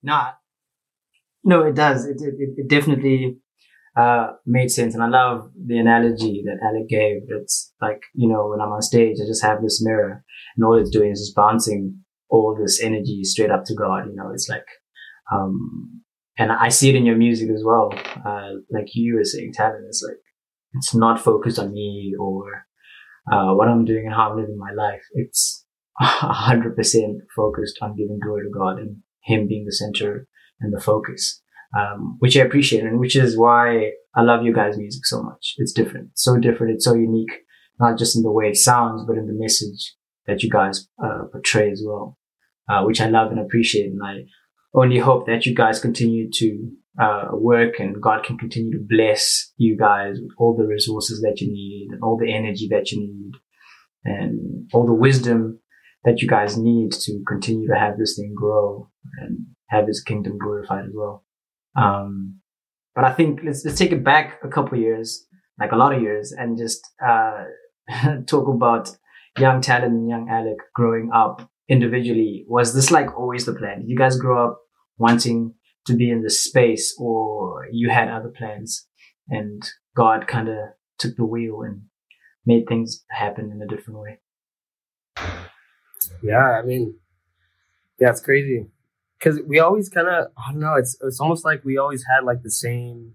Not, 0.03 0.40
no, 1.45 1.63
it 1.65 1.75
does. 1.75 2.07
It, 2.07 2.17
it, 2.21 2.35
it 2.57 2.69
definitely, 2.69 3.39
uh, 3.97 4.29
made 4.47 4.71
sense. 4.71 4.95
And 4.95 5.03
I 5.03 5.09
love 5.09 5.51
the 5.55 5.79
analogy 5.79 6.43
that 6.47 6.65
Alec 6.65 6.89
gave. 6.89 7.23
It's 7.29 7.73
like, 7.81 8.03
you 8.15 8.29
know, 8.29 8.49
when 8.49 8.61
I'm 8.61 8.73
on 8.73 8.83
stage, 8.83 9.17
I 9.23 9.27
just 9.27 9.43
have 9.43 9.63
this 9.63 9.83
mirror 9.85 10.25
and 10.57 10.65
all 10.65 10.79
it's 10.79 10.91
doing 10.91 11.11
is 11.11 11.21
just 11.21 11.35
bouncing 11.35 12.01
all 12.29 12.57
this 12.59 12.81
energy 12.83 13.25
straight 13.25 13.51
up 13.51 13.65
to 13.67 13.75
God. 13.75 14.07
You 14.07 14.15
know, 14.15 14.31
it's 14.33 14.49
like, 14.49 14.67
um, 15.33 16.03
and 16.39 16.53
I 16.53 16.69
see 16.69 16.89
it 16.89 16.95
in 16.95 17.05
your 17.05 17.17
music 17.17 17.51
as 17.51 17.63
well. 17.65 17.93
Uh, 18.25 18.61
like 18.71 18.95
you 18.95 19.17
were 19.17 19.25
saying, 19.25 19.53
talent 19.55 19.85
is 19.89 20.05
like, 20.07 20.19
it's 20.75 20.95
not 20.95 21.21
focused 21.21 21.59
on 21.59 21.73
me 21.73 22.15
or, 22.19 22.67
uh, 23.31 23.53
what 23.55 23.69
I'm 23.69 23.85
doing 23.85 24.07
and 24.07 24.15
how 24.15 24.31
I'm 24.31 24.37
living 24.37 24.57
my 24.57 24.73
life. 24.73 25.03
It's 25.13 25.67
hundred 26.01 26.77
percent 26.77 27.19
focused 27.35 27.79
on 27.83 27.97
giving 27.97 28.19
glory 28.23 28.45
to 28.45 28.51
God 28.51 28.79
and 28.79 28.99
Him 29.25 29.47
being 29.47 29.67
the 29.67 29.73
center 29.73 30.29
and 30.61 30.73
the 30.73 30.81
focus. 30.81 31.43
Um, 31.79 32.17
which 32.19 32.37
I 32.37 32.41
appreciate 32.41 32.83
and 32.83 32.99
which 32.99 33.15
is 33.15 33.39
why 33.39 33.93
I 34.17 34.23
love 34.23 34.45
you 34.45 34.53
guys' 34.53 34.77
music 34.77 35.07
so 35.07 35.23
much. 35.23 35.55
It's 35.59 35.73
different, 35.73 36.11
so 36.15 36.37
different, 36.37 36.75
it's 36.75 36.85
so 36.85 36.95
unique, 36.95 37.31
not 37.79 37.97
just 37.97 38.17
in 38.17 38.25
the 38.25 38.33
way 38.33 38.47
it 38.47 38.57
sounds, 38.57 39.05
but 39.07 39.17
in 39.17 39.29
the 39.29 39.33
message 39.33 39.95
that 40.27 40.43
you 40.43 40.51
guys 40.51 40.89
uh, 41.01 41.27
portray 41.31 41.71
as 41.71 41.81
well 41.87 42.19
uh, 42.71 42.85
which 42.85 43.01
I 43.01 43.09
love 43.09 43.31
and 43.31 43.41
appreciate. 43.41 43.91
And 43.91 44.01
I 44.03 44.25
only 44.75 44.99
hope 44.99 45.27
that 45.27 45.47
you 45.47 45.55
guys 45.55 45.81
continue 45.81 46.31
to 46.35 46.71
uh, 47.01 47.29
work 47.33 47.81
and 47.81 48.01
God 48.01 48.25
can 48.25 48.39
continue 48.39 48.73
to 48.73 48.87
bless 48.89 49.53
you 49.57 49.77
guys 49.77 50.19
with 50.21 50.33
all 50.39 50.57
the 50.57 50.67
resources 50.67 51.21
that 51.23 51.41
you 51.41 51.51
need 51.53 51.89
and 51.91 52.03
all 52.03 52.17
the 52.17 52.33
energy 52.33 52.69
that 52.71 52.91
you 52.91 53.01
need 53.01 53.33
and 54.05 54.69
all 54.73 54.87
the 54.87 54.95
wisdom 54.95 55.59
that 56.05 56.23
you 56.23 56.29
guys 56.29 56.57
need 56.57 56.93
to 56.93 57.23
continue 57.27 57.69
to 57.69 57.79
have 57.79 57.99
this 57.99 58.17
thing 58.17 58.35
grow 58.35 58.89
and 59.19 59.47
have 59.71 59.87
his 59.87 60.03
kingdom 60.03 60.37
glorified 60.37 60.85
as 60.85 60.93
well. 60.95 61.25
Um, 61.77 62.41
but 62.95 63.05
I 63.05 63.13
think 63.13 63.41
let's, 63.45 63.65
let's 63.65 63.79
take 63.79 63.93
it 63.93 64.05
back 64.05 64.41
a 64.43 64.49
couple 64.49 64.77
years, 64.79 65.27
like 65.59 65.73
a 65.73 65.77
lot 65.77 65.95
of 65.95 66.03
years 66.03 66.33
and 66.33 66.59
just, 66.59 66.81
uh, 67.05 67.45
talk 68.27 68.49
about 68.49 68.91
young 69.39 69.61
Talon 69.61 69.93
and 69.93 70.09
young 70.09 70.29
Alec 70.29 70.59
growing 70.75 71.11
up 71.15 71.49
individually, 71.69 72.45
was 72.49 72.75
this 72.75 72.91
like 72.91 73.17
always 73.17 73.47
the 73.47 73.55
plan? 73.55 73.81
Did 73.81 73.89
you 73.89 73.97
guys 73.97 74.19
grow 74.19 74.45
up 74.45 74.59
wanting 74.99 75.55
to 75.87 75.95
be 75.95 76.11
in 76.11 76.23
this 76.23 76.43
space 76.43 76.95
or 76.99 77.69
you 77.71 77.91
had 77.91 78.09
other 78.09 78.33
plans 78.37 78.89
and 79.29 79.63
God 79.97 80.27
kind 80.27 80.49
of 80.49 80.57
took 80.99 81.17
the 81.17 81.25
wheel 81.25 81.63
and 81.63 81.83
made 82.45 82.67
things 82.67 83.05
happen 83.11 83.53
in 83.53 83.63
a 83.63 83.67
different 83.67 84.01
way? 84.01 84.19
Yeah, 86.25 86.59
I 86.61 86.63
mean, 86.63 86.97
yeah, 88.01 88.11
it's 88.11 88.21
crazy 88.21 88.67
because 89.21 89.41
we 89.47 89.59
always 89.59 89.89
kind 89.89 90.09
of 90.09 90.29
I 90.37 90.53
don't 90.53 90.61
know. 90.61 90.75
It's 90.75 90.97
it's 91.03 91.21
almost 91.21 91.45
like 91.45 91.65
we 91.65 91.77
always 91.77 92.05
had 92.11 92.25
like 92.25 92.43
the 92.43 92.51
same, 92.51 93.15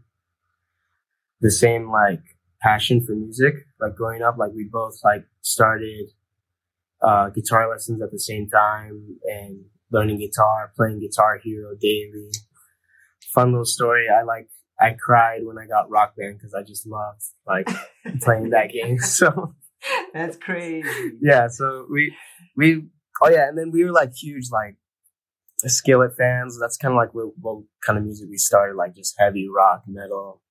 the 1.41 1.51
same 1.51 1.89
like 1.89 2.21
passion 2.61 3.03
for 3.05 3.13
music. 3.13 3.55
Like 3.79 3.95
growing 3.95 4.21
up, 4.21 4.37
like 4.37 4.51
we 4.55 4.65
both 4.71 4.99
like 5.03 5.25
started 5.41 6.11
uh, 7.01 7.29
guitar 7.29 7.69
lessons 7.69 8.01
at 8.01 8.11
the 8.11 8.19
same 8.19 8.49
time 8.49 9.17
and 9.23 9.65
learning 9.91 10.19
guitar, 10.19 10.71
playing 10.75 10.99
Guitar 10.99 11.39
Hero 11.43 11.75
daily. 11.79 12.29
Fun 13.33 13.51
little 13.51 13.65
story. 13.65 14.07
I 14.09 14.23
like 14.23 14.47
I 14.79 14.91
cried 14.91 15.41
when 15.43 15.57
I 15.57 15.65
got 15.65 15.89
Rock 15.89 16.15
Band 16.15 16.37
because 16.37 16.53
I 16.53 16.61
just 16.61 16.85
loved 16.85 17.23
like 17.47 17.67
playing 18.21 18.51
that 18.51 18.71
game. 18.71 18.97
So 19.03 19.55
that's 20.13 20.37
crazy. 20.37 21.11
Yeah. 21.21 21.47
So 21.47 21.85
we 21.91 22.15
we 22.55 22.85
oh 23.21 23.29
yeah, 23.29 23.47
and 23.47 23.57
then 23.57 23.71
we 23.71 23.83
were 23.83 23.91
like 23.91 24.13
huge 24.15 24.49
like 24.51 24.77
Skillet 25.59 26.15
fans. 26.17 26.57
That's 26.59 26.77
kind 26.77 26.93
of 26.93 26.97
like 26.97 27.13
what, 27.13 27.37
what 27.39 27.63
kind 27.85 27.97
of 27.97 28.05
music 28.05 28.27
we 28.29 28.37
started, 28.37 28.75
like 28.75 28.95
just 28.95 29.15
heavy 29.17 29.47
rock, 29.47 29.83
metal, 29.87 30.41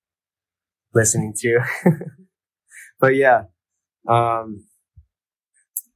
listening 0.95 1.35
to. 1.39 1.61
but 3.01 3.15
yeah, 3.15 3.45
um, 4.09 4.65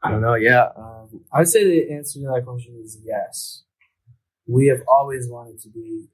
I 0.02 0.10
don't 0.10 0.20
know. 0.20 0.34
Yeah, 0.34 0.68
um, 0.76 1.24
I'd 1.32 1.48
say 1.48 1.64
the 1.64 1.94
answer 1.94 2.20
to 2.20 2.26
that 2.26 2.44
question 2.44 2.80
is 2.82 2.98
yes. 3.04 3.64
We 4.46 4.68
have 4.68 4.80
always 4.88 5.28
wanted 5.28 5.60
to 5.62 5.68
be. 5.70 6.06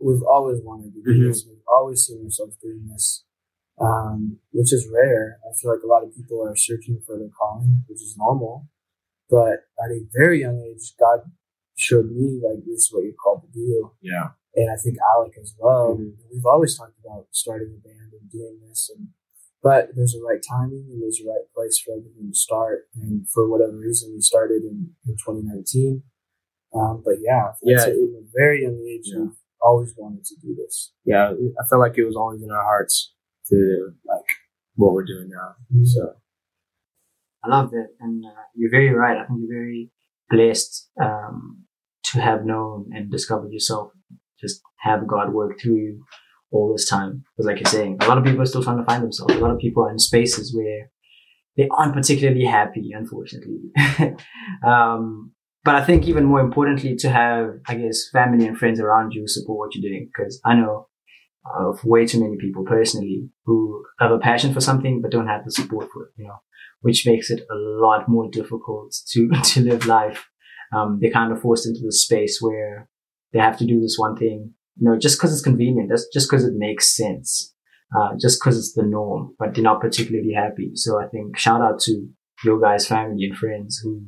We've 0.00 0.22
always 0.22 0.60
wanted 0.62 0.92
to 0.94 1.02
do 1.02 1.10
mm-hmm. 1.10 1.28
this. 1.28 1.46
We've 1.48 1.58
always 1.68 2.02
seen 2.02 2.24
ourselves 2.24 2.56
doing 2.62 2.88
this, 2.92 3.24
um, 3.80 4.38
which 4.52 4.72
is 4.72 4.88
rare. 4.92 5.38
I 5.44 5.54
feel 5.60 5.72
like 5.72 5.82
a 5.82 5.86
lot 5.86 6.02
of 6.02 6.14
people 6.14 6.46
are 6.46 6.56
searching 6.56 7.00
for 7.06 7.18
their 7.18 7.28
calling, 7.28 7.84
which 7.88 8.02
is 8.02 8.16
normal. 8.18 8.68
But 9.30 9.64
at 9.82 9.90
a 9.90 10.06
very 10.12 10.40
young 10.40 10.60
age, 10.60 10.92
God 10.98 11.20
showed 11.76 12.10
me 12.10 12.40
like 12.42 12.64
this 12.64 12.84
is 12.86 12.90
what 12.92 13.04
you're 13.04 13.12
called 13.12 13.42
to 13.42 13.52
do. 13.52 13.92
Yeah. 14.00 14.30
And 14.54 14.70
I 14.70 14.76
think 14.76 14.96
Alec 15.14 15.34
as 15.40 15.54
well. 15.58 15.94
Mm-hmm. 15.94 16.32
We've 16.32 16.46
always 16.46 16.76
talked 16.76 16.98
about 17.04 17.26
starting 17.30 17.76
a 17.76 17.80
band 17.86 18.12
and 18.12 18.30
doing 18.30 18.60
this 18.66 18.90
and 18.96 19.08
but 19.62 19.88
there's 19.96 20.14
a 20.14 20.22
right 20.22 20.40
timing 20.48 20.86
and 20.92 21.02
there's 21.02 21.20
a 21.20 21.28
right 21.28 21.42
place 21.52 21.76
for 21.80 21.90
everything 21.90 22.30
to 22.30 22.38
start. 22.38 22.86
And 22.94 23.28
for 23.28 23.50
whatever 23.50 23.76
reason, 23.76 24.12
we 24.14 24.20
started 24.20 24.62
in, 24.62 24.90
in 25.04 25.14
2019. 25.14 26.04
Um, 26.72 27.02
but 27.04 27.16
yeah, 27.20 27.50
yeah, 27.64 27.84
in 27.86 28.14
a 28.16 28.26
very 28.32 28.62
young 28.62 28.78
age, 28.88 29.06
yeah. 29.06 29.22
we've 29.22 29.36
always 29.60 29.92
wanted 29.96 30.24
to 30.26 30.36
do 30.40 30.54
this. 30.54 30.92
Yeah, 31.04 31.30
I 31.30 31.66
felt 31.68 31.80
like 31.80 31.98
it 31.98 32.04
was 32.04 32.14
always 32.14 32.42
in 32.42 32.50
our 32.52 32.62
hearts 32.62 33.12
to 33.48 33.92
like 34.06 34.26
what 34.76 34.92
we're 34.92 35.04
doing 35.04 35.30
now. 35.30 35.54
Mm-hmm. 35.74 35.84
So 35.84 36.12
I 37.44 37.48
love 37.48 37.70
that, 37.70 37.88
and 37.98 38.24
uh, 38.24 38.42
you're 38.54 38.70
very 38.70 38.90
right. 38.90 39.16
I 39.16 39.26
think 39.26 39.40
you're 39.40 39.58
very 39.58 39.90
blessed 40.30 40.90
um, 41.02 41.64
to 42.12 42.20
have 42.20 42.44
known 42.44 42.90
and 42.92 43.10
discovered 43.10 43.52
yourself. 43.52 43.92
Just 44.40 44.60
have 44.80 45.06
God 45.06 45.32
work 45.32 45.60
through 45.60 45.76
you 45.76 46.04
all 46.52 46.72
this 46.72 46.88
time. 46.88 47.24
Because 47.36 47.46
like 47.46 47.60
you're 47.60 47.70
saying, 47.70 47.98
a 48.00 48.08
lot 48.08 48.18
of 48.18 48.24
people 48.24 48.42
are 48.42 48.46
still 48.46 48.62
trying 48.62 48.78
to 48.78 48.84
find 48.84 49.02
themselves. 49.02 49.34
A 49.34 49.38
lot 49.38 49.50
of 49.50 49.58
people 49.58 49.84
are 49.84 49.90
in 49.90 49.98
spaces 49.98 50.54
where 50.54 50.90
they 51.56 51.68
aren't 51.70 51.94
particularly 51.94 52.44
happy, 52.44 52.92
unfortunately. 52.92 53.60
um, 54.66 55.32
but 55.64 55.74
I 55.74 55.84
think 55.84 56.06
even 56.06 56.24
more 56.24 56.40
importantly 56.40 56.94
to 56.96 57.10
have, 57.10 57.58
I 57.66 57.74
guess, 57.74 58.08
family 58.12 58.46
and 58.46 58.56
friends 58.56 58.78
around 58.78 59.12
you 59.12 59.26
support 59.26 59.58
what 59.58 59.74
you're 59.74 59.90
doing. 59.90 60.08
Because 60.14 60.40
I 60.44 60.54
know 60.54 60.88
of 61.54 61.84
way 61.84 62.06
too 62.06 62.20
many 62.20 62.36
people 62.36 62.64
personally 62.64 63.28
who 63.44 63.84
have 64.00 64.10
a 64.10 64.18
passion 64.18 64.52
for 64.52 64.60
something 64.60 65.00
but 65.00 65.10
don't 65.10 65.28
have 65.28 65.44
the 65.44 65.50
support 65.50 65.88
for 65.92 66.04
it, 66.04 66.10
you 66.16 66.26
know, 66.26 66.40
which 66.80 67.06
makes 67.06 67.30
it 67.30 67.40
a 67.50 67.54
lot 67.54 68.08
more 68.08 68.28
difficult 68.30 68.94
to, 69.08 69.28
to 69.44 69.60
live 69.60 69.86
life. 69.86 70.28
Um, 70.76 70.98
they're 71.00 71.10
kind 71.10 71.32
of 71.32 71.40
forced 71.40 71.66
into 71.66 71.80
the 71.82 71.92
space 71.92 72.38
where 72.40 72.88
they 73.32 73.38
have 73.38 73.58
to 73.58 73.66
do 73.66 73.80
this 73.80 73.96
one 73.98 74.16
thing 74.16 74.54
you 74.76 74.90
know, 74.90 74.98
just 74.98 75.18
because 75.18 75.32
it's 75.32 75.42
convenient, 75.42 75.88
that's 75.88 76.06
just 76.12 76.30
because 76.30 76.44
it 76.44 76.54
makes 76.56 76.94
sense, 76.94 77.54
uh, 77.96 78.10
just 78.20 78.40
because 78.40 78.58
it's 78.58 78.74
the 78.74 78.82
norm, 78.82 79.34
but 79.38 79.54
they're 79.54 79.64
not 79.64 79.80
particularly 79.80 80.32
happy. 80.32 80.72
So 80.74 81.00
I 81.02 81.08
think 81.08 81.38
shout 81.38 81.62
out 81.62 81.80
to 81.80 82.06
your 82.44 82.60
guys' 82.60 82.86
family 82.86 83.24
and 83.24 83.36
friends 83.36 83.80
who 83.82 84.02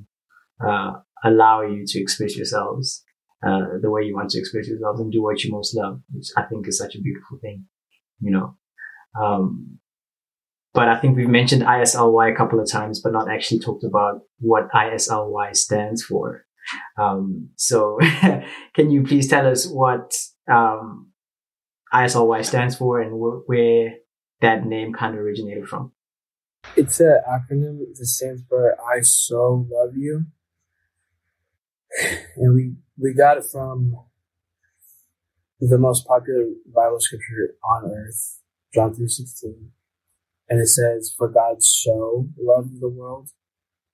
uh, 0.67 0.93
allow 1.25 1.63
you 1.63 1.85
to 1.87 2.01
express 2.01 2.37
yourselves 2.37 3.03
uh, 3.47 3.79
the 3.81 3.91
way 3.91 4.03
you 4.03 4.15
want 4.15 4.31
to 4.31 4.39
express 4.39 4.69
yourselves 4.69 5.01
and 5.01 5.11
do 5.11 5.23
what 5.23 5.43
you 5.43 5.51
most 5.51 5.75
love, 5.75 6.01
which 6.13 6.27
I 6.37 6.43
think 6.43 6.69
is 6.69 6.79
such 6.79 6.95
a 6.95 7.01
beautiful 7.01 7.39
thing, 7.41 7.65
you 8.21 8.31
know. 8.31 8.57
Um, 9.21 9.79
but 10.75 10.89
I 10.89 10.99
think 10.99 11.17
we've 11.17 11.29
mentioned 11.29 11.63
ISLY 11.63 12.31
a 12.31 12.37
couple 12.37 12.61
of 12.61 12.71
times, 12.71 13.01
but 13.01 13.13
not 13.13 13.31
actually 13.31 13.61
talked 13.61 13.85
about 13.85 14.21
what 14.39 14.69
ISLY 14.75 15.55
stands 15.55 16.05
for. 16.05 16.45
Um, 16.99 17.51
so 17.57 17.99
can 18.75 18.91
you 18.91 19.03
please 19.05 19.29
tell 19.29 19.47
us 19.47 19.67
what 19.67 20.15
um, 20.51 21.13
ISLY 21.93 22.43
stands 22.43 22.77
for 22.77 23.01
and 23.01 23.13
wh- 23.13 23.49
where 23.49 23.95
that 24.41 24.65
name 24.65 24.93
kind 24.93 25.15
of 25.15 25.21
originated 25.21 25.69
from. 25.69 25.93
It's 26.77 27.01
an 27.01 27.21
acronym 27.29 27.79
that 27.79 28.07
stands 28.07 28.43
for 28.49 28.77
I 28.81 29.01
so 29.01 29.67
love 29.71 29.97
you. 29.97 30.27
And 32.37 32.55
we 32.55 32.75
we 33.01 33.15
got 33.15 33.39
it 33.39 33.45
from 33.51 33.97
the 35.61 35.79
most 35.79 36.07
popular 36.07 36.45
Bible 36.73 37.01
scripture 37.01 37.55
on 37.65 37.91
earth, 37.91 38.41
John 38.75 38.95
three 38.95 39.09
sixteen. 39.09 39.73
And 40.49 40.61
it 40.61 40.69
says, 40.69 41.15
For 41.17 41.29
God 41.29 41.63
so 41.63 42.29
loved 42.39 42.81
the 42.81 42.89
world. 42.89 43.31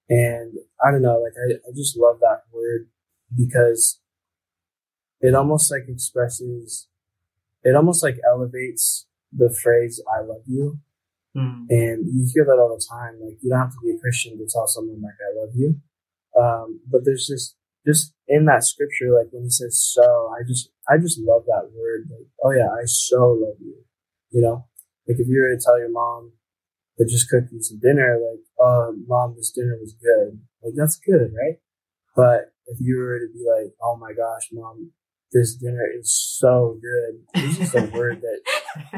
And 0.09 0.55
I 0.85 0.91
don't 0.91 1.03
know, 1.03 1.19
like 1.19 1.33
I, 1.39 1.55
I 1.55 1.73
just 1.75 1.97
love 1.97 2.21
that 2.21 2.43
word 2.53 2.89
because 3.35 4.01
it 5.21 5.35
almost 5.35 5.71
like 5.71 5.85
expresses 5.89 6.89
it 7.65 7.75
almost 7.75 8.03
like 8.03 8.17
elevates 8.31 9.07
the 9.33 9.55
phrase 9.63 10.01
I 10.15 10.21
love 10.21 10.43
you. 10.47 10.79
Mm. 11.37 11.67
And 11.71 12.07
you 12.07 12.29
hear 12.33 12.45
that 12.45 12.61
all 12.61 12.77
the 12.77 12.85
time. 12.89 13.19
Like 13.21 13.39
you 13.43 13.51
don't 13.51 13.59
have 13.59 13.73
to 13.73 13.83
be 13.83 13.91
a 13.91 13.99
Christian 13.99 14.39
to 14.39 14.47
tell 14.47 14.69
someone 14.69 15.03
like 15.03 15.19
I 15.19 15.41
love 15.41 15.51
you. 15.55 15.81
Um, 16.39 16.81
but 16.89 17.05
there's 17.05 17.27
just 17.27 17.57
just 17.87 18.15
in 18.29 18.45
that 18.47 18.65
scripture, 18.65 19.13
like 19.13 19.29
when 19.33 19.45
he 19.45 19.51
says 19.51 19.81
so, 19.81 20.31
I 20.39 20.47
just 20.47 20.71
I 20.89 20.99
just 20.99 21.19
love 21.19 21.45
that 21.47 21.71
word. 21.75 22.09
Like, 22.11 22.29
oh 22.45 22.53
yeah, 22.53 22.69
I 22.69 22.85
so 22.85 23.33
love 23.33 23.57
you. 23.61 23.83
You 24.31 24.43
know? 24.43 24.67
Like 25.09 25.19
if 25.19 25.27
you 25.27 25.41
were 25.41 25.55
to 25.55 25.63
tell 25.63 25.79
your 25.79 25.91
mom 25.91 26.33
that 26.99 27.09
just 27.09 27.29
cooked 27.29 27.53
you 27.53 27.61
some 27.63 27.81
dinner, 27.81 28.19
like, 28.31 28.41
oh 28.61 28.95
mom, 29.07 29.35
this 29.37 29.51
dinner 29.51 29.77
was 29.81 29.95
good. 29.95 30.41
Like 30.63 30.75
that's 30.77 30.97
good, 30.97 31.33
right? 31.35 31.57
But 32.17 32.53
if 32.67 32.79
you 32.81 32.97
were 32.99 33.19
to 33.19 33.29
be 33.33 33.45
like, 33.45 33.73
oh 33.83 33.97
my 33.97 34.13
gosh, 34.13 34.49
mom, 34.53 34.93
this 35.33 35.57
dinner 35.57 35.87
is 35.99 36.15
so 36.39 36.79
good. 36.81 37.43
It's 37.43 37.59
just 37.59 37.75
a 37.75 37.83
word 37.93 38.23
that 38.23 38.41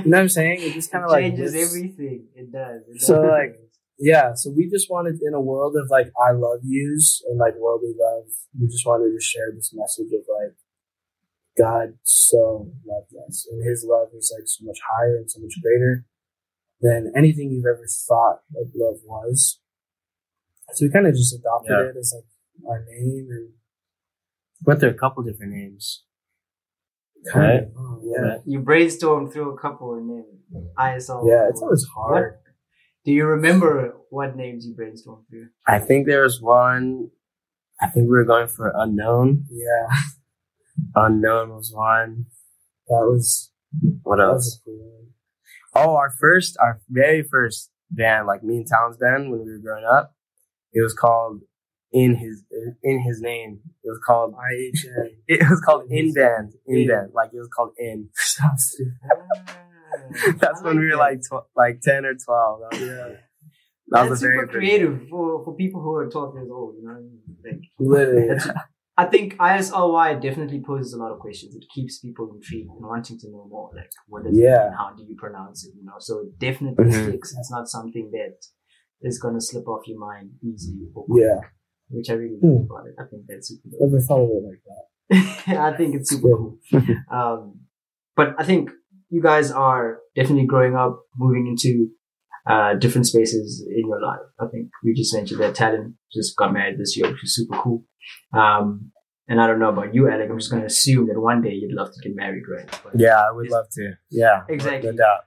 you 0.05 0.11
know 0.11 0.19
what 0.19 0.23
I'm 0.23 0.29
saying? 0.29 0.59
It 0.61 0.73
just 0.75 0.93
kind 0.93 1.05
of 1.05 1.11
like 1.11 1.25
changes 1.25 1.53
lifts- 1.55 1.75
everything. 1.75 2.27
It 2.35 2.53
does. 2.53 2.83
It 2.89 3.01
So, 3.01 3.15
does. 3.23 3.31
like, 3.31 3.61
yeah, 3.99 4.35
so 4.35 4.51
we 4.55 4.69
just 4.71 4.91
wanted 4.91 5.19
in 5.27 5.33
a 5.33 5.41
world 5.41 5.75
of 5.77 5.89
like 5.91 6.09
I 6.29 6.33
love 6.33 6.61
yous 6.63 7.23
and 7.29 7.39
like 7.39 7.55
worldly 7.57 7.95
love, 7.99 8.25
we 8.61 8.67
just 8.69 8.87
wanted 8.87 9.13
to 9.13 9.21
share 9.21 9.51
this 9.55 9.73
message 9.75 10.13
of 10.13 10.21
like 10.29 10.55
God 11.57 11.95
so 12.03 12.71
loved 12.85 13.13
us 13.27 13.49
and 13.51 13.67
his 13.67 13.87
love 13.89 14.09
is 14.15 14.31
like 14.37 14.47
so 14.47 14.65
much 14.67 14.79
higher 14.95 15.17
and 15.17 15.31
so 15.31 15.41
much 15.41 15.55
greater 15.63 16.05
than 16.81 17.13
anything 17.17 17.51
you've 17.51 17.65
ever 17.67 17.87
thought 18.09 18.41
like 18.55 18.73
love 18.75 18.97
was. 19.05 19.61
So 20.75 20.87
we 20.87 20.93
kind 20.93 21.07
of 21.07 21.15
just 21.15 21.35
adopted 21.35 21.71
Yeah. 21.71 21.91
it 21.91 21.97
as 21.99 22.15
like 22.15 22.69
our 22.69 22.85
name 22.89 23.29
and 23.31 23.51
Went 24.65 24.81
through 24.81 24.91
a 24.91 24.95
couple 24.95 25.23
different 25.23 25.53
names. 25.53 26.05
kind 27.31 27.45
Right. 27.45 27.63
of, 27.65 27.73
oh, 27.77 28.01
yeah. 28.05 28.39
you 28.47 28.61
brainstormed 28.61 29.33
through 29.33 29.51
a 29.51 29.59
couple 29.59 29.95
and 29.95 30.09
then 30.09 30.71
ISL. 30.79 31.29
Yeah, 31.29 31.49
it's 31.51 31.61
always 31.61 31.85
hard. 31.95 32.33
What, 32.33 32.41
do 33.05 33.13
you 33.13 33.27
remember 33.27 33.97
what 34.11 34.35
names 34.37 34.67
you 34.67 34.75
brainstormed 34.75 35.29
through? 35.29 35.49
I 35.67 35.79
think 35.79 36.07
there 36.07 36.23
was 36.23 36.41
one. 36.41 37.11
I 37.83 37.89
think 37.89 38.05
we 38.07 38.17
were 38.17 38.25
going 38.25 38.49
for 38.49 38.73
unknown. 38.75 39.45
Yeah, 39.51 39.89
Unknown 40.95 41.51
was 41.51 41.71
one. 41.75 42.27
that 42.89 43.05
was 43.07 43.53
What 44.03 44.17
that 44.17 44.23
else? 44.23 44.35
was 44.45 44.61
a 44.63 44.65
cool 44.65 44.79
one. 44.95 45.07
Oh, 45.77 45.97
our 45.97 46.11
first, 46.19 46.57
our 46.61 46.81
very 46.89 47.23
first 47.23 47.71
band, 47.91 48.27
like 48.27 48.43
me 48.43 48.57
and 48.59 48.67
Towns 48.69 48.97
band 48.97 49.31
when 49.31 49.45
we 49.45 49.53
were 49.53 49.59
growing 49.59 49.85
up, 49.85 50.15
it 50.73 50.81
was 50.83 50.95
called 50.95 51.43
in 51.93 52.15
his 52.17 52.43
in 52.83 53.01
his 53.01 53.21
name. 53.21 53.61
It 53.85 53.89
was 53.89 54.01
called 54.05 54.35
IHN. 54.35 55.11
it 55.29 55.49
was 55.49 55.61
called 55.61 55.91
In 55.91 56.13
band 56.13 56.55
in 56.67 56.89
band 56.89 57.11
like 57.15 57.31
it 57.33 57.39
was 57.39 57.49
called 57.55 57.73
in. 57.79 58.09
Ah, 58.43 60.33
That's 60.39 60.63
when 60.63 60.79
we 60.79 60.89
were 60.91 60.97
like 60.97 61.21
tw- 61.23 61.47
like 61.57 61.81
ten 61.81 62.05
or 62.05 62.15
twelve. 62.15 62.61
That 62.61 62.79
was, 62.81 62.89
Yeah. 62.89 62.97
that 62.97 63.19
That's 63.89 64.11
was 64.11 64.21
super 64.21 64.47
creative 64.47 65.09
for, 65.09 65.45
for 65.45 65.55
people 65.55 65.81
who 65.81 65.95
are 65.95 66.11
12 66.11 66.35
years 66.35 66.49
old. 66.51 66.75
You 66.77 66.85
know, 66.87 66.93
what 66.93 66.99
I 66.99 67.01
mean? 67.03 67.21
like 67.45 67.61
Literally. 67.79 68.41
I 68.99 69.05
think 69.07 69.37
ISLY 69.39 70.21
definitely 70.21 70.63
poses 70.67 70.95
a 70.95 70.97
lot 70.99 71.13
of 71.13 71.19
questions. 71.19 71.55
It 71.55 71.65
keeps 71.75 71.99
people 71.99 72.33
intrigued 72.35 72.71
and 72.71 72.81
wanting 72.87 73.19
to 73.19 73.31
know 73.31 73.47
more. 73.49 73.71
Like, 73.75 73.91
what 74.09 74.25
it 74.27 74.33
Yeah. 74.35 74.69
mean? 74.69 74.73
How 74.79 74.95
do 74.97 75.05
you 75.05 75.15
pronounce 75.17 75.67
it? 75.67 75.75
You 75.77 75.85
know, 75.85 75.95
so 75.99 76.21
it 76.21 76.39
definitely 76.39 76.91
sticks. 76.91 77.35
It's 77.39 77.51
not 77.51 77.69
something 77.69 78.11
that 78.13 78.37
is 79.03 79.19
gonna 79.19 79.41
slip 79.41 79.69
off 79.69 79.87
your 79.87 79.99
mind 79.99 80.31
easily. 80.43 80.89
Or 80.95 81.05
quick, 81.05 81.23
Yeah. 81.25 81.41
which 81.91 82.09
I 82.09 82.15
really 82.15 82.39
Hmm. 82.41 82.57
like 82.57 82.65
about 82.71 82.87
it. 82.87 82.95
I 82.99 83.05
think 83.05 83.27
that's 83.29 83.49
super. 83.49 83.69
Dope. 83.69 83.81
Never 83.83 84.01
thought 84.01 84.23
of 84.25 84.31
it 84.31 84.45
like 84.49 84.63
that. 84.71 84.85
I 85.73 85.77
think 85.77 85.95
it's 85.95 86.11
super 86.11 86.29
cool. 86.37 86.59
Um, 87.11 87.61
but 88.17 88.35
I 88.39 88.45
think 88.45 88.71
you 89.11 89.21
guys 89.23 89.51
are 89.53 90.01
definitely 90.15 90.47
growing 90.47 90.75
up, 90.75 91.03
moving 91.17 91.47
into 91.47 91.91
uh, 92.49 92.75
different 92.75 93.07
spaces 93.07 93.67
in 93.69 93.89
your 93.89 94.01
life. 94.01 94.21
I 94.41 94.47
think 94.47 94.69
we 94.85 94.95
just 94.95 95.15
mentioned 95.15 95.41
that 95.41 95.55
Talon 95.55 95.97
just 96.13 96.37
got 96.37 96.53
married 96.53 96.79
this 96.79 96.97
year, 96.97 97.11
which 97.11 97.25
is 97.25 97.35
super 97.35 97.57
cool. 97.59 97.85
Um, 98.33 98.93
and 99.29 99.41
I 99.41 99.47
don't 99.49 99.59
know 99.59 99.71
about 99.71 99.93
you, 99.95 100.09
Alec. 100.09 100.31
I'm 100.31 100.39
just 100.39 100.51
going 100.51 100.63
to 100.63 100.67
assume 100.67 101.09
that 101.09 101.21
one 101.21 101.43
day 101.43 101.51
you'd 101.51 101.75
love 101.75 101.93
to 101.93 102.01
get 102.01 102.15
married, 102.15 102.45
right? 102.49 102.81
But 102.85 102.93
Yeah, 102.99 103.17
I 103.21 103.33
would 103.33 103.51
love 103.51 103.67
to. 103.73 103.93
Yeah, 104.11 104.43
Exactly. 104.49 104.91
No 104.91 104.97
doubt. 104.97 105.21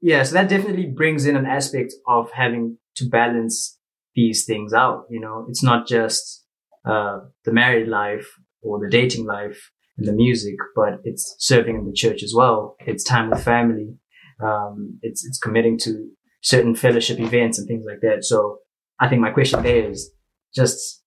yeah, 0.00 0.24
so 0.24 0.34
that 0.34 0.48
definitely 0.48 0.86
brings 0.86 1.26
in 1.26 1.36
an 1.36 1.46
aspect 1.46 1.94
of 2.08 2.30
having 2.32 2.78
to 2.96 3.08
balance 3.08 3.78
these 4.16 4.44
things 4.44 4.72
out. 4.72 5.04
You 5.10 5.20
know, 5.20 5.46
it's 5.48 5.62
not 5.62 5.86
just 5.86 6.44
uh, 6.84 7.20
the 7.44 7.52
married 7.52 7.86
life 7.86 8.26
or 8.62 8.80
the 8.80 8.90
dating 8.90 9.26
life 9.26 9.70
and 9.96 10.08
the 10.08 10.12
music, 10.12 10.56
but 10.74 11.00
it's 11.04 11.36
serving 11.38 11.76
in 11.76 11.86
the 11.86 11.92
church 11.92 12.22
as 12.24 12.32
well. 12.36 12.74
It's 12.80 13.04
time 13.04 13.30
with 13.30 13.44
family. 13.44 13.94
Um, 14.42 14.98
it's 15.02 15.24
it's 15.24 15.38
committing 15.38 15.78
to 15.80 16.08
certain 16.46 16.76
fellowship 16.76 17.18
events 17.18 17.58
and 17.58 17.66
things 17.66 17.84
like 17.84 18.00
that. 18.02 18.24
So 18.24 18.58
I 19.00 19.08
think 19.08 19.20
my 19.20 19.32
question 19.32 19.64
there 19.64 19.90
is 19.90 20.12
just 20.54 21.02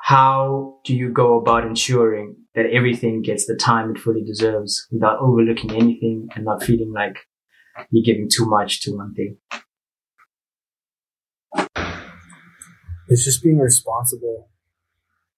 how 0.00 0.80
do 0.84 0.96
you 0.96 1.12
go 1.12 1.38
about 1.38 1.64
ensuring 1.64 2.34
that 2.56 2.66
everything 2.72 3.22
gets 3.22 3.46
the 3.46 3.54
time 3.54 3.92
it 3.92 4.00
fully 4.00 4.24
deserves 4.24 4.88
without 4.90 5.20
overlooking 5.20 5.70
anything 5.70 6.26
and 6.34 6.44
not 6.44 6.64
feeling 6.64 6.92
like 6.92 7.18
you're 7.92 8.04
giving 8.04 8.28
too 8.28 8.46
much 8.46 8.82
to 8.82 8.90
one 8.90 9.14
thing. 9.14 9.36
It's 13.06 13.24
just 13.24 13.44
being 13.44 13.58
responsible 13.58 14.48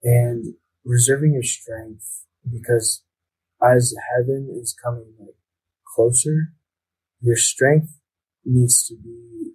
and 0.03 0.55
reserving 0.83 1.35
your 1.35 1.43
strength 1.43 2.25
because 2.51 3.03
as 3.63 3.95
heaven 4.17 4.49
is 4.59 4.75
coming 4.83 5.13
closer, 5.95 6.55
your 7.21 7.37
strength 7.37 7.99
needs 8.45 8.87
to 8.87 8.95
be 8.97 9.53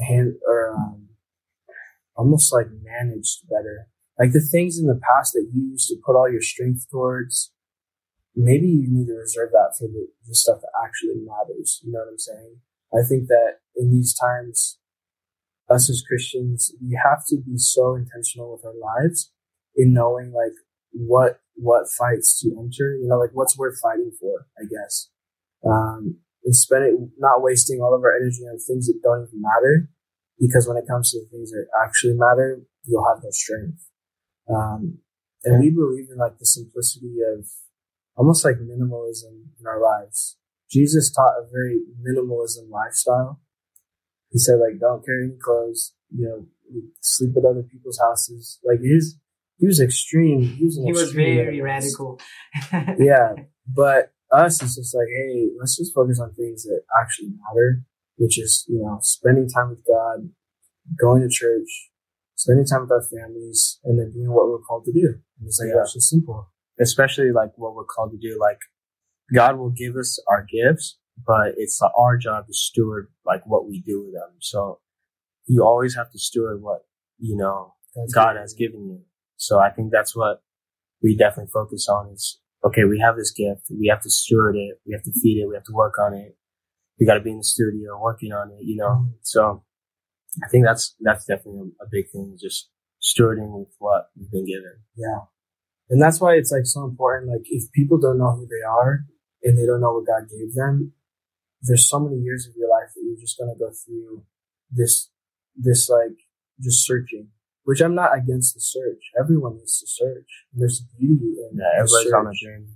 hand 0.00 0.34
or 0.46 0.74
um, 0.74 1.08
almost 2.16 2.52
like 2.52 2.66
managed 2.82 3.48
better. 3.48 3.88
Like 4.18 4.32
the 4.32 4.40
things 4.40 4.78
in 4.78 4.86
the 4.86 5.00
past 5.08 5.32
that 5.34 5.48
you 5.54 5.70
used 5.70 5.88
to 5.88 5.96
put 6.04 6.16
all 6.16 6.30
your 6.30 6.42
strength 6.42 6.86
towards, 6.90 7.52
maybe 8.34 8.66
you 8.66 8.86
need 8.90 9.06
to 9.06 9.14
reserve 9.14 9.50
that 9.52 9.74
for 9.78 9.86
the, 9.86 10.08
the 10.26 10.34
stuff 10.34 10.60
that 10.60 10.72
actually 10.84 11.20
matters. 11.24 11.80
You 11.84 11.92
know 11.92 12.00
what 12.00 12.12
I'm 12.12 12.18
saying? 12.18 12.56
I 12.92 13.06
think 13.06 13.28
that 13.28 13.58
in 13.76 13.92
these 13.92 14.14
times, 14.14 14.78
us 15.70 15.90
as 15.90 16.02
Christians, 16.06 16.72
we 16.82 16.98
have 17.04 17.24
to 17.28 17.36
be 17.36 17.58
so 17.58 17.94
intentional 17.94 18.52
with 18.52 18.64
our 18.64 18.72
lives 18.74 19.30
in 19.76 19.92
knowing 19.92 20.32
like 20.32 20.54
what 20.92 21.40
what 21.54 21.84
fights 21.98 22.40
to 22.40 22.56
enter. 22.58 22.96
You 22.96 23.06
know, 23.08 23.18
like 23.18 23.30
what's 23.34 23.58
worth 23.58 23.78
fighting 23.80 24.12
for. 24.18 24.46
I 24.58 24.62
guess, 24.64 25.10
um, 25.66 26.16
and 26.70 26.84
it, 26.84 26.94
not 27.18 27.42
wasting 27.42 27.80
all 27.80 27.94
of 27.94 28.02
our 28.02 28.16
energy 28.16 28.42
on 28.42 28.58
things 28.58 28.86
that 28.86 29.00
don't 29.02 29.26
even 29.28 29.40
matter, 29.40 29.88
because 30.38 30.66
when 30.66 30.76
it 30.76 30.88
comes 30.88 31.10
to 31.10 31.20
the 31.20 31.28
things 31.30 31.50
that 31.50 31.66
actually 31.84 32.14
matter, 32.14 32.62
you'll 32.84 33.06
have 33.06 33.22
no 33.22 33.30
strength. 33.30 33.88
Um, 34.48 34.98
and 35.44 35.60
we 35.60 35.70
believe 35.70 36.08
in 36.10 36.18
like 36.18 36.38
the 36.38 36.46
simplicity 36.46 37.18
of 37.22 37.46
almost 38.16 38.44
like 38.44 38.56
minimalism 38.56 39.44
in 39.60 39.66
our 39.66 39.80
lives. 39.80 40.36
Jesus 40.70 41.10
taught 41.10 41.38
a 41.38 41.46
very 41.50 41.80
minimalism 42.02 42.70
lifestyle. 42.70 43.40
He 44.30 44.38
said 44.38 44.58
like, 44.60 44.80
don't 44.80 45.04
carry 45.04 45.24
any 45.24 45.38
clothes, 45.42 45.94
you 46.14 46.26
know, 46.26 46.46
sleep 47.00 47.36
at 47.36 47.44
other 47.44 47.62
people's 47.62 47.98
houses. 47.98 48.58
Like 48.64 48.80
his, 48.82 49.16
he 49.58 49.66
was 49.66 49.80
extreme. 49.80 50.42
He 50.42 50.64
was, 50.64 50.76
He 50.76 50.92
was 50.92 51.12
very 51.12 51.60
radical. 51.60 52.20
yeah, 52.98 53.34
but 53.66 54.12
us 54.32 54.62
is 54.62 54.76
just 54.76 54.94
like, 54.94 55.08
hey, 55.08 55.48
let's 55.58 55.76
just 55.76 55.94
focus 55.94 56.20
on 56.20 56.34
things 56.34 56.64
that 56.64 56.82
actually 57.00 57.28
matter, 57.28 57.82
which 58.16 58.38
is 58.38 58.64
you 58.68 58.78
know 58.82 58.98
spending 59.02 59.48
time 59.48 59.70
with 59.70 59.84
God, 59.86 60.28
going 61.00 61.22
to 61.22 61.28
church, 61.28 61.90
spending 62.34 62.66
time 62.66 62.82
with 62.82 62.92
our 62.92 63.02
families, 63.02 63.78
and 63.84 63.98
then 63.98 64.12
doing 64.12 64.30
what 64.30 64.48
we're 64.48 64.58
called 64.58 64.84
to 64.86 64.92
do. 64.92 65.20
And 65.38 65.46
it's 65.46 65.58
like 65.60 65.68
Yeah. 65.68 65.76
that's 65.78 65.94
just 65.94 66.10
simple. 66.10 66.50
Especially 66.80 67.32
like 67.32 67.50
what 67.56 67.74
we're 67.74 67.84
called 67.84 68.12
to 68.12 68.18
do. 68.18 68.38
Like 68.40 68.58
God 69.34 69.58
will 69.58 69.70
give 69.70 69.96
us 69.96 70.18
our 70.28 70.44
gifts, 70.44 70.98
but 71.26 71.54
it's 71.56 71.80
our 71.96 72.16
job 72.16 72.46
to 72.46 72.54
steward 72.54 73.08
like 73.26 73.42
what 73.46 73.68
we 73.68 73.80
do 73.80 74.04
with 74.04 74.14
them. 74.14 74.36
So 74.40 74.80
you 75.46 75.64
always 75.64 75.96
have 75.96 76.10
to 76.12 76.18
steward 76.18 76.62
what 76.62 76.80
you 77.18 77.36
know 77.36 77.74
That's 77.96 78.12
God 78.14 78.36
has 78.36 78.54
given 78.54 78.86
you. 78.86 79.00
So 79.36 79.58
I 79.58 79.70
think 79.70 79.90
that's 79.92 80.14
what 80.16 80.42
we 81.02 81.16
definitely 81.16 81.50
focus 81.52 81.88
on 81.88 82.10
is, 82.12 82.40
okay, 82.64 82.84
we 82.84 82.98
have 82.98 83.16
this 83.16 83.32
gift. 83.32 83.66
We 83.70 83.88
have 83.88 84.02
to 84.02 84.10
steward 84.10 84.56
it. 84.56 84.80
We 84.86 84.92
have 84.92 85.02
to 85.04 85.12
feed 85.12 85.40
it. 85.40 85.48
We 85.48 85.54
have 85.54 85.64
to 85.64 85.72
work 85.72 85.94
on 85.98 86.14
it. 86.14 86.36
We 86.98 87.06
got 87.06 87.14
to 87.14 87.20
be 87.20 87.30
in 87.30 87.38
the 87.38 87.44
studio 87.44 88.00
working 88.00 88.32
on 88.32 88.50
it, 88.50 88.64
you 88.64 88.76
know? 88.76 88.88
Mm-hmm. 88.88 89.12
So 89.22 89.62
I 90.44 90.48
think 90.48 90.64
that's 90.64 90.94
that's 91.00 91.24
definitely 91.24 91.72
a 91.80 91.86
big 91.90 92.10
thing. 92.10 92.36
Just 92.40 92.70
stewarding 93.02 93.58
with 93.58 93.74
what 93.78 94.10
we've 94.16 94.30
been 94.30 94.46
given. 94.46 94.84
Yeah, 94.96 95.26
and 95.90 96.00
that's 96.00 96.20
why 96.20 96.34
it's 96.34 96.52
like 96.52 96.66
so 96.66 96.84
important. 96.84 97.30
Like 97.30 97.46
if 97.46 97.70
people 97.72 97.98
don't 97.98 98.18
know 98.18 98.32
who 98.36 98.46
they 98.46 98.64
are 98.66 99.04
and 99.42 99.58
they 99.58 99.66
don't 99.66 99.80
know 99.80 99.94
what 99.94 100.06
God 100.06 100.28
gave 100.28 100.54
them, 100.54 100.92
there's 101.62 101.88
so 101.88 101.98
many 101.98 102.20
years 102.20 102.46
of 102.46 102.54
your 102.56 102.68
life 102.68 102.90
that 102.94 103.02
you're 103.04 103.20
just 103.20 103.38
gonna 103.38 103.58
go 103.58 103.70
through 103.72 104.24
this 104.70 105.10
this 105.56 105.88
like 105.88 106.18
just 106.60 106.86
searching. 106.86 107.28
Which 107.68 107.82
I'm 107.82 107.94
not 107.94 108.16
against 108.16 108.54
the 108.54 108.62
search. 108.62 109.10
Everyone 109.20 109.58
needs 109.58 109.78
to 109.80 109.86
search. 109.86 110.30
And 110.50 110.62
there's 110.62 110.80
beauty 110.98 111.34
in 111.36 111.58
Yeah, 111.58 111.68
everybody's 111.76 112.12
on 112.14 112.26
a 112.26 112.32
journey. 112.32 112.72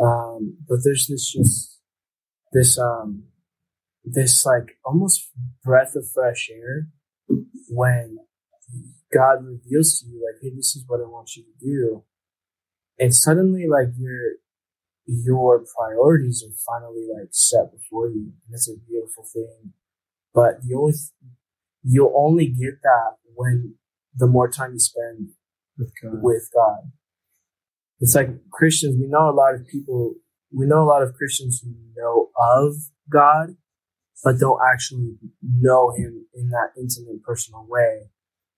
Um, 0.00 0.56
but 0.66 0.78
there's 0.82 1.08
this 1.08 1.30
just 1.30 1.78
this 2.50 2.78
um 2.78 3.24
this 4.02 4.46
like 4.46 4.78
almost 4.82 5.30
breath 5.62 5.94
of 5.94 6.10
fresh 6.14 6.48
air 6.50 6.88
when 7.68 8.16
God 9.12 9.44
reveals 9.44 10.00
to 10.00 10.06
you 10.06 10.24
like, 10.26 10.40
hey, 10.40 10.56
this 10.56 10.74
is 10.74 10.84
what 10.86 11.00
I 11.00 11.04
want 11.04 11.36
you 11.36 11.42
to 11.42 11.62
do. 11.62 12.04
And 12.98 13.14
suddenly 13.14 13.66
like 13.68 13.88
your 13.98 14.36
your 15.04 15.66
priorities 15.76 16.42
are 16.42 16.56
finally 16.64 17.06
like 17.12 17.28
set 17.32 17.70
before 17.72 18.08
you. 18.08 18.32
And 18.46 18.54
it's 18.54 18.70
a 18.70 18.80
beautiful 18.88 19.26
thing. 19.30 19.74
But 20.32 20.62
the 20.62 20.76
only 20.76 20.94
you'll 21.82 22.14
only 22.16 22.46
get 22.46 22.80
that 22.82 23.16
when 23.34 23.74
the 24.14 24.26
more 24.26 24.50
time 24.50 24.72
you 24.72 24.78
spend 24.78 25.30
With 25.78 25.92
God. 26.02 26.22
with 26.22 26.50
God. 26.54 26.92
It's 28.00 28.14
like 28.14 28.30
Christians, 28.50 28.96
we 28.98 29.06
know 29.06 29.28
a 29.28 29.32
lot 29.32 29.54
of 29.54 29.66
people, 29.66 30.14
we 30.52 30.66
know 30.66 30.82
a 30.82 30.88
lot 30.88 31.02
of 31.02 31.14
Christians 31.14 31.62
who 31.62 31.74
know 31.96 32.30
of 32.36 32.74
God, 33.10 33.56
but 34.24 34.38
don't 34.38 34.60
actually 34.72 35.16
know 35.42 35.92
Him 35.96 36.26
in 36.34 36.48
that 36.50 36.72
intimate, 36.78 37.22
personal 37.22 37.66
way. 37.68 38.10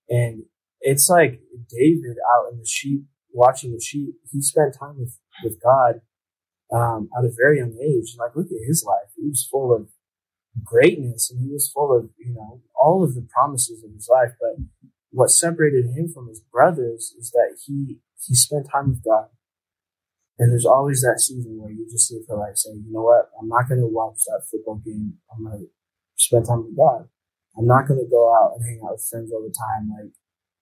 And 0.09 0.43
it's 0.81 1.09
like 1.09 1.41
David 1.69 2.17
out 2.35 2.51
in 2.51 2.59
the 2.59 2.65
sheep, 2.65 3.03
watching 3.31 3.73
the 3.73 3.81
sheep, 3.81 4.15
he 4.31 4.41
spent 4.41 4.75
time 4.79 4.97
with, 4.99 5.17
with 5.43 5.61
God 5.61 6.01
um, 6.73 7.09
at 7.17 7.25
a 7.25 7.31
very 7.35 7.59
young 7.59 7.77
age. 7.81 8.15
Like, 8.17 8.35
look 8.35 8.47
at 8.47 8.67
his 8.67 8.83
life. 8.85 9.11
He 9.15 9.27
was 9.27 9.47
full 9.49 9.73
of 9.73 9.89
greatness 10.63 11.31
and 11.31 11.41
he 11.41 11.51
was 11.51 11.71
full 11.73 11.97
of, 11.97 12.09
you 12.17 12.33
know, 12.33 12.61
all 12.75 13.03
of 13.03 13.15
the 13.15 13.27
promises 13.33 13.83
of 13.83 13.91
his 13.93 14.07
life. 14.09 14.31
But 14.39 14.63
what 15.13 15.29
separated 15.29 15.85
him 15.95 16.09
from 16.11 16.27
his 16.27 16.41
brothers 16.41 17.13
is 17.17 17.29
that 17.31 17.55
he 17.65 17.99
he 18.25 18.33
spent 18.33 18.67
time 18.69 18.89
with 18.89 19.03
God. 19.03 19.27
And 20.39 20.51
there's 20.51 20.65
always 20.65 21.01
that 21.01 21.19
season 21.19 21.61
where 21.61 21.71
you 21.71 21.85
just 21.89 22.09
to 22.09 22.35
like 22.35 22.57
say, 22.57 22.71
you 22.71 22.91
know 22.91 23.03
what, 23.03 23.29
I'm 23.39 23.47
not 23.47 23.69
gonna 23.69 23.87
watch 23.87 24.25
that 24.25 24.41
football 24.49 24.81
game. 24.83 25.13
I'm 25.31 25.45
gonna 25.45 25.69
spend 26.15 26.47
time 26.47 26.65
with 26.65 26.75
God. 26.75 27.07
I'm 27.55 27.67
not 27.67 27.87
gonna 27.87 28.09
go 28.09 28.33
out 28.33 28.53
and 28.55 28.65
hang 28.65 28.81
out 28.83 28.93
with 28.93 29.05
friends 29.05 29.31
all 29.31 29.45
the 29.45 29.53
time. 29.53 29.93
Like 29.93 30.13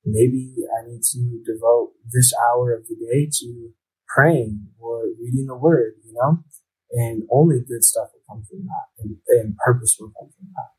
maybe 0.04 0.54
I 0.68 0.88
need 0.88 1.04
to 1.16 1.40
devote 1.46 1.94
this 2.12 2.34
hour 2.36 2.74
of 2.76 2.88
the 2.88 2.96
day 2.96 3.30
to 3.32 3.72
praying 4.14 4.68
or 4.80 5.06
reading 5.18 5.46
the 5.48 5.56
word, 5.56 5.94
you 6.04 6.14
know? 6.14 6.44
And 6.92 7.24
only 7.32 7.62
good 7.66 7.86
stuff 7.86 8.10
will 8.12 8.36
come 8.36 8.44
from 8.44 8.66
that 8.66 8.88
and, 9.00 9.16
and 9.30 9.56
purpose 9.56 9.96
will 9.98 10.12
come 10.20 10.30
from 10.36 10.48
that. 10.52 10.72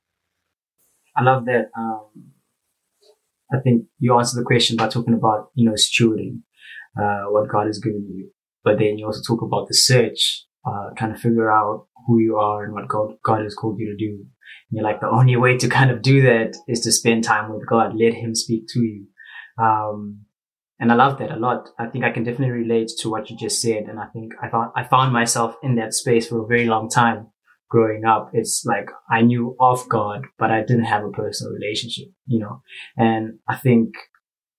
I 1.16 1.22
love 1.24 1.46
that. 1.46 1.70
Um, 1.74 2.32
I 3.52 3.60
think 3.60 3.84
you 3.98 4.16
answered 4.16 4.40
the 4.40 4.46
question 4.46 4.76
by 4.76 4.88
talking 4.88 5.14
about, 5.14 5.50
you 5.54 5.68
know, 5.68 5.74
stewarding, 5.74 6.40
uh, 7.00 7.30
what 7.30 7.48
God 7.50 7.66
has 7.66 7.78
given 7.78 8.08
you. 8.14 8.30
But 8.64 8.78
then 8.78 8.98
you 8.98 9.06
also 9.06 9.20
talk 9.26 9.42
about 9.42 9.68
the 9.68 9.74
search, 9.74 10.46
uh, 10.66 10.90
kind 10.96 11.12
of 11.12 11.20
figure 11.20 11.50
out 11.50 11.86
who 12.06 12.18
you 12.18 12.36
are 12.36 12.64
and 12.64 12.72
what 12.72 12.88
God, 12.88 13.14
God 13.24 13.42
has 13.42 13.54
called 13.54 13.78
you 13.78 13.86
to 13.90 13.96
do. 13.96 14.12
And 14.12 14.26
you're 14.70 14.84
like, 14.84 15.00
the 15.00 15.10
only 15.10 15.36
way 15.36 15.56
to 15.58 15.68
kind 15.68 15.90
of 15.90 16.02
do 16.02 16.22
that 16.22 16.56
is 16.68 16.80
to 16.80 16.92
spend 16.92 17.24
time 17.24 17.52
with 17.52 17.66
God. 17.68 17.94
Let 17.96 18.14
Him 18.14 18.34
speak 18.34 18.64
to 18.68 18.80
you. 18.80 19.06
Um, 19.62 20.20
and 20.78 20.90
I 20.90 20.94
love 20.94 21.18
that 21.18 21.30
a 21.30 21.36
lot. 21.36 21.68
I 21.78 21.86
think 21.86 22.04
I 22.04 22.10
can 22.10 22.24
definitely 22.24 22.50
relate 22.50 22.90
to 23.00 23.10
what 23.10 23.30
you 23.30 23.36
just 23.36 23.60
said. 23.60 23.84
And 23.84 24.00
I 24.00 24.06
think 24.06 24.32
I 24.42 24.48
found, 24.48 24.72
I 24.74 24.84
found 24.84 25.12
myself 25.12 25.54
in 25.62 25.76
that 25.76 25.94
space 25.94 26.28
for 26.28 26.42
a 26.42 26.46
very 26.46 26.66
long 26.66 26.88
time 26.88 27.28
growing 27.72 28.04
up. 28.04 28.30
It's 28.34 28.64
like 28.66 28.90
I 29.10 29.22
knew 29.22 29.56
of 29.58 29.88
God, 29.88 30.26
but 30.38 30.50
I 30.50 30.60
didn't 30.60 30.84
have 30.84 31.04
a 31.04 31.10
personal 31.10 31.54
relationship, 31.54 32.08
you 32.26 32.38
know, 32.38 32.60
and 32.98 33.38
I 33.48 33.56
think 33.56 33.94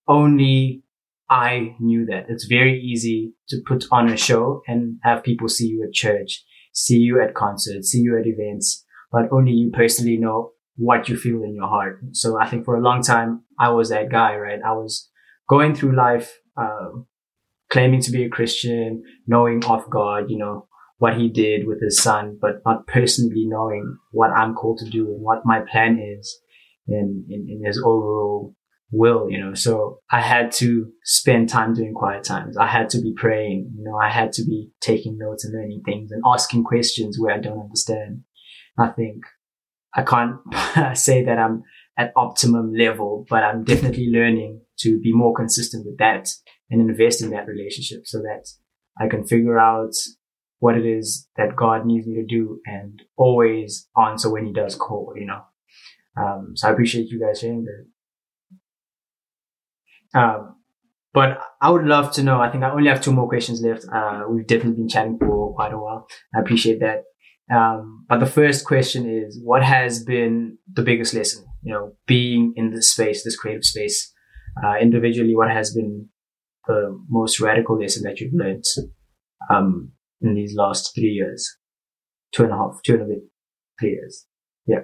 only 0.07 0.81
I 1.29 1.75
knew 1.79 2.07
that 2.07 2.25
it's 2.27 2.45
very 2.45 2.81
easy 2.81 3.33
to 3.49 3.61
put 3.67 3.85
on 3.91 4.09
a 4.09 4.17
show 4.17 4.63
and 4.67 4.97
have 5.03 5.23
people 5.23 5.47
see 5.47 5.67
you 5.67 5.83
at 5.87 5.93
church, 5.93 6.43
see 6.73 6.97
you 6.97 7.21
at 7.21 7.35
concerts, 7.35 7.89
see 7.89 7.99
you 7.99 8.17
at 8.19 8.25
events, 8.25 8.83
but 9.11 9.31
only 9.31 9.51
you 9.51 9.69
personally 9.71 10.17
know 10.17 10.49
what 10.75 11.07
you 11.07 11.15
feel 11.15 11.43
in 11.43 11.53
your 11.53 11.67
heart. 11.67 11.99
So 12.13 12.41
I 12.41 12.49
think 12.49 12.65
for 12.65 12.75
a 12.75 12.81
long 12.81 13.03
time, 13.03 13.43
I 13.59 13.69
was 13.69 13.89
that 13.89 14.09
guy, 14.09 14.35
right? 14.35 14.59
I 14.65 14.73
was 14.73 15.07
going 15.47 15.75
through 15.75 15.95
life, 15.95 16.33
um, 16.57 17.05
claiming 17.71 18.01
to 18.01 18.11
be 18.11 18.23
a 18.23 18.29
Christian, 18.29 19.03
knowing 19.27 19.63
of 19.65 19.87
God, 19.87 20.31
you 20.31 20.39
know, 20.39 20.67
what 21.03 21.17
he 21.17 21.27
did 21.27 21.67
with 21.67 21.81
his 21.81 22.01
son, 22.01 22.37
but 22.39 22.61
not 22.65 22.87
personally 22.87 23.43
knowing 23.45 23.97
what 24.11 24.31
I'm 24.31 24.55
called 24.55 24.77
to 24.77 24.89
do 24.89 25.07
and 25.07 25.21
what 25.21 25.41
my 25.43 25.59
plan 25.69 25.99
is 25.99 26.39
in, 26.87 27.25
in, 27.29 27.45
in 27.49 27.61
his 27.65 27.77
overall 27.77 28.55
will, 28.89 29.29
you 29.29 29.37
know. 29.37 29.53
So 29.53 29.99
I 30.09 30.21
had 30.21 30.53
to 30.53 30.89
spend 31.03 31.49
time 31.49 31.73
doing 31.73 31.93
quiet 31.93 32.23
times. 32.23 32.55
I 32.55 32.67
had 32.67 32.89
to 32.91 33.01
be 33.01 33.13
praying, 33.17 33.73
you 33.77 33.83
know, 33.83 33.97
I 33.97 34.09
had 34.09 34.31
to 34.31 34.45
be 34.45 34.69
taking 34.79 35.17
notes 35.17 35.43
and 35.43 35.53
learning 35.53 35.81
things 35.85 36.09
and 36.13 36.23
asking 36.25 36.63
questions 36.63 37.17
where 37.19 37.35
I 37.35 37.39
don't 37.39 37.59
understand. 37.59 38.21
I 38.79 38.87
think 38.87 39.25
I 39.93 40.03
can't 40.03 40.37
say 40.97 41.25
that 41.25 41.37
I'm 41.37 41.63
at 41.97 42.13
optimum 42.15 42.73
level, 42.73 43.25
but 43.29 43.43
I'm 43.43 43.65
definitely 43.65 44.07
learning 44.07 44.61
to 44.79 45.01
be 45.01 45.11
more 45.11 45.33
consistent 45.33 45.85
with 45.85 45.97
that 45.97 46.29
and 46.71 46.79
invest 46.79 47.21
in 47.21 47.31
that 47.31 47.45
relationship 47.45 48.03
so 48.05 48.19
that 48.19 48.47
I 48.97 49.09
can 49.09 49.27
figure 49.27 49.59
out 49.59 49.91
what 50.63 50.77
it 50.77 50.85
is 50.85 51.27
that 51.35 51.57
God 51.57 51.85
needs 51.85 52.07
me 52.07 52.15
to 52.15 52.25
do 52.25 52.61
and 52.65 53.01
always 53.17 53.89
answer 54.01 54.31
when 54.31 54.45
he 54.45 54.53
does 54.53 54.75
call, 54.75 55.13
you 55.17 55.25
know. 55.25 55.41
Um, 56.15 56.53
so 56.55 56.69
I 56.69 56.71
appreciate 56.71 57.09
you 57.09 57.19
guys 57.19 57.41
sharing 57.41 57.65
that. 57.65 57.85
Um, 60.17 60.55
but 61.13 61.37
I 61.61 61.69
would 61.69 61.83
love 61.83 62.13
to 62.13 62.23
know, 62.23 62.39
I 62.39 62.49
think 62.49 62.63
I 62.63 62.71
only 62.71 62.87
have 62.87 63.01
two 63.01 63.11
more 63.11 63.27
questions 63.27 63.61
left. 63.61 63.83
Uh, 63.93 64.23
we've 64.29 64.47
definitely 64.47 64.77
been 64.77 64.87
chatting 64.87 65.17
for 65.19 65.53
quite 65.53 65.73
a 65.73 65.77
while. 65.77 66.07
I 66.33 66.39
appreciate 66.39 66.79
that. 66.79 67.03
Um, 67.53 68.05
but 68.07 68.21
the 68.21 68.25
first 68.25 68.65
question 68.65 69.05
is, 69.05 69.37
what 69.43 69.63
has 69.63 70.01
been 70.05 70.59
the 70.71 70.81
biggest 70.81 71.13
lesson, 71.13 71.45
you 71.61 71.73
know, 71.73 71.91
being 72.07 72.53
in 72.55 72.71
this 72.71 72.89
space, 72.89 73.25
this 73.25 73.35
creative 73.35 73.65
space, 73.65 74.13
uh, 74.63 74.75
individually, 74.81 75.35
what 75.35 75.51
has 75.51 75.73
been 75.73 76.07
the 76.67 76.97
most 77.09 77.41
radical 77.41 77.77
lesson 77.77 78.03
that 78.03 78.21
you've 78.21 78.33
learned, 78.33 78.63
um, 79.49 79.91
in 80.23 80.35
these 80.35 80.55
last 80.55 80.95
three 80.95 81.09
years, 81.09 81.57
two 82.31 82.43
and 82.43 82.53
a 82.53 82.55
half, 82.55 82.79
two 82.83 82.93
and 82.93 83.03
a 83.03 83.05
bit, 83.05 83.23
three 83.79 83.91
years. 83.91 84.25
Yeah. 84.65 84.79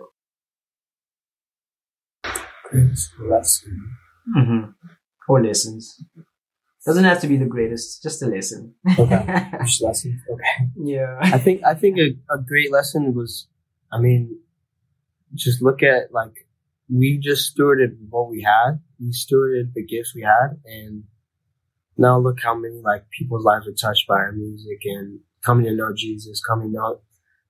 Greatest 2.70 3.12
lesson. 3.20 3.92
Mm-hmm. 4.38 4.72
Or 5.28 5.44
lessons. 5.44 6.04
Doesn't 6.86 7.04
have 7.04 7.22
to 7.22 7.28
be 7.28 7.38
the 7.38 7.46
greatest, 7.46 8.04
just 8.04 8.22
a 8.22 8.28
lesson. 8.28 8.74
Okay. 8.98 9.50
Just 9.66 9.82
lesson. 9.82 10.22
Okay. 10.32 10.70
yeah. 10.78 11.18
I 11.22 11.38
think 11.38 11.62
I 11.66 11.74
think 11.74 11.98
a, 12.00 12.16
a 12.34 12.42
great 12.42 12.72
lesson 12.72 13.14
was, 13.14 13.48
I 13.92 14.00
mean, 14.00 14.40
just 15.36 15.62
look 15.62 15.84
at 15.84 16.14
like 16.14 16.48
we 16.92 17.20
just 17.22 17.56
stewarded 17.56 17.98
what 18.10 18.30
we 18.30 18.42
had. 18.42 18.80
We 19.00 19.12
stewarded 19.12 19.74
the 19.74 19.86
gifts 19.86 20.16
we 20.16 20.24
had, 20.24 20.58
and 20.66 21.04
now 21.98 22.18
look 22.18 22.40
how 22.42 22.56
many 22.56 22.82
like 22.84 23.10
people's 23.10 23.46
lives 23.46 23.68
are 23.68 23.74
touched 23.74 24.08
by 24.08 24.16
our 24.16 24.32
music 24.32 24.80
and 24.86 25.20
coming 25.46 25.66
to 25.66 25.76
know 25.76 25.92
Jesus, 25.96 26.42
coming 26.42 26.70
to 26.70 26.74
know, 26.74 27.02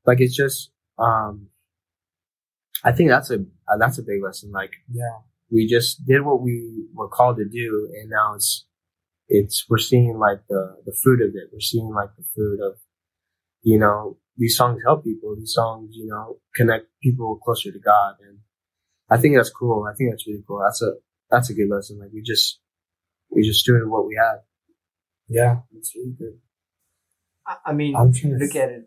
like 0.06 0.20
it's 0.22 0.36
just. 0.36 0.72
um 0.98 1.48
I 2.84 2.92
think 2.94 3.10
that's 3.10 3.30
a 3.30 3.40
uh, 3.68 3.78
that's 3.78 3.98
a 4.00 4.04
big 4.04 4.24
lesson. 4.24 4.52
Like 4.52 4.72
Yeah. 4.90 5.18
we 5.52 5.68
just 5.68 6.06
did 6.06 6.22
what 6.22 6.42
we 6.42 6.86
were 6.94 7.10
called 7.10 7.38
to 7.38 7.46
do, 7.46 7.90
and 8.00 8.10
now 8.10 8.36
it's 8.36 8.66
it's 9.28 9.66
we're 9.70 9.78
seeing 9.92 10.18
like 10.18 10.42
the 10.48 10.78
the 10.86 10.96
fruit 11.04 11.22
of 11.22 11.30
it. 11.36 11.50
We're 11.52 11.60
seeing 11.60 11.90
like 11.94 12.10
the 12.18 12.24
fruit 12.34 12.60
of 12.66 12.76
you 13.64 13.78
know 13.80 14.18
these 14.38 14.56
songs 14.56 14.82
help 14.86 15.04
people. 15.04 15.36
These 15.36 15.54
songs 15.54 15.90
you 15.94 16.08
know 16.08 16.40
connect 16.56 16.86
people 17.04 17.38
closer 17.44 17.72
to 17.72 17.80
God, 17.80 18.16
and 18.26 18.40
I 19.10 19.18
think 19.18 19.36
that's 19.36 19.50
cool. 19.52 19.86
I 19.92 19.94
think 19.96 20.12
that's 20.12 20.26
really 20.28 20.44
cool. 20.48 20.62
That's 20.64 20.82
a 20.82 20.92
that's 21.30 21.50
a 21.50 21.54
good 21.54 21.70
lesson. 21.70 22.00
Like 22.00 22.12
we 22.14 22.22
just 22.22 22.60
we 23.30 23.44
just 23.44 23.66
doing 23.66 23.90
what 23.90 24.08
we 24.08 24.16
have. 24.16 24.40
Yeah. 25.28 25.58
It's 25.76 25.94
really 25.96 26.16
good. 26.18 26.40
I- 27.66 27.74
mean, 27.74 27.94
look 27.96 28.56
at 28.56 28.70
it. 28.70 28.84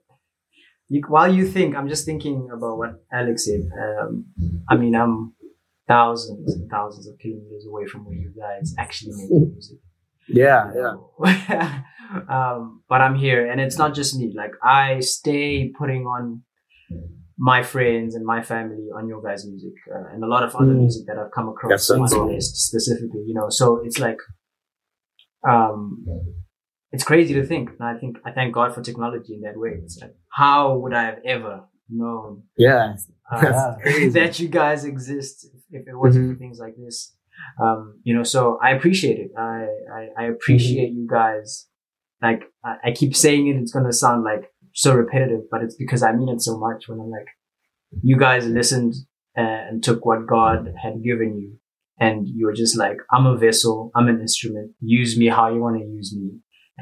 You, 0.88 1.02
while 1.08 1.32
you 1.32 1.46
think, 1.46 1.74
I'm 1.74 1.88
just 1.88 2.04
thinking 2.04 2.48
about 2.54 2.76
what 2.76 2.90
Alec 3.12 3.38
said. 3.38 3.62
Um, 3.82 4.26
I 4.68 4.76
mean, 4.76 4.94
I'm 4.94 5.34
thousands 5.88 6.54
and 6.54 6.70
thousands 6.70 7.08
of 7.08 7.18
kilometers 7.18 7.66
away 7.66 7.86
from 7.86 8.04
where 8.04 8.14
you 8.14 8.32
guys 8.38 8.74
actually 8.78 9.12
make 9.16 9.30
music. 9.30 9.78
Yeah, 10.28 10.70
yeah. 10.76 11.82
um, 12.28 12.82
but 12.88 13.00
I'm 13.00 13.14
here, 13.16 13.50
and 13.50 13.60
it's 13.60 13.78
not 13.78 13.94
just 13.94 14.16
me. 14.18 14.32
Like 14.36 14.52
I 14.62 15.00
stay 15.00 15.72
putting 15.78 16.04
on 16.06 16.42
my 17.38 17.62
friends 17.62 18.14
and 18.14 18.24
my 18.24 18.42
family 18.42 18.88
on 18.94 19.08
your 19.08 19.22
guys' 19.22 19.46
music 19.48 19.72
uh, 19.92 20.12
and 20.12 20.22
a 20.22 20.26
lot 20.26 20.42
of 20.44 20.54
other 20.54 20.74
Mm. 20.74 20.80
music 20.84 21.06
that 21.06 21.16
I've 21.18 21.32
come 21.32 21.48
across 21.48 21.88
on 21.90 22.04
the 22.06 22.22
list 22.34 22.54
specifically, 22.68 23.22
you 23.26 23.34
know. 23.34 23.46
So 23.48 23.80
it's 23.82 23.98
like, 23.98 24.18
um, 25.48 26.04
it's 26.92 27.04
crazy 27.04 27.34
to 27.34 27.44
think. 27.46 27.70
And 27.78 27.82
I 27.88 27.98
think 27.98 28.16
I 28.24 28.30
thank 28.32 28.54
God 28.54 28.74
for 28.74 28.82
technology 28.82 29.34
in 29.34 29.40
that 29.42 29.56
way. 29.56 29.72
It's 29.82 29.98
like, 30.00 30.14
how 30.30 30.76
would 30.78 30.94
I 30.94 31.04
have 31.04 31.18
ever 31.24 31.64
known 31.88 32.42
Yeah. 32.56 32.94
uh, 33.30 33.74
that 34.18 34.38
you 34.40 34.48
guys 34.48 34.84
exist 34.84 35.46
if 35.70 35.82
it 35.88 35.96
wasn't 35.96 36.24
Mm-hmm. 36.24 36.32
for 36.34 36.38
things 36.38 36.58
like 36.58 36.76
this? 36.76 37.14
Um, 37.60 37.98
you 38.04 38.14
know, 38.14 38.22
so 38.34 38.58
I 38.62 38.70
appreciate 38.76 39.18
it. 39.18 39.30
I 39.36 39.66
I, 39.98 40.02
I 40.22 40.24
appreciate 40.34 40.90
Mm-hmm. 40.90 41.00
you 41.02 41.08
guys. 41.10 41.66
Like 42.20 42.42
I, 42.64 42.72
I 42.88 42.90
keep 42.92 43.16
saying 43.16 43.46
it, 43.48 43.56
it's 43.56 43.72
gonna 43.72 43.92
sound 43.92 44.22
like 44.24 44.44
so 44.74 44.94
repetitive, 44.94 45.42
but 45.50 45.62
it's 45.62 45.76
because 45.76 46.02
I 46.02 46.12
mean 46.12 46.28
it 46.28 46.40
so 46.40 46.58
much. 46.58 46.88
When 46.88 47.00
I'm 47.00 47.10
like, 47.10 47.28
you 48.02 48.16
guys 48.16 48.46
listened 48.46 48.94
uh, 49.36 49.40
and 49.68 49.82
took 49.82 50.04
what 50.06 50.26
God 50.26 50.72
had 50.82 51.02
given 51.02 51.30
you, 51.40 51.58
and 51.98 52.26
you 52.28 52.46
were 52.46 52.52
just 52.64 52.76
like, 52.76 52.98
I'm 53.10 53.26
a 53.26 53.36
vessel, 53.36 53.90
I'm 53.94 54.08
an 54.08 54.20
instrument. 54.20 54.72
Use 54.80 55.18
me 55.18 55.26
how 55.28 55.52
you 55.52 55.60
want 55.60 55.76
to 55.80 55.86
use 55.86 56.14
me. 56.16 56.30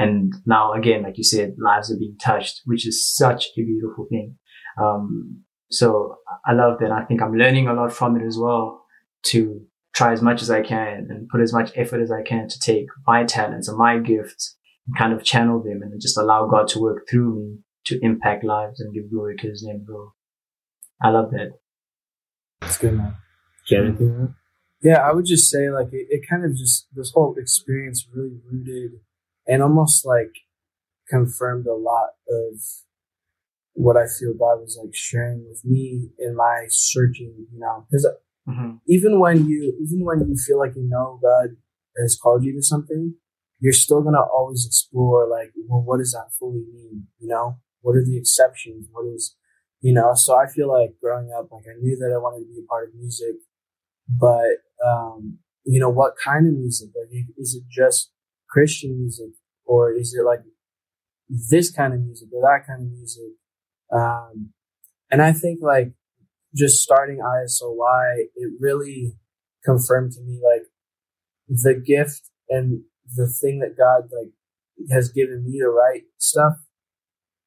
And 0.01 0.33
now 0.47 0.73
again, 0.73 1.03
like 1.03 1.19
you 1.19 1.25
said, 1.25 1.57
lives 1.59 1.93
are 1.93 1.99
being 1.99 2.17
touched, 2.17 2.63
which 2.65 2.87
is 2.87 3.07
such 3.07 3.49
a 3.59 3.63
beautiful 3.63 4.07
thing. 4.09 4.39
Um, 4.83 5.45
so 5.71 6.17
I 6.47 6.55
love 6.55 6.79
that. 6.81 6.91
I 6.91 7.05
think 7.05 7.21
I'm 7.21 7.35
learning 7.35 7.69
a 7.69 7.75
lot 7.75 7.93
from 7.93 8.17
it 8.17 8.25
as 8.25 8.39
well 8.39 8.83
to 9.25 9.61
try 9.95 10.13
as 10.13 10.23
much 10.23 10.41
as 10.41 10.51
I 10.51 10.63
can 10.63 11.09
and 11.11 11.29
put 11.29 11.43
as 11.43 11.53
much 11.53 11.73
effort 11.77 12.01
as 12.01 12.11
I 12.11 12.23
can 12.23 12.49
to 12.49 12.59
take 12.59 12.87
my 13.07 13.25
talents 13.25 13.69
and 13.69 13.77
my 13.77 13.99
gifts 13.99 14.57
and 14.87 14.97
kind 14.97 15.13
of 15.13 15.23
channel 15.23 15.63
them 15.63 15.83
and 15.83 16.01
just 16.01 16.17
allow 16.17 16.47
God 16.47 16.67
to 16.69 16.81
work 16.81 17.07
through 17.07 17.37
me 17.37 17.59
to 17.85 17.99
impact 18.03 18.43
lives 18.43 18.81
and 18.81 18.95
give 18.95 19.11
glory 19.11 19.37
to 19.37 19.49
his 19.49 19.63
name, 19.63 19.85
bro. 19.87 20.15
I 21.03 21.11
love 21.11 21.31
that. 21.33 21.59
It's 22.63 22.79
good, 22.79 22.97
man. 22.97 23.17
Get 23.69 23.81
anything? 23.81 24.35
Yeah, 24.83 25.07
I 25.07 25.13
would 25.13 25.27
just 25.27 25.51
say 25.51 25.71
like 25.71 25.89
it, 25.93 26.07
it 26.09 26.27
kind 26.27 26.47
of 26.47 26.57
just 26.57 26.87
this 26.95 27.13
whole 27.13 27.35
experience 27.37 28.07
really 28.15 28.39
rooted 28.51 28.93
and 29.51 29.63
almost 29.63 30.07
like 30.07 30.33
confirmed 31.11 31.67
a 31.67 31.75
lot 31.75 32.11
of 32.31 32.61
what 33.75 33.97
I 33.97 34.07
feel 34.07 34.35
God 34.35 34.61
was 34.61 34.79
like 34.83 34.95
sharing 34.95 35.47
with 35.49 35.65
me 35.65 36.11
in 36.19 36.37
my 36.37 36.67
searching, 36.69 37.47
you 37.53 37.59
know, 37.59 37.87
because 37.91 38.07
hmm 38.47 38.77
even 38.87 39.21
when 39.21 39.47
you 39.47 39.75
even 39.83 40.05
when 40.05 40.21
you 40.21 40.37
feel 40.37 40.59
like 40.59 40.75
you 40.77 40.89
know 40.89 41.21
God 41.23 41.57
has 41.99 42.19
called 42.21 42.45
you 42.45 42.53
to 42.55 42.63
something, 42.63 43.15
you're 43.61 43.73
still 43.73 44.03
gonna 44.03 44.23
always 44.23 44.67
explore 44.67 45.29
like, 45.29 45.53
well, 45.69 45.83
what 45.83 45.99
does 45.99 46.13
that 46.13 46.33
fully 46.39 46.65
mean? 46.73 47.07
You 47.21 47.29
know, 47.29 47.59
what 47.83 47.97
are 47.97 48.05
the 48.05 48.17
exceptions? 48.19 48.89
What 48.93 49.07
is, 49.15 49.37
you 49.81 49.95
know? 49.95 50.13
So 50.15 50.37
I 50.37 50.47
feel 50.47 50.69
like 50.69 50.95
growing 51.03 51.31
up, 51.37 51.53
like 51.53 51.65
I 51.69 51.79
knew 51.81 51.97
that 51.99 52.13
I 52.15 52.19
wanted 52.19 52.47
to 52.47 52.53
be 52.53 52.61
a 52.65 52.69
part 52.69 52.89
of 52.89 52.95
music, 52.95 53.37
but 54.09 54.65
um, 54.87 55.39
you 55.65 55.81
know, 55.81 55.91
what 55.91 56.15
kind 56.23 56.47
of 56.49 56.55
music? 56.55 56.91
Like, 56.97 57.27
is 57.39 57.55
it 57.55 57.65
just 57.71 58.11
Christian 58.49 58.99
music, 58.99 59.31
or 59.71 59.93
is 59.93 60.17
it 60.19 60.25
like 60.25 60.41
this 61.29 61.71
kind 61.71 61.95
of 61.95 62.01
music 62.01 62.29
or 62.33 62.43
that 62.43 62.67
kind 62.67 62.83
of 62.83 62.91
music? 62.91 63.39
Um, 63.93 64.51
and 65.13 65.23
I 65.23 65.33
think 65.33 65.61
like 65.63 65.93
just 66.57 66.83
starting 66.83 67.21
ISLY, 67.21 68.31
it 68.35 68.53
really 68.59 69.15
confirmed 69.65 70.11
to 70.13 70.23
me 70.23 70.41
like 70.45 70.67
the 71.47 71.75
gift 71.75 72.23
and 72.49 72.83
the 73.15 73.29
thing 73.29 73.61
that 73.61 73.79
God 73.79 74.11
like 74.11 74.33
has 74.91 75.13
given 75.13 75.45
me 75.47 75.61
to 75.61 75.69
write 75.69 76.03
stuff. 76.19 76.55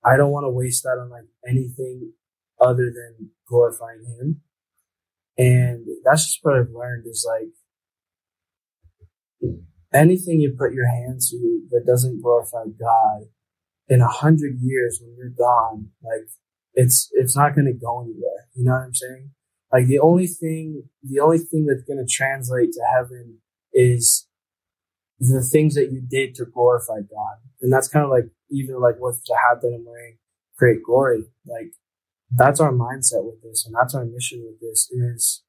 I 0.05 0.15
don't 0.15 0.31
want 0.31 0.45
to 0.45 0.49
waste 0.49 0.83
that 0.83 0.97
on 1.01 1.09
like 1.09 1.27
anything 1.45 2.13
other 2.61 2.85
than 2.85 3.31
glorifying 3.49 4.05
Him. 4.17 4.41
And 5.37 5.85
that's 6.05 6.23
just 6.25 6.39
what 6.41 6.55
I've 6.55 6.71
learned 6.73 7.05
is 7.05 7.27
like 7.27 7.49
anything 9.93 10.41
you 10.41 10.55
put 10.57 10.73
your 10.73 10.87
hands 10.87 11.29
to 11.31 11.61
that 11.71 11.85
doesn't 11.85 12.21
glorify 12.21 12.63
God 12.79 13.27
in 13.87 14.01
a 14.01 14.07
hundred 14.07 14.57
years 14.59 14.99
when 15.01 15.15
you're 15.17 15.29
gone, 15.29 15.89
like 16.03 16.27
it's 16.73 17.09
it's 17.13 17.35
not 17.35 17.55
going 17.55 17.65
to 17.65 17.73
go 17.73 18.01
anywhere. 18.01 18.47
You 18.55 18.65
know 18.65 18.71
what 18.71 18.85
I'm 18.85 18.93
saying? 18.93 19.31
Like 19.71 19.87
the 19.87 19.99
only 19.99 20.27
thing, 20.27 20.83
the 21.03 21.19
only 21.19 21.39
thing 21.39 21.65
that's 21.65 21.83
going 21.83 22.03
to 22.03 22.11
translate 22.11 22.71
to 22.73 22.81
heaven 22.95 23.39
is 23.73 24.27
the 25.19 25.41
things 25.41 25.75
that 25.75 25.91
you 25.91 26.01
did 26.01 26.35
to 26.35 26.45
glorify 26.45 26.99
God, 26.99 27.37
and 27.61 27.71
that's 27.71 27.87
kind 27.87 28.05
of 28.05 28.11
like 28.11 28.25
even 28.49 28.79
like 28.79 28.95
with 28.99 29.21
the 29.27 29.35
hat 29.35 29.61
that 29.61 29.73
I'm 29.73 29.85
wearing, 29.85 30.17
create 30.57 30.83
glory. 30.83 31.25
Like 31.45 31.73
that's 32.31 32.59
our 32.59 32.71
mindset 32.71 33.25
with 33.25 33.41
this, 33.43 33.65
and 33.65 33.75
that's 33.75 33.95
our 33.95 34.05
mission 34.05 34.43
with 34.45 34.59
this 34.59 34.89
is 34.91 35.43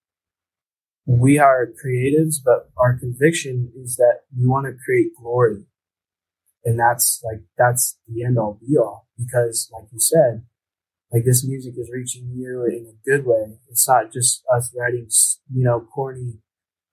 we 1.07 1.39
are 1.39 1.67
creatives, 1.85 2.37
but 2.45 2.71
our 2.79 2.99
conviction 2.99 3.73
is 3.77 3.97
that 3.97 4.21
we 4.37 4.47
want 4.47 4.67
to 4.67 4.73
create 4.85 5.09
glory. 5.21 5.65
And 6.65 6.79
that's 6.79 7.23
like, 7.25 7.43
that's 7.59 7.99
the 8.09 8.25
end 8.25 8.39
all 8.39 8.59
be 8.61 8.77
all. 8.79 9.07
Because 9.19 9.71
like 9.73 9.85
you 9.93 10.01
said, 10.01 10.45
like 11.13 11.25
this 11.25 11.47
music 11.47 11.75
is 11.77 11.91
reaching 11.93 12.31
you 12.35 12.65
in 12.65 12.87
a 12.87 13.09
good 13.09 13.27
way. 13.27 13.59
It's 13.69 13.87
not 13.87 14.13
just 14.13 14.43
us 14.53 14.75
writing, 14.77 15.09
you 15.53 15.65
know, 15.65 15.81
corny 15.81 16.39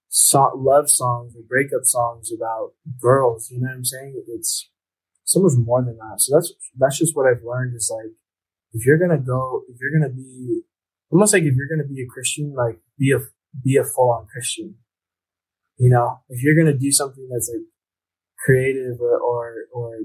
so- 0.10 0.52
love 0.56 0.90
songs 0.90 1.36
or 1.36 1.42
breakup 1.48 1.86
songs 1.86 2.32
about 2.32 2.74
girls. 3.02 3.50
You 3.50 3.62
know 3.62 3.68
what 3.68 3.78
I'm 3.78 3.86
saying? 3.86 4.22
It's 4.28 4.70
so 5.24 5.40
much 5.40 5.54
more 5.58 5.82
than 5.82 5.98
that. 5.98 6.20
So 6.20 6.36
that's, 6.36 6.54
that's 6.78 7.00
just 7.00 7.16
what 7.16 7.28
I've 7.28 7.44
learned 7.44 7.76
is 7.76 7.92
like, 7.96 8.12
if 8.74 8.86
you're 8.86 8.98
going 8.98 9.12
to 9.12 9.18
go, 9.18 9.64
if 9.70 9.78
you're 9.80 9.98
going 9.98 10.10
to 10.10 10.16
be 10.16 10.62
almost 11.12 11.34
like 11.34 11.44
if 11.44 11.56
you're 11.56 11.68
going 11.68 11.86
to 11.86 11.94
be 11.94 12.02
a 12.02 12.08
Christian, 12.08 12.54
like 12.54 12.80
be 12.98 13.12
a, 13.12 13.20
be 13.64 13.78
a 13.78 13.84
full 13.84 14.12
on 14.12 14.28
Christian. 14.32 14.76
You 15.78 15.90
know, 15.90 16.20
if 16.30 16.44
you're 16.44 16.56
going 16.56 16.72
to 16.72 16.78
do 16.78 16.92
something 16.92 17.28
that's 17.32 17.50
like 17.52 17.66
creative 18.44 19.00
or, 19.00 19.18
or, 19.20 19.54
or 19.74 19.96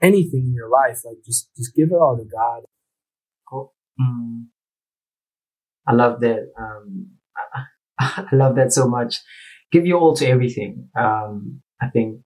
anything 0.00 0.46
in 0.46 0.54
your 0.54 0.70
life, 0.70 1.00
like 1.04 1.16
just, 1.24 1.50
just 1.56 1.74
give 1.74 1.88
it 1.90 1.96
all 1.96 2.16
to 2.16 2.24
God. 2.24 2.62
Cool. 3.48 3.74
Mm. 4.00 4.46
I 5.86 5.92
love 5.92 6.20
that. 6.20 6.52
Um, 6.58 7.10
I, 7.98 8.26
love 8.32 8.56
that 8.56 8.72
so 8.72 8.88
much. 8.88 9.20
Give 9.72 9.86
your 9.86 10.00
all 10.00 10.16
to 10.16 10.26
everything. 10.26 10.88
Um, 10.98 11.62
I 11.80 11.88
think, 11.88 12.20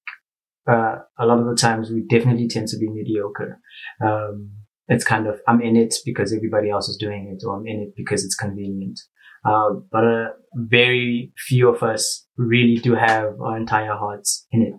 uh, 0.70 0.96
a 1.18 1.24
lot 1.24 1.38
of 1.38 1.46
the 1.46 1.56
times 1.56 1.90
we 1.90 2.02
definitely 2.02 2.48
tend 2.48 2.68
to 2.68 2.78
be 2.78 2.88
mediocre. 2.90 3.58
Um, 4.04 4.50
it's 4.86 5.04
kind 5.04 5.26
of, 5.26 5.40
I'm 5.48 5.62
in 5.62 5.76
it 5.76 5.94
because 6.04 6.32
everybody 6.32 6.70
else 6.70 6.88
is 6.88 6.96
doing 6.98 7.34
it, 7.34 7.44
or 7.46 7.56
I'm 7.56 7.66
in 7.66 7.80
it 7.80 7.94
because 7.96 8.24
it's 8.24 8.34
convenient. 8.34 9.00
Uh, 9.44 9.70
but 9.90 10.04
uh, 10.04 10.28
very 10.54 11.32
few 11.36 11.68
of 11.68 11.82
us 11.82 12.26
really 12.36 12.76
do 12.76 12.94
have 12.94 13.40
our 13.40 13.56
entire 13.56 13.94
hearts 13.94 14.46
in 14.50 14.62
it. 14.62 14.74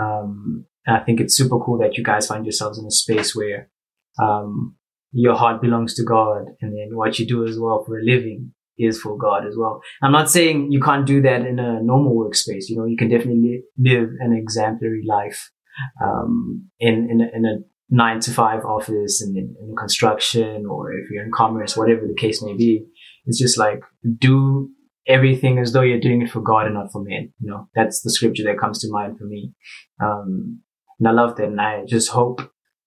Um, 0.00 0.66
and 0.86 0.96
I 0.96 1.00
think 1.00 1.20
it's 1.20 1.36
super 1.36 1.58
cool 1.58 1.78
that 1.78 1.96
you 1.96 2.04
guys 2.04 2.26
find 2.26 2.44
yourselves 2.44 2.78
in 2.78 2.86
a 2.86 2.90
space 2.90 3.36
where, 3.36 3.68
um, 4.20 4.76
your 5.12 5.34
heart 5.34 5.60
belongs 5.60 5.94
to 5.94 6.04
God 6.04 6.46
and 6.60 6.72
then 6.72 6.96
what 6.96 7.18
you 7.18 7.26
do 7.26 7.46
as 7.46 7.58
well 7.58 7.84
for 7.84 7.98
a 7.98 8.02
living 8.02 8.52
is 8.78 8.98
for 9.00 9.16
God 9.16 9.46
as 9.46 9.54
well. 9.56 9.82
I'm 10.02 10.12
not 10.12 10.30
saying 10.30 10.72
you 10.72 10.80
can't 10.80 11.06
do 11.06 11.20
that 11.22 11.42
in 11.42 11.58
a 11.58 11.82
normal 11.82 12.16
workspace. 12.16 12.64
You 12.68 12.76
know, 12.76 12.86
you 12.86 12.96
can 12.96 13.08
definitely 13.08 13.62
live 13.78 14.08
an 14.20 14.32
exemplary 14.32 15.04
life, 15.06 15.50
um, 16.02 16.68
in, 16.80 17.08
in, 17.10 17.20
a, 17.20 17.36
in 17.36 17.44
a 17.44 17.58
nine 17.90 18.20
to 18.20 18.30
five 18.30 18.64
office 18.64 19.20
and 19.20 19.36
in, 19.36 19.54
in 19.60 19.76
construction 19.76 20.64
or 20.66 20.92
if 20.92 21.10
you're 21.10 21.24
in 21.24 21.30
commerce, 21.30 21.76
whatever 21.76 22.06
the 22.06 22.18
case 22.18 22.42
may 22.42 22.56
be. 22.56 22.84
It's 23.26 23.38
just 23.38 23.58
like 23.58 23.80
do 24.18 24.70
everything 25.06 25.58
as 25.58 25.72
though 25.72 25.82
you're 25.82 26.00
doing 26.00 26.22
it 26.22 26.30
for 26.30 26.40
God 26.40 26.66
and 26.66 26.74
not 26.74 26.92
for 26.92 27.02
men. 27.02 27.32
You 27.40 27.50
know, 27.50 27.68
that's 27.74 28.02
the 28.02 28.10
scripture 28.10 28.44
that 28.44 28.58
comes 28.58 28.80
to 28.80 28.90
mind 28.90 29.18
for 29.18 29.24
me. 29.24 29.52
Um, 30.02 30.60
and 30.98 31.08
I 31.08 31.12
love 31.12 31.36
that. 31.36 31.46
And 31.46 31.60
I 31.60 31.84
just 31.86 32.10
hope 32.10 32.40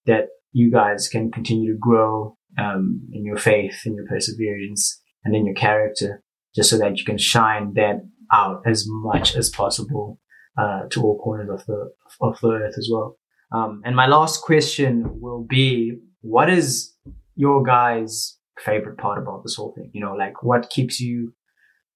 that 0.06 0.28
you 0.52 0.72
guys 0.72 1.10
can 1.10 1.32
continue 1.32 1.74
to 1.74 1.80
grow, 1.80 2.38
um, 2.58 3.02
in 3.12 3.26
your 3.26 3.38
faith, 3.38 3.82
in 3.86 3.96
your 3.96 4.06
perseverance 4.08 5.02
and 5.24 5.36
in 5.36 5.46
your 5.46 5.56
character, 5.56 6.24
just 6.56 6.70
so 6.70 6.78
that 6.78 6.98
you 6.98 7.06
can 7.06 7.18
shine 7.18 7.74
that 7.74 8.02
out 8.32 8.62
as 8.66 8.86
much 8.88 9.36
as 9.36 9.50
possible, 9.50 10.20
uh, 10.58 10.84
to 10.90 11.02
all 11.04 11.20
corners 11.20 11.50
of 11.50 11.66
the, 11.66 11.92
of 12.22 12.40
the 12.42 12.50
earth 12.50 12.76
as 12.78 12.90
well. 12.92 13.18
Um, 13.52 13.82
and 13.84 13.96
my 13.96 14.08
last 14.08 14.42
question 14.42 15.20
will 15.20 15.46
be, 15.48 15.98
what 16.22 16.50
is 16.50 16.94
your 17.36 17.62
guys' 17.64 18.35
favorite 18.60 18.98
part 18.98 19.22
about 19.22 19.44
this 19.44 19.56
whole 19.56 19.74
thing? 19.76 19.92
You 19.94 20.02
know, 20.02 20.14
like 20.14 20.44
what 20.44 20.70
keeps 20.70 21.00
you 21.00 21.34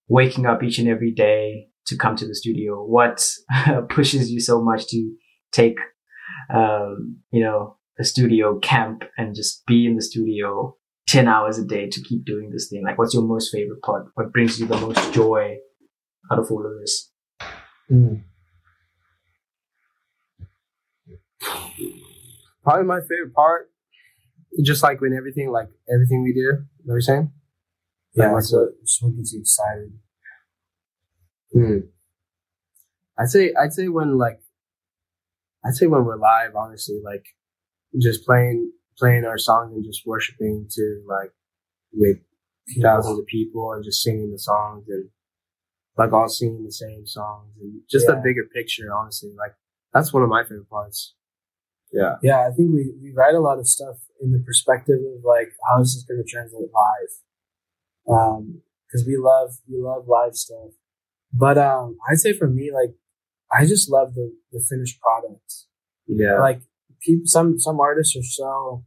waking 0.08 0.46
up 0.46 0.64
each 0.64 0.80
and 0.80 0.88
every 0.88 1.12
day 1.12 1.68
to 1.88 1.98
come 1.98 2.16
to 2.18 2.28
the 2.28 2.36
studio? 2.36 2.84
What 2.84 3.26
pushes 3.90 4.32
you 4.32 4.40
so 4.40 4.62
much 4.62 4.88
to 4.88 5.12
take, 5.52 5.78
um, 6.54 7.18
you 7.32 7.44
know, 7.44 7.78
a 8.00 8.04
studio 8.04 8.60
camp 8.60 9.04
and 9.18 9.36
just 9.36 9.66
be 9.66 9.86
in 9.86 9.96
the 9.96 10.02
studio 10.02 10.76
10 11.08 11.28
hours 11.28 11.58
a 11.58 11.66
day 11.66 11.90
to 11.90 12.02
keep 12.02 12.26
doing 12.26 12.50
this 12.52 12.70
thing? 12.70 12.84
Like, 12.84 12.98
what's 12.98 13.14
your 13.14 13.24
most 13.24 13.52
favorite 13.52 13.82
part? 13.82 14.08
What 14.16 14.32
brings 14.34 14.60
you 14.60 14.68
the 14.68 14.78
most 14.78 15.14
joy 15.14 15.58
out 16.32 16.40
of 16.40 16.52
all 16.52 16.66
of 16.66 16.80
this? 16.82 17.12
Mm. 17.92 18.24
Probably 22.64 22.86
my 22.86 23.00
favorite 23.00 23.34
part 23.34 23.72
just 24.64 24.84
like 24.84 25.02
when 25.02 25.14
everything, 25.14 25.50
like 25.52 25.68
everything 25.94 26.24
we 26.24 26.34
do, 26.34 26.40
you 26.40 26.52
know 26.52 26.60
what 26.86 26.94
you're 26.96 27.02
saying? 27.02 27.32
Yeah, 28.16 28.34
that's 28.34 28.52
what 28.54 28.70
just 28.84 29.04
what 29.04 29.16
gets 29.16 29.34
you 29.34 29.42
excited. 29.42 29.92
Hmm. 31.54 31.78
I'd 33.18 33.30
say 33.30 33.54
I'd 33.60 33.74
say 33.74 33.88
when 33.88 34.18
like 34.18 34.40
I'd 35.66 35.76
say 35.76 35.88
when 35.88 36.06
we're 36.06 36.18
live, 36.18 36.56
honestly, 36.56 37.00
like 37.04 37.26
just 38.02 38.26
playing 38.26 38.72
playing 38.98 39.26
our 39.26 39.38
songs 39.38 39.74
and 39.74 39.84
just 39.84 40.06
worshiping 40.06 40.68
to 40.72 41.04
like 41.08 41.32
with 41.94 42.18
thousands 42.82 43.20
of 43.20 43.26
people 43.26 43.72
and 43.74 43.84
just 43.84 44.02
singing 44.04 44.32
the 44.32 44.40
songs 44.40 44.86
and 44.90 45.10
like 45.98 46.14
all 46.14 46.30
singing 46.30 46.64
the 46.66 46.72
same 46.72 47.06
songs 47.06 47.52
and 47.62 47.82
just 47.90 48.08
Yeah. 48.08 48.16
a 48.16 48.22
bigger 48.22 48.46
picture, 48.54 48.94
honestly. 48.94 49.32
Like 49.38 49.54
that's 49.94 50.14
one 50.14 50.24
of 50.24 50.30
my 50.30 50.44
favorite 50.44 50.70
parts. 50.70 51.16
Yeah. 51.92 52.16
Yeah, 52.22 52.48
I 52.48 52.52
think 52.56 52.72
we, 52.72 52.94
we 53.02 53.12
write 53.16 53.34
a 53.34 53.40
lot 53.40 53.58
of 53.60 53.68
stuff 53.68 53.98
in 54.22 54.32
the 54.32 54.44
perspective 54.46 55.00
of 55.00 55.24
like 55.24 55.54
how 55.70 55.82
is 55.82 55.96
this 55.96 56.04
going 56.04 56.24
to 56.24 56.30
translate 56.30 56.70
live? 56.74 57.14
Um, 58.10 58.62
because 58.88 59.06
we 59.06 59.18
love 59.18 59.52
we 59.70 59.80
love 59.80 60.08
live 60.08 60.36
stuff, 60.36 60.72
but 61.34 61.58
um, 61.58 61.98
I'd 62.10 62.18
say 62.18 62.34
for 62.34 62.48
me, 62.48 62.72
like 62.74 62.96
I 63.52 63.66
just 63.66 63.90
love 63.90 64.14
the 64.16 64.34
the 64.52 64.64
finished 64.68 65.00
product. 65.00 65.66
Yeah. 66.08 66.40
Like 66.40 66.62
people, 67.02 67.24
some 67.26 67.60
some 67.60 67.80
artists 67.80 68.16
are 68.16 68.24
so, 68.24 68.86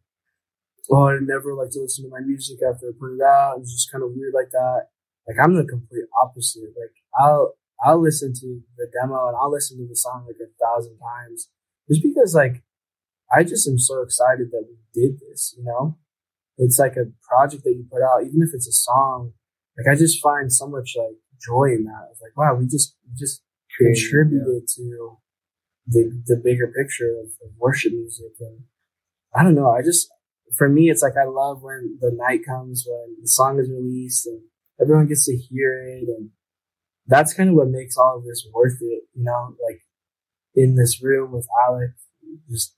oh, 0.90 1.08
I 1.08 1.18
never 1.20 1.54
like 1.54 1.70
to 1.70 1.80
listen 1.80 2.04
to 2.04 2.10
my 2.10 2.20
music 2.20 2.58
after 2.62 2.88
I 2.88 2.92
put 2.98 3.14
it 3.14 3.22
out. 3.22 3.58
It's 3.60 3.72
just 3.72 3.92
kind 3.92 4.02
of 4.02 4.10
weird 4.14 4.34
like 4.34 4.50
that. 4.50 4.88
Like 5.28 5.36
I'm 5.42 5.54
the 5.54 5.64
complete 5.64 6.04
opposite. 6.20 6.74
Like 6.76 6.94
I'll 7.20 7.54
I'll 7.84 8.02
listen 8.02 8.32
to 8.32 8.60
the 8.76 8.90
demo 9.00 9.28
and 9.28 9.36
I'll 9.36 9.50
listen 9.52 9.78
to 9.78 9.86
the 9.88 9.96
song 9.96 10.26
like 10.26 10.36
a 10.42 10.50
thousand 10.62 10.98
times 10.98 11.48
just 11.88 12.02
because 12.02 12.34
like 12.34 12.62
I 13.34 13.44
just 13.44 13.68
am 13.68 13.78
so 13.78 14.02
excited 14.02 14.50
that 14.50 14.66
we 14.68 14.76
did 15.00 15.18
this. 15.20 15.54
You 15.56 15.64
know, 15.64 15.98
it's 16.58 16.78
like 16.78 16.96
a 16.96 17.10
project 17.22 17.64
that 17.64 17.70
you 17.70 17.86
put 17.90 18.02
out, 18.02 18.24
even 18.24 18.42
if 18.42 18.50
it's 18.54 18.68
a 18.68 18.72
song. 18.72 19.32
Like 19.78 19.94
I 19.94 19.98
just 19.98 20.22
find 20.22 20.52
so 20.52 20.66
much 20.68 20.94
like 20.96 21.16
joy 21.40 21.72
in 21.72 21.84
that. 21.84 22.08
It's 22.10 22.20
like 22.20 22.36
wow, 22.36 22.54
we 22.54 22.66
just 22.66 22.96
we 23.08 23.14
just 23.16 23.42
contributed 23.78 24.68
to 24.76 25.16
the 25.86 26.22
the 26.26 26.40
bigger 26.42 26.68
picture 26.68 27.10
of, 27.20 27.26
of 27.44 27.54
worship 27.58 27.92
music 27.92 28.32
and 28.40 28.60
I 29.34 29.42
don't 29.42 29.54
know 29.54 29.70
I 29.70 29.82
just 29.82 30.08
for 30.56 30.68
me 30.68 30.90
it's 30.90 31.02
like 31.02 31.16
I 31.20 31.24
love 31.24 31.62
when 31.62 31.98
the 32.00 32.12
night 32.14 32.40
comes 32.46 32.84
when 32.86 33.16
the 33.20 33.28
song 33.28 33.58
is 33.58 33.70
released 33.70 34.26
and 34.26 34.42
everyone 34.80 35.08
gets 35.08 35.26
to 35.26 35.36
hear 35.36 35.82
it 35.82 36.08
and 36.08 36.30
that's 37.06 37.34
kind 37.34 37.48
of 37.48 37.56
what 37.56 37.68
makes 37.68 37.96
all 37.96 38.18
of 38.18 38.24
this 38.24 38.46
worth 38.52 38.78
it 38.80 39.04
you 39.14 39.24
know 39.24 39.56
like 39.68 39.80
in 40.54 40.76
this 40.76 41.02
room 41.02 41.32
with 41.32 41.48
Alec 41.66 41.90
just 42.48 42.76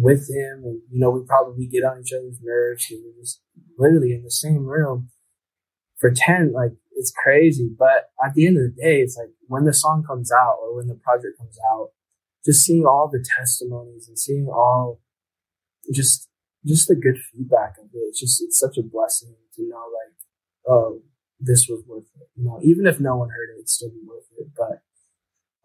with 0.00 0.28
him. 0.28 0.62
And 0.64 0.82
you 0.90 1.00
know 1.00 1.10
we 1.10 1.24
probably 1.26 1.66
get 1.66 1.84
on 1.84 2.00
each 2.00 2.12
other's 2.12 2.38
nerves. 2.42 2.86
Because 2.88 3.04
we're 3.04 3.20
just 3.22 3.40
literally 3.78 4.12
in 4.12 4.22
the 4.22 4.30
same 4.30 4.66
room 4.66 5.10
for 5.98 6.12
10 6.14 6.52
like 6.52 6.72
it's 6.92 7.12
crazy. 7.22 7.70
But 7.76 8.10
at 8.24 8.34
the 8.34 8.46
end 8.46 8.56
of 8.58 8.64
the 8.64 8.82
day 8.82 9.00
it's 9.00 9.16
like 9.16 9.30
when 9.48 9.64
the 9.64 9.74
song 9.74 10.04
comes 10.06 10.30
out 10.32 10.56
or 10.62 10.76
when 10.76 10.88
the 10.88 10.94
project 10.94 11.38
comes 11.38 11.58
out 11.72 11.90
just 12.44 12.64
seeing 12.64 12.84
all 12.84 13.08
the 13.10 13.24
testimonies 13.38 14.08
and 14.08 14.18
seeing 14.18 14.46
all 14.46 15.00
just 15.92 16.28
just 16.64 16.88
the 16.88 16.94
good 16.94 17.16
feedback 17.32 17.74
of 17.78 17.86
it 17.92 17.98
it's 18.08 18.20
just 18.20 18.42
it's 18.42 18.58
such 18.58 18.76
a 18.76 18.82
blessing 18.82 19.34
to 19.54 19.62
know 19.68 19.76
like 19.76 20.14
oh 20.68 21.00
this 21.38 21.68
was 21.68 21.82
worth 21.86 22.08
it. 22.16 22.28
You 22.34 22.44
know 22.44 22.60
even 22.62 22.86
if 22.86 23.00
no 23.00 23.16
one 23.16 23.30
heard 23.30 23.50
it 23.54 23.58
it'd 23.58 23.68
still 23.68 23.90
be 23.90 24.02
worth 24.06 24.26
it. 24.38 24.48
But 24.56 24.82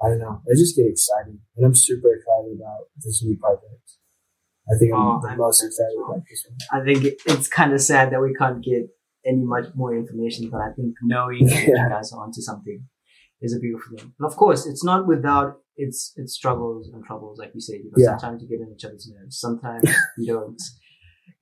i 0.03 0.09
don't 0.09 0.19
know. 0.19 0.41
I 0.49 0.55
just 0.55 0.75
get 0.75 0.87
excited. 0.87 1.39
And 1.55 1.65
i'm 1.65 1.75
super 1.75 2.13
excited 2.13 2.57
about 2.57 2.87
this 2.97 3.23
new 3.23 3.37
project 3.37 3.97
i 4.71 4.77
think 4.79 4.93
i'm 4.93 4.99
Oh, 5.07 5.19
the 5.21 5.29
I'm 5.29 5.37
most 5.37 5.63
excited 5.63 5.67
excited 5.67 5.91
as 5.91 5.97
well. 5.97 6.11
about 6.11 6.23
this 6.29 6.45
one 6.47 6.57
I 6.77 6.79
think 6.85 6.99
it, 7.09 7.15
it's 7.33 7.47
kind 7.59 7.71
of 7.73 7.81
sad 7.81 8.11
that 8.11 8.21
we 8.21 8.33
can't 8.41 8.63
get 8.63 8.83
any 9.31 9.43
much 9.55 9.65
more 9.75 9.95
information, 9.95 10.49
but 10.49 10.61
I 10.67 10.69
think 10.75 10.95
knowing 11.03 11.45
that 11.45 11.63
you 11.67 11.75
guys 11.95 12.11
are 12.11 12.23
onto 12.23 12.41
something 12.41 12.79
is 13.39 13.53
a 13.55 13.59
beautiful 13.59 13.89
thing. 13.97 14.11
And 14.19 14.25
of 14.31 14.35
course, 14.35 14.61
it's 14.65 14.83
not 14.83 15.05
without 15.13 15.49
its 15.75 15.97
its 16.15 16.33
struggles 16.39 16.89
and 16.91 17.03
troubles, 17.09 17.37
like 17.41 17.51
you 17.53 17.61
said. 17.61 17.75
You 17.83 17.91
know, 17.91 17.97
Yeah. 18.03 18.17
Sometimes 18.17 18.41
you 18.41 18.47
get 18.49 18.61
in 18.65 18.73
each 18.75 18.83
other's 18.87 19.07
nerves. 19.13 19.35
Sometimes 19.45 19.83
you 20.17 20.27
don't 20.33 20.59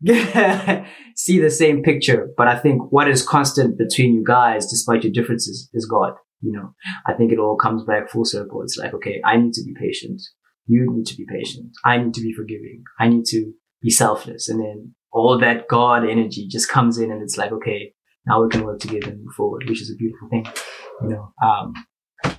see 1.15 1.39
the 1.39 1.49
same 1.49 1.84
picture. 1.84 2.30
But 2.38 2.47
I 2.47 2.57
think 2.59 2.91
what 2.91 3.07
is 3.09 3.25
constant 3.25 3.77
between 3.77 4.13
you 4.13 4.23
guys, 4.25 4.67
despite 4.67 5.03
your 5.03 5.13
differences, 5.13 5.69
is 5.73 5.86
God. 5.86 6.13
You 6.41 6.53
know, 6.53 6.73
I 7.05 7.13
think 7.13 7.32
it 7.34 7.39
all 7.39 7.57
comes 7.57 7.84
back 7.84 8.09
full 8.09 8.23
circle. 8.25 8.61
It's 8.61 8.77
like, 8.77 8.93
okay, 8.93 9.21
I 9.25 9.36
need 9.38 9.53
to 9.53 9.63
be 9.63 9.73
patient. 9.73 10.21
You 10.70 10.86
need 10.93 11.07
to 11.07 11.17
be 11.17 11.26
patient. 11.28 11.72
I 11.84 11.97
need 11.97 12.13
to 12.13 12.22
be 12.22 12.32
forgiving. 12.32 12.84
I 12.99 13.07
need 13.07 13.26
to 13.26 13.51
be 13.82 13.89
selfless. 13.89 14.47
And 14.49 14.59
then 14.59 14.93
all 15.11 15.39
that 15.39 15.67
God 15.67 16.07
energy 16.07 16.47
just 16.47 16.70
comes 16.70 16.99
in 16.99 17.11
and 17.11 17.24
it's 17.24 17.38
like, 17.38 17.51
okay, 17.51 17.93
now 18.28 18.43
we 18.43 18.49
can 18.49 18.63
work 18.63 18.80
together 18.80 19.09
and 19.09 19.24
move 19.24 19.34
forward, 19.36 19.63
which 19.67 19.82
is 19.82 19.91
a 19.91 19.95
beautiful 19.95 20.30
thing, 20.30 20.45
you 21.01 21.09
know. 21.09 21.34
Um, 21.43 21.74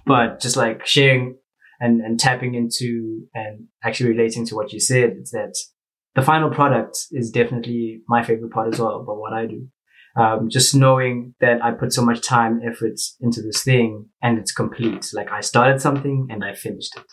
but 0.06 0.40
just 0.40 0.56
like 0.56 0.86
sharing 0.86 1.38
and, 1.80 2.00
and 2.00 2.20
tapping 2.20 2.54
into 2.54 3.22
and 3.34 3.66
actually 3.82 4.10
relating 4.10 4.46
to 4.46 4.54
what 4.54 4.72
you 4.72 4.78
said, 4.78 5.16
it's 5.18 5.32
that 5.32 5.56
the 6.14 6.22
final 6.22 6.50
product 6.50 6.98
is 7.10 7.30
definitely 7.30 8.02
my 8.08 8.22
favorite 8.22 8.52
part 8.52 8.72
as 8.72 8.78
well, 8.78 9.02
but 9.04 9.16
what 9.16 9.32
I 9.32 9.46
do. 9.46 9.66
Um, 10.16 10.48
just 10.50 10.74
knowing 10.74 11.34
that 11.40 11.64
I 11.64 11.70
put 11.72 11.92
so 11.92 12.04
much 12.04 12.20
time, 12.22 12.60
effort 12.64 13.00
into 13.20 13.42
this 13.42 13.62
thing 13.62 14.06
and 14.22 14.38
it's 14.38 14.52
complete. 14.52 15.08
Like 15.14 15.30
I 15.30 15.40
started 15.40 15.80
something 15.80 16.28
and 16.30 16.44
I 16.44 16.54
finished 16.54 16.96
it. 16.96 17.04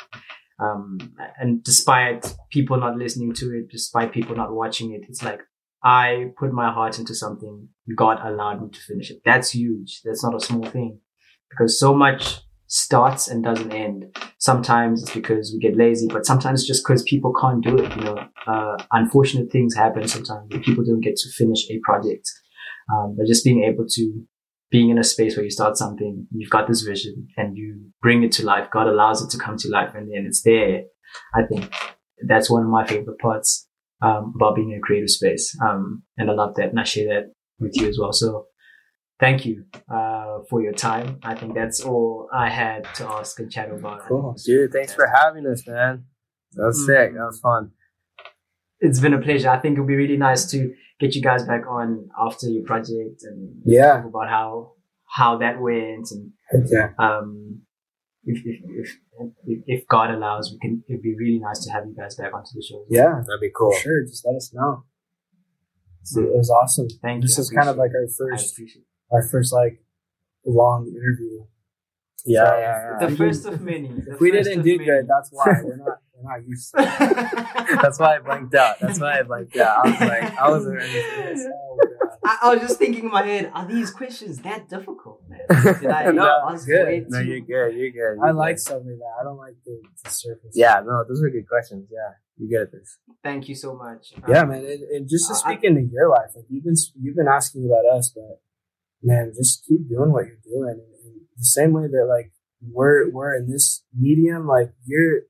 Um, 0.60 0.98
and 1.40 1.64
despite 1.64 2.36
people 2.52 2.78
not 2.78 2.98
listening 2.98 3.34
to 3.34 3.46
it, 3.58 3.70
despite 3.70 4.12
people 4.12 4.36
not 4.36 4.54
watching 4.54 4.94
it, 4.94 5.02
it's 5.08 5.24
like 5.24 5.42
I 5.84 6.32
put 6.38 6.52
my 6.52 6.72
heart 6.72 6.98
into 6.98 7.14
something. 7.14 7.70
God 7.96 8.20
allowed 8.24 8.62
me 8.62 8.70
to 8.70 8.80
finish 8.80 9.12
it. 9.12 9.22
That's 9.24 9.52
huge. 9.52 10.02
That's 10.04 10.24
not 10.24 10.36
a 10.36 10.40
small 10.40 10.66
thing 10.66 11.00
because 11.50 11.80
so 11.80 11.94
much 11.94 12.42
starts 12.68 13.28
and 13.28 13.44
doesn't 13.44 13.72
end. 13.72 14.06
Sometimes 14.40 15.04
it's 15.04 15.14
because 15.14 15.54
we 15.54 15.60
get 15.60 15.78
lazy, 15.78 16.08
but 16.08 16.26
sometimes 16.26 16.68
just 16.68 16.84
because 16.84 17.04
people 17.04 17.34
can't 17.40 17.64
do 17.64 17.78
it. 17.78 17.96
You 17.96 18.02
know, 18.04 18.28
uh, 18.46 18.78
unfortunate 18.92 19.52
things 19.52 19.76
happen 19.76 20.08
sometimes 20.08 20.48
people 20.66 20.84
don't 20.84 21.02
get 21.02 21.16
to 21.18 21.30
finish 21.32 21.70
a 21.70 21.80
project. 21.84 22.30
Um, 22.94 23.16
but 23.18 23.28
just 23.28 23.44
being 23.44 23.64
able 23.64 23.86
to 23.88 24.24
being 24.70 24.90
in 24.90 24.98
a 24.98 25.04
space 25.04 25.36
where 25.38 25.44
you 25.46 25.52
start 25.52 25.78
something, 25.78 26.28
you've 26.32 26.50
got 26.50 26.68
this 26.68 26.82
vision 26.82 27.28
and 27.38 27.56
you 27.58 27.92
bring 28.02 28.24
it 28.24 28.32
to 28.34 28.46
life. 28.46 28.68
God 28.72 28.88
allows 28.88 29.22
it 29.24 29.30
to 29.32 29.38
come 29.38 29.58
to 29.58 29.70
life 29.70 29.92
and 29.96 30.12
then 30.12 30.26
it's 30.26 30.42
there. 30.42 30.82
I 31.34 31.44
think 31.50 31.72
that's 32.28 32.50
one 32.50 32.64
of 32.64 32.70
my 32.70 32.86
favorite 32.86 33.20
parts, 33.20 33.68
um, 34.02 34.34
about 34.36 34.56
being 34.56 34.72
in 34.72 34.78
a 34.80 34.82
creative 34.82 35.10
space. 35.10 35.56
Um, 35.66 36.04
and 36.18 36.30
I 36.30 36.34
love 36.34 36.56
that. 36.56 36.70
And 36.70 36.80
I 36.80 36.84
share 36.84 37.08
that 37.08 37.32
with 37.60 37.72
you 37.76 37.88
as 37.88 37.98
well. 38.00 38.12
So 38.12 38.48
thank 39.20 39.46
you, 39.46 39.64
uh, 39.90 40.40
for 40.50 40.62
your 40.62 40.74
time. 40.74 41.20
I 41.24 41.34
think 41.34 41.56
that's 41.56 41.80
all 41.82 42.28
I 42.34 42.50
had 42.50 42.84
to 42.96 43.08
ask 43.08 43.40
and 43.40 43.50
chat 43.52 43.72
about. 43.72 44.02
Cool. 44.08 44.36
Dude, 44.46 44.72
thanks 44.74 44.94
for 44.94 45.08
having 45.08 45.48
us, 45.48 45.66
man. 45.66 46.04
That 46.54 46.66
was 46.66 46.82
Mm. 46.82 46.86
sick. 46.86 47.14
That 47.14 47.26
was 47.26 47.40
fun. 47.40 47.72
It's 48.80 49.00
been 49.00 49.14
a 49.14 49.22
pleasure. 49.22 49.50
I 49.50 49.60
think 49.60 49.74
it'll 49.74 49.88
be 49.88 49.96
really 49.96 50.18
nice 50.18 50.46
to 50.52 50.74
get 51.00 51.16
you 51.16 51.22
guys 51.22 51.44
back 51.46 51.64
on 51.70 52.10
after 52.20 52.48
your 52.50 52.64
project 52.64 53.24
and 53.24 53.62
Yeah. 53.66 53.98
talk 53.98 54.06
about 54.06 54.30
how, 54.30 54.74
how 55.06 55.38
that 55.38 55.60
went 55.62 56.08
and 56.12 56.32
okay 56.54 56.94
um, 57.00 57.62
if, 58.24 58.40
if, 58.46 58.60
if, 58.82 58.90
if, 59.46 59.60
if 59.68 59.88
God 59.88 60.12
allows, 60.12 60.52
we 60.52 60.60
can, 60.60 60.84
it'd 60.90 61.02
be 61.02 61.16
really 61.18 61.40
nice 61.40 61.64
to 61.66 61.72
have 61.72 61.86
you 61.86 61.96
guys 61.96 62.16
back 62.16 62.34
onto 62.34 62.50
the 62.56 62.62
show. 62.62 62.84
yeah 62.90 63.22
That'd 63.26 63.42
be 63.42 63.52
cool. 63.56 63.74
sure 63.74 64.04
just 64.06 64.26
let 64.26 64.36
us 64.36 64.52
know 64.54 64.84
So 66.04 66.22
it 66.22 66.36
was 66.36 66.50
awesome 66.50 66.88
Thank 67.02 67.22
this 67.22 67.32
you. 67.32 67.36
this 67.44 67.46
is 67.46 67.50
kind 67.52 67.70
of 67.70 67.78
like 67.78 67.92
our 67.92 68.08
first 68.18 68.60
our 69.12 69.24
first 69.30 69.54
like 69.54 69.82
long 70.46 70.88
interview 70.88 71.46
Yeah, 72.26 72.46
So, 72.46 72.58
yeah, 72.58 72.60
yeah. 72.60 72.98
The 73.00 73.08
We 73.12 73.16
first 73.18 73.44
didn't- 73.44 73.56
of 73.56 73.62
many. 73.62 73.88
The 74.08 74.18
we 74.20 74.32
first 74.32 74.44
didn't 74.50 74.64
do 74.64 74.76
many. 74.78 74.86
good 74.86 75.08
that's 75.08 75.30
why 75.32 75.46
we're 75.64 75.78
not 75.78 76.00
we're 76.20 76.32
not 76.38 76.48
used 76.48 76.74
to 76.74 76.82
it. 76.82 77.80
That's 77.82 78.00
why 78.00 78.16
I 78.16 78.20
blanked 78.20 78.56
out. 78.56 78.80
That's 78.80 79.00
why 79.00 79.20
I 79.20 79.24
blanked 79.24 79.56
out. 79.58 79.86
I 79.86 79.90
was 79.92 80.00
like, 80.02 80.38
I 80.40 80.50
wasn't 80.50 80.76
ready 80.78 81.02
for 81.02 81.22
this. 81.22 81.48
Oh. 81.48 81.78
I, 82.26 82.38
I 82.44 82.54
was 82.54 82.62
just 82.62 82.80
thinking 82.80 83.06
in 83.06 83.12
my 83.12 83.24
head, 83.24 83.52
are 83.54 83.66
these 83.68 83.92
questions 83.92 84.40
that 84.40 84.68
difficult, 84.70 85.22
man? 85.30 85.40
Did 85.82 85.86
I 85.92 86.12
No, 86.12 86.28
ask 86.50 86.66
good. 86.66 86.86
way 86.86 87.06
No, 87.08 87.20
you're 87.20 87.40
good. 87.42 87.76
You're 87.78 87.92
good. 87.92 88.22
I 88.22 88.28
You're 88.28 88.34
like 88.34 88.56
good. 88.56 88.62
stuff 88.62 88.82
like 88.86 88.98
that. 88.98 89.14
I 89.20 89.24
don't 89.24 89.38
like 89.38 89.56
the, 89.66 89.82
the 90.04 90.10
surface. 90.10 90.52
Yeah, 90.54 90.82
no, 90.86 91.04
those 91.08 91.22
are 91.24 91.30
good 91.30 91.48
questions. 91.48 91.88
Yeah, 91.92 92.12
you 92.38 92.50
get 92.50 92.72
this. 92.72 92.98
Thank 93.24 93.48
you 93.48 93.56
so 93.56 93.76
much. 93.76 94.14
Yeah, 94.28 94.42
Um, 94.42 94.50
man, 94.50 94.66
and, 94.66 94.82
and 94.84 95.10
just 95.10 95.28
to 95.30 95.36
I- 95.36 95.38
speak 95.54 95.64
into 95.64 95.82
your 95.92 96.10
life, 96.10 96.32
like 96.36 96.46
you've 96.50 96.64
been 96.66 96.76
you've 97.00 97.16
been 97.16 97.28
asking 97.28 97.66
about 97.66 97.86
us, 97.96 98.12
but 98.14 98.42
man, 99.04 99.32
just 99.36 99.64
keep 99.68 99.88
doing 99.88 100.12
what 100.12 100.26
you're 100.26 100.38
doing. 100.44 100.82
And 101.06 101.22
the 101.38 101.46
same 101.46 101.72
way 101.72 101.84
that 101.88 102.06
like 102.10 102.32
we're 102.62 103.10
we're 103.12 103.36
in 103.36 103.50
this 103.50 103.84
medium, 103.98 104.48
like 104.48 104.74
you're 104.86 105.22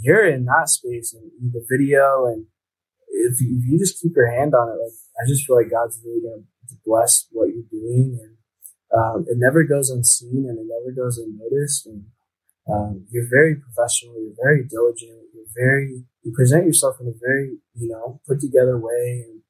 you're 0.00 0.26
in 0.26 0.44
that 0.46 0.68
space 0.68 1.14
and 1.14 1.30
the 1.52 1.64
video, 1.68 2.26
and 2.26 2.46
if 3.08 3.40
you, 3.40 3.58
if 3.58 3.64
you 3.66 3.78
just 3.78 4.00
keep 4.00 4.12
your 4.16 4.30
hand 4.30 4.54
on 4.54 4.68
it, 4.68 4.78
like 4.82 4.96
I 5.20 5.28
just 5.28 5.46
feel 5.46 5.56
like 5.56 5.70
God's 5.70 6.00
really 6.04 6.22
gonna 6.22 6.42
bless 6.84 7.26
what 7.30 7.48
you're 7.48 7.70
doing, 7.70 8.18
and 8.20 8.36
um, 8.94 9.24
it 9.28 9.36
never 9.38 9.64
goes 9.64 9.90
unseen 9.90 10.46
and 10.48 10.58
it 10.58 10.66
never 10.68 10.94
goes 10.94 11.18
unnoticed. 11.18 11.86
And 11.86 12.04
um, 12.70 13.06
you're 13.10 13.28
very 13.30 13.56
professional, 13.56 14.14
you're 14.22 14.38
very 14.42 14.66
diligent, 14.66 15.30
you're 15.34 15.52
very 15.54 16.04
you 16.22 16.32
present 16.34 16.66
yourself 16.66 16.96
in 17.00 17.08
a 17.08 17.18
very 17.20 17.58
you 17.74 17.88
know 17.88 18.20
put 18.26 18.40
together 18.40 18.78
way, 18.78 19.26
and 19.28 19.42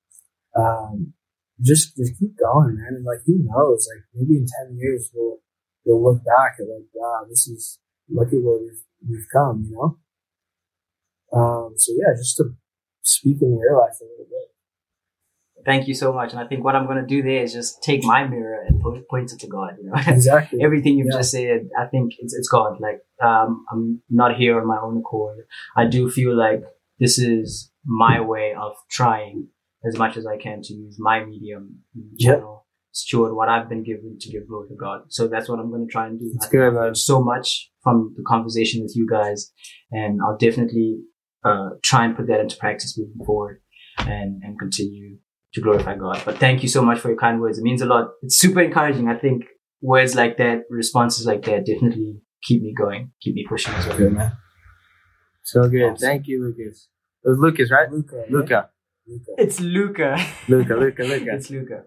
um, 0.57 1.15
just 1.63 1.97
just 1.97 2.19
keep 2.19 2.37
going, 2.39 2.77
man. 2.77 2.95
And 2.97 3.05
like, 3.05 3.21
who 3.27 3.39
knows? 3.45 3.89
Like, 3.95 4.05
maybe 4.15 4.39
in 4.39 4.47
ten 4.47 4.77
years 4.77 5.11
we'll 5.15 5.39
we'll 5.85 6.03
look 6.03 6.25
back 6.25 6.57
at 6.59 6.67
like, 6.69 6.89
wow, 6.93 7.25
this 7.29 7.47
is 7.47 7.79
look 8.09 8.29
at 8.29 8.43
where 8.43 8.59
we've 8.59 8.83
we've 9.09 9.27
come, 9.33 9.65
you 9.69 9.77
know. 9.77 9.99
Um, 11.35 11.75
so 11.77 11.93
yeah, 11.97 12.13
just 12.17 12.37
to 12.39 12.45
speak 13.03 13.39
in 13.43 13.59
your 13.61 13.79
life 13.79 13.95
a 14.01 14.05
little 14.05 14.25
bit. 14.25 14.51
Thank 15.65 15.89
you 15.89 15.95
so 15.95 16.13
much. 16.13 16.33
And 16.33 16.41
I 16.41 16.47
think 16.47 16.63
what 16.63 16.77
I'm 16.77 16.85
going 16.85 16.99
to 16.99 17.07
do 17.07 17.23
there 17.23 17.43
is 17.43 17.53
just 17.55 17.83
take 17.83 18.05
my 18.05 18.27
mirror 18.27 18.63
and 18.69 18.81
point, 18.83 19.09
point 19.09 19.33
it 19.33 19.39
to 19.41 19.47
God. 19.47 19.77
You 19.81 19.87
know, 19.89 19.95
Exactly. 20.07 20.59
everything 20.63 20.99
you've 20.99 21.07
Yeah. 21.11 21.19
just 21.19 21.31
said, 21.31 21.69
I 21.79 21.87
think 21.87 22.13
it's 22.19 22.35
it's 22.35 22.49
God. 22.49 22.79
Like 22.81 23.01
um, 23.23 23.65
I'm 23.73 24.03
not 24.11 24.37
here 24.37 24.61
on 24.61 24.67
my 24.67 24.79
own 24.79 24.99
accord. 24.99 25.39
I 25.77 25.87
do 25.87 26.11
feel 26.11 26.37
like 26.37 26.63
this 27.01 27.19
is 27.19 27.71
my 27.87 28.21
way 28.21 28.53
of 28.61 28.73
trying 28.91 29.49
as 29.87 29.97
much 29.97 30.17
as 30.19 30.27
I 30.27 30.37
can 30.37 30.61
to 30.63 30.75
use 30.75 30.97
my 30.99 31.25
medium 31.25 31.81
Yep. 32.17 32.37
channel, 32.37 32.67
steward 32.93 33.35
what 33.35 33.49
I've 33.49 33.69
been 33.69 33.83
given 33.85 34.19
to 34.21 34.31
give 34.31 34.47
glory 34.49 34.69
to 34.69 34.75
God. 34.75 35.03
So 35.09 35.29
that's 35.29 35.49
what 35.49 35.59
I'm 35.61 35.71
going 35.71 35.87
to 35.87 35.91
try 35.91 36.07
and 36.09 36.19
do. 36.19 36.31
It's 36.35 36.47
I 36.47 36.51
good, 36.51 36.75
man. 36.75 36.95
so 36.95 37.23
much 37.23 37.71
from 37.83 38.13
the 38.17 38.23
conversation 38.27 38.83
with 38.83 38.95
you 38.97 39.07
guys, 39.09 39.51
and 39.91 40.21
I'll 40.23 40.37
definitely 40.37 40.99
uh, 41.45 41.71
try 41.83 42.05
and 42.05 42.17
put 42.17 42.27
that 42.29 42.41
into 42.41 42.57
practice 42.57 42.99
moving 42.99 43.25
forward 43.25 43.61
and 43.99 44.43
and 44.43 44.59
continue 44.59 45.19
to 45.53 45.61
glorify 45.61 45.97
God. 45.97 46.23
But 46.25 46.39
thank 46.39 46.63
you 46.63 46.69
so 46.69 46.83
much 46.83 46.99
for 46.99 47.09
your 47.09 47.19
kind 47.19 47.41
words. 47.41 47.59
It 47.59 47.63
means 47.63 47.83
a 47.83 47.87
lot. 47.87 48.09
It's 48.23 48.37
super 48.37 48.61
encouraging. 48.61 49.09
I 49.09 49.17
think 49.17 49.45
words 49.81 50.15
like 50.15 50.37
that, 50.39 50.63
responses 50.71 51.27
like 51.27 51.45
that, 51.45 51.67
definitely 51.67 52.21
keep 52.43 52.63
me 52.63 52.75
going, 52.77 53.13
keep 53.21 53.35
me 53.35 53.47
pushing 53.49 53.75
as 53.75 53.87
well. 53.87 53.99
Good 53.99 54.13
man. 54.13 54.33
So 55.43 55.69
good. 55.69 55.93
Awesome. 55.93 56.09
Thank 56.09 56.27
you, 56.27 56.43
Lucas. 56.43 56.89
It 57.25 57.29
was 57.29 57.39
Lucas, 57.39 57.71
right? 57.71 57.91
Luca. 57.91 58.17
right? 58.17 58.31
Luca. 58.31 58.71
Luca. 59.07 59.33
It's 59.39 59.61
Luca. 59.61 60.17
Luca, 60.49 60.75
Luca, 60.75 61.03
Luca. 61.05 61.31
it's 61.35 61.51
Luca. 61.51 61.83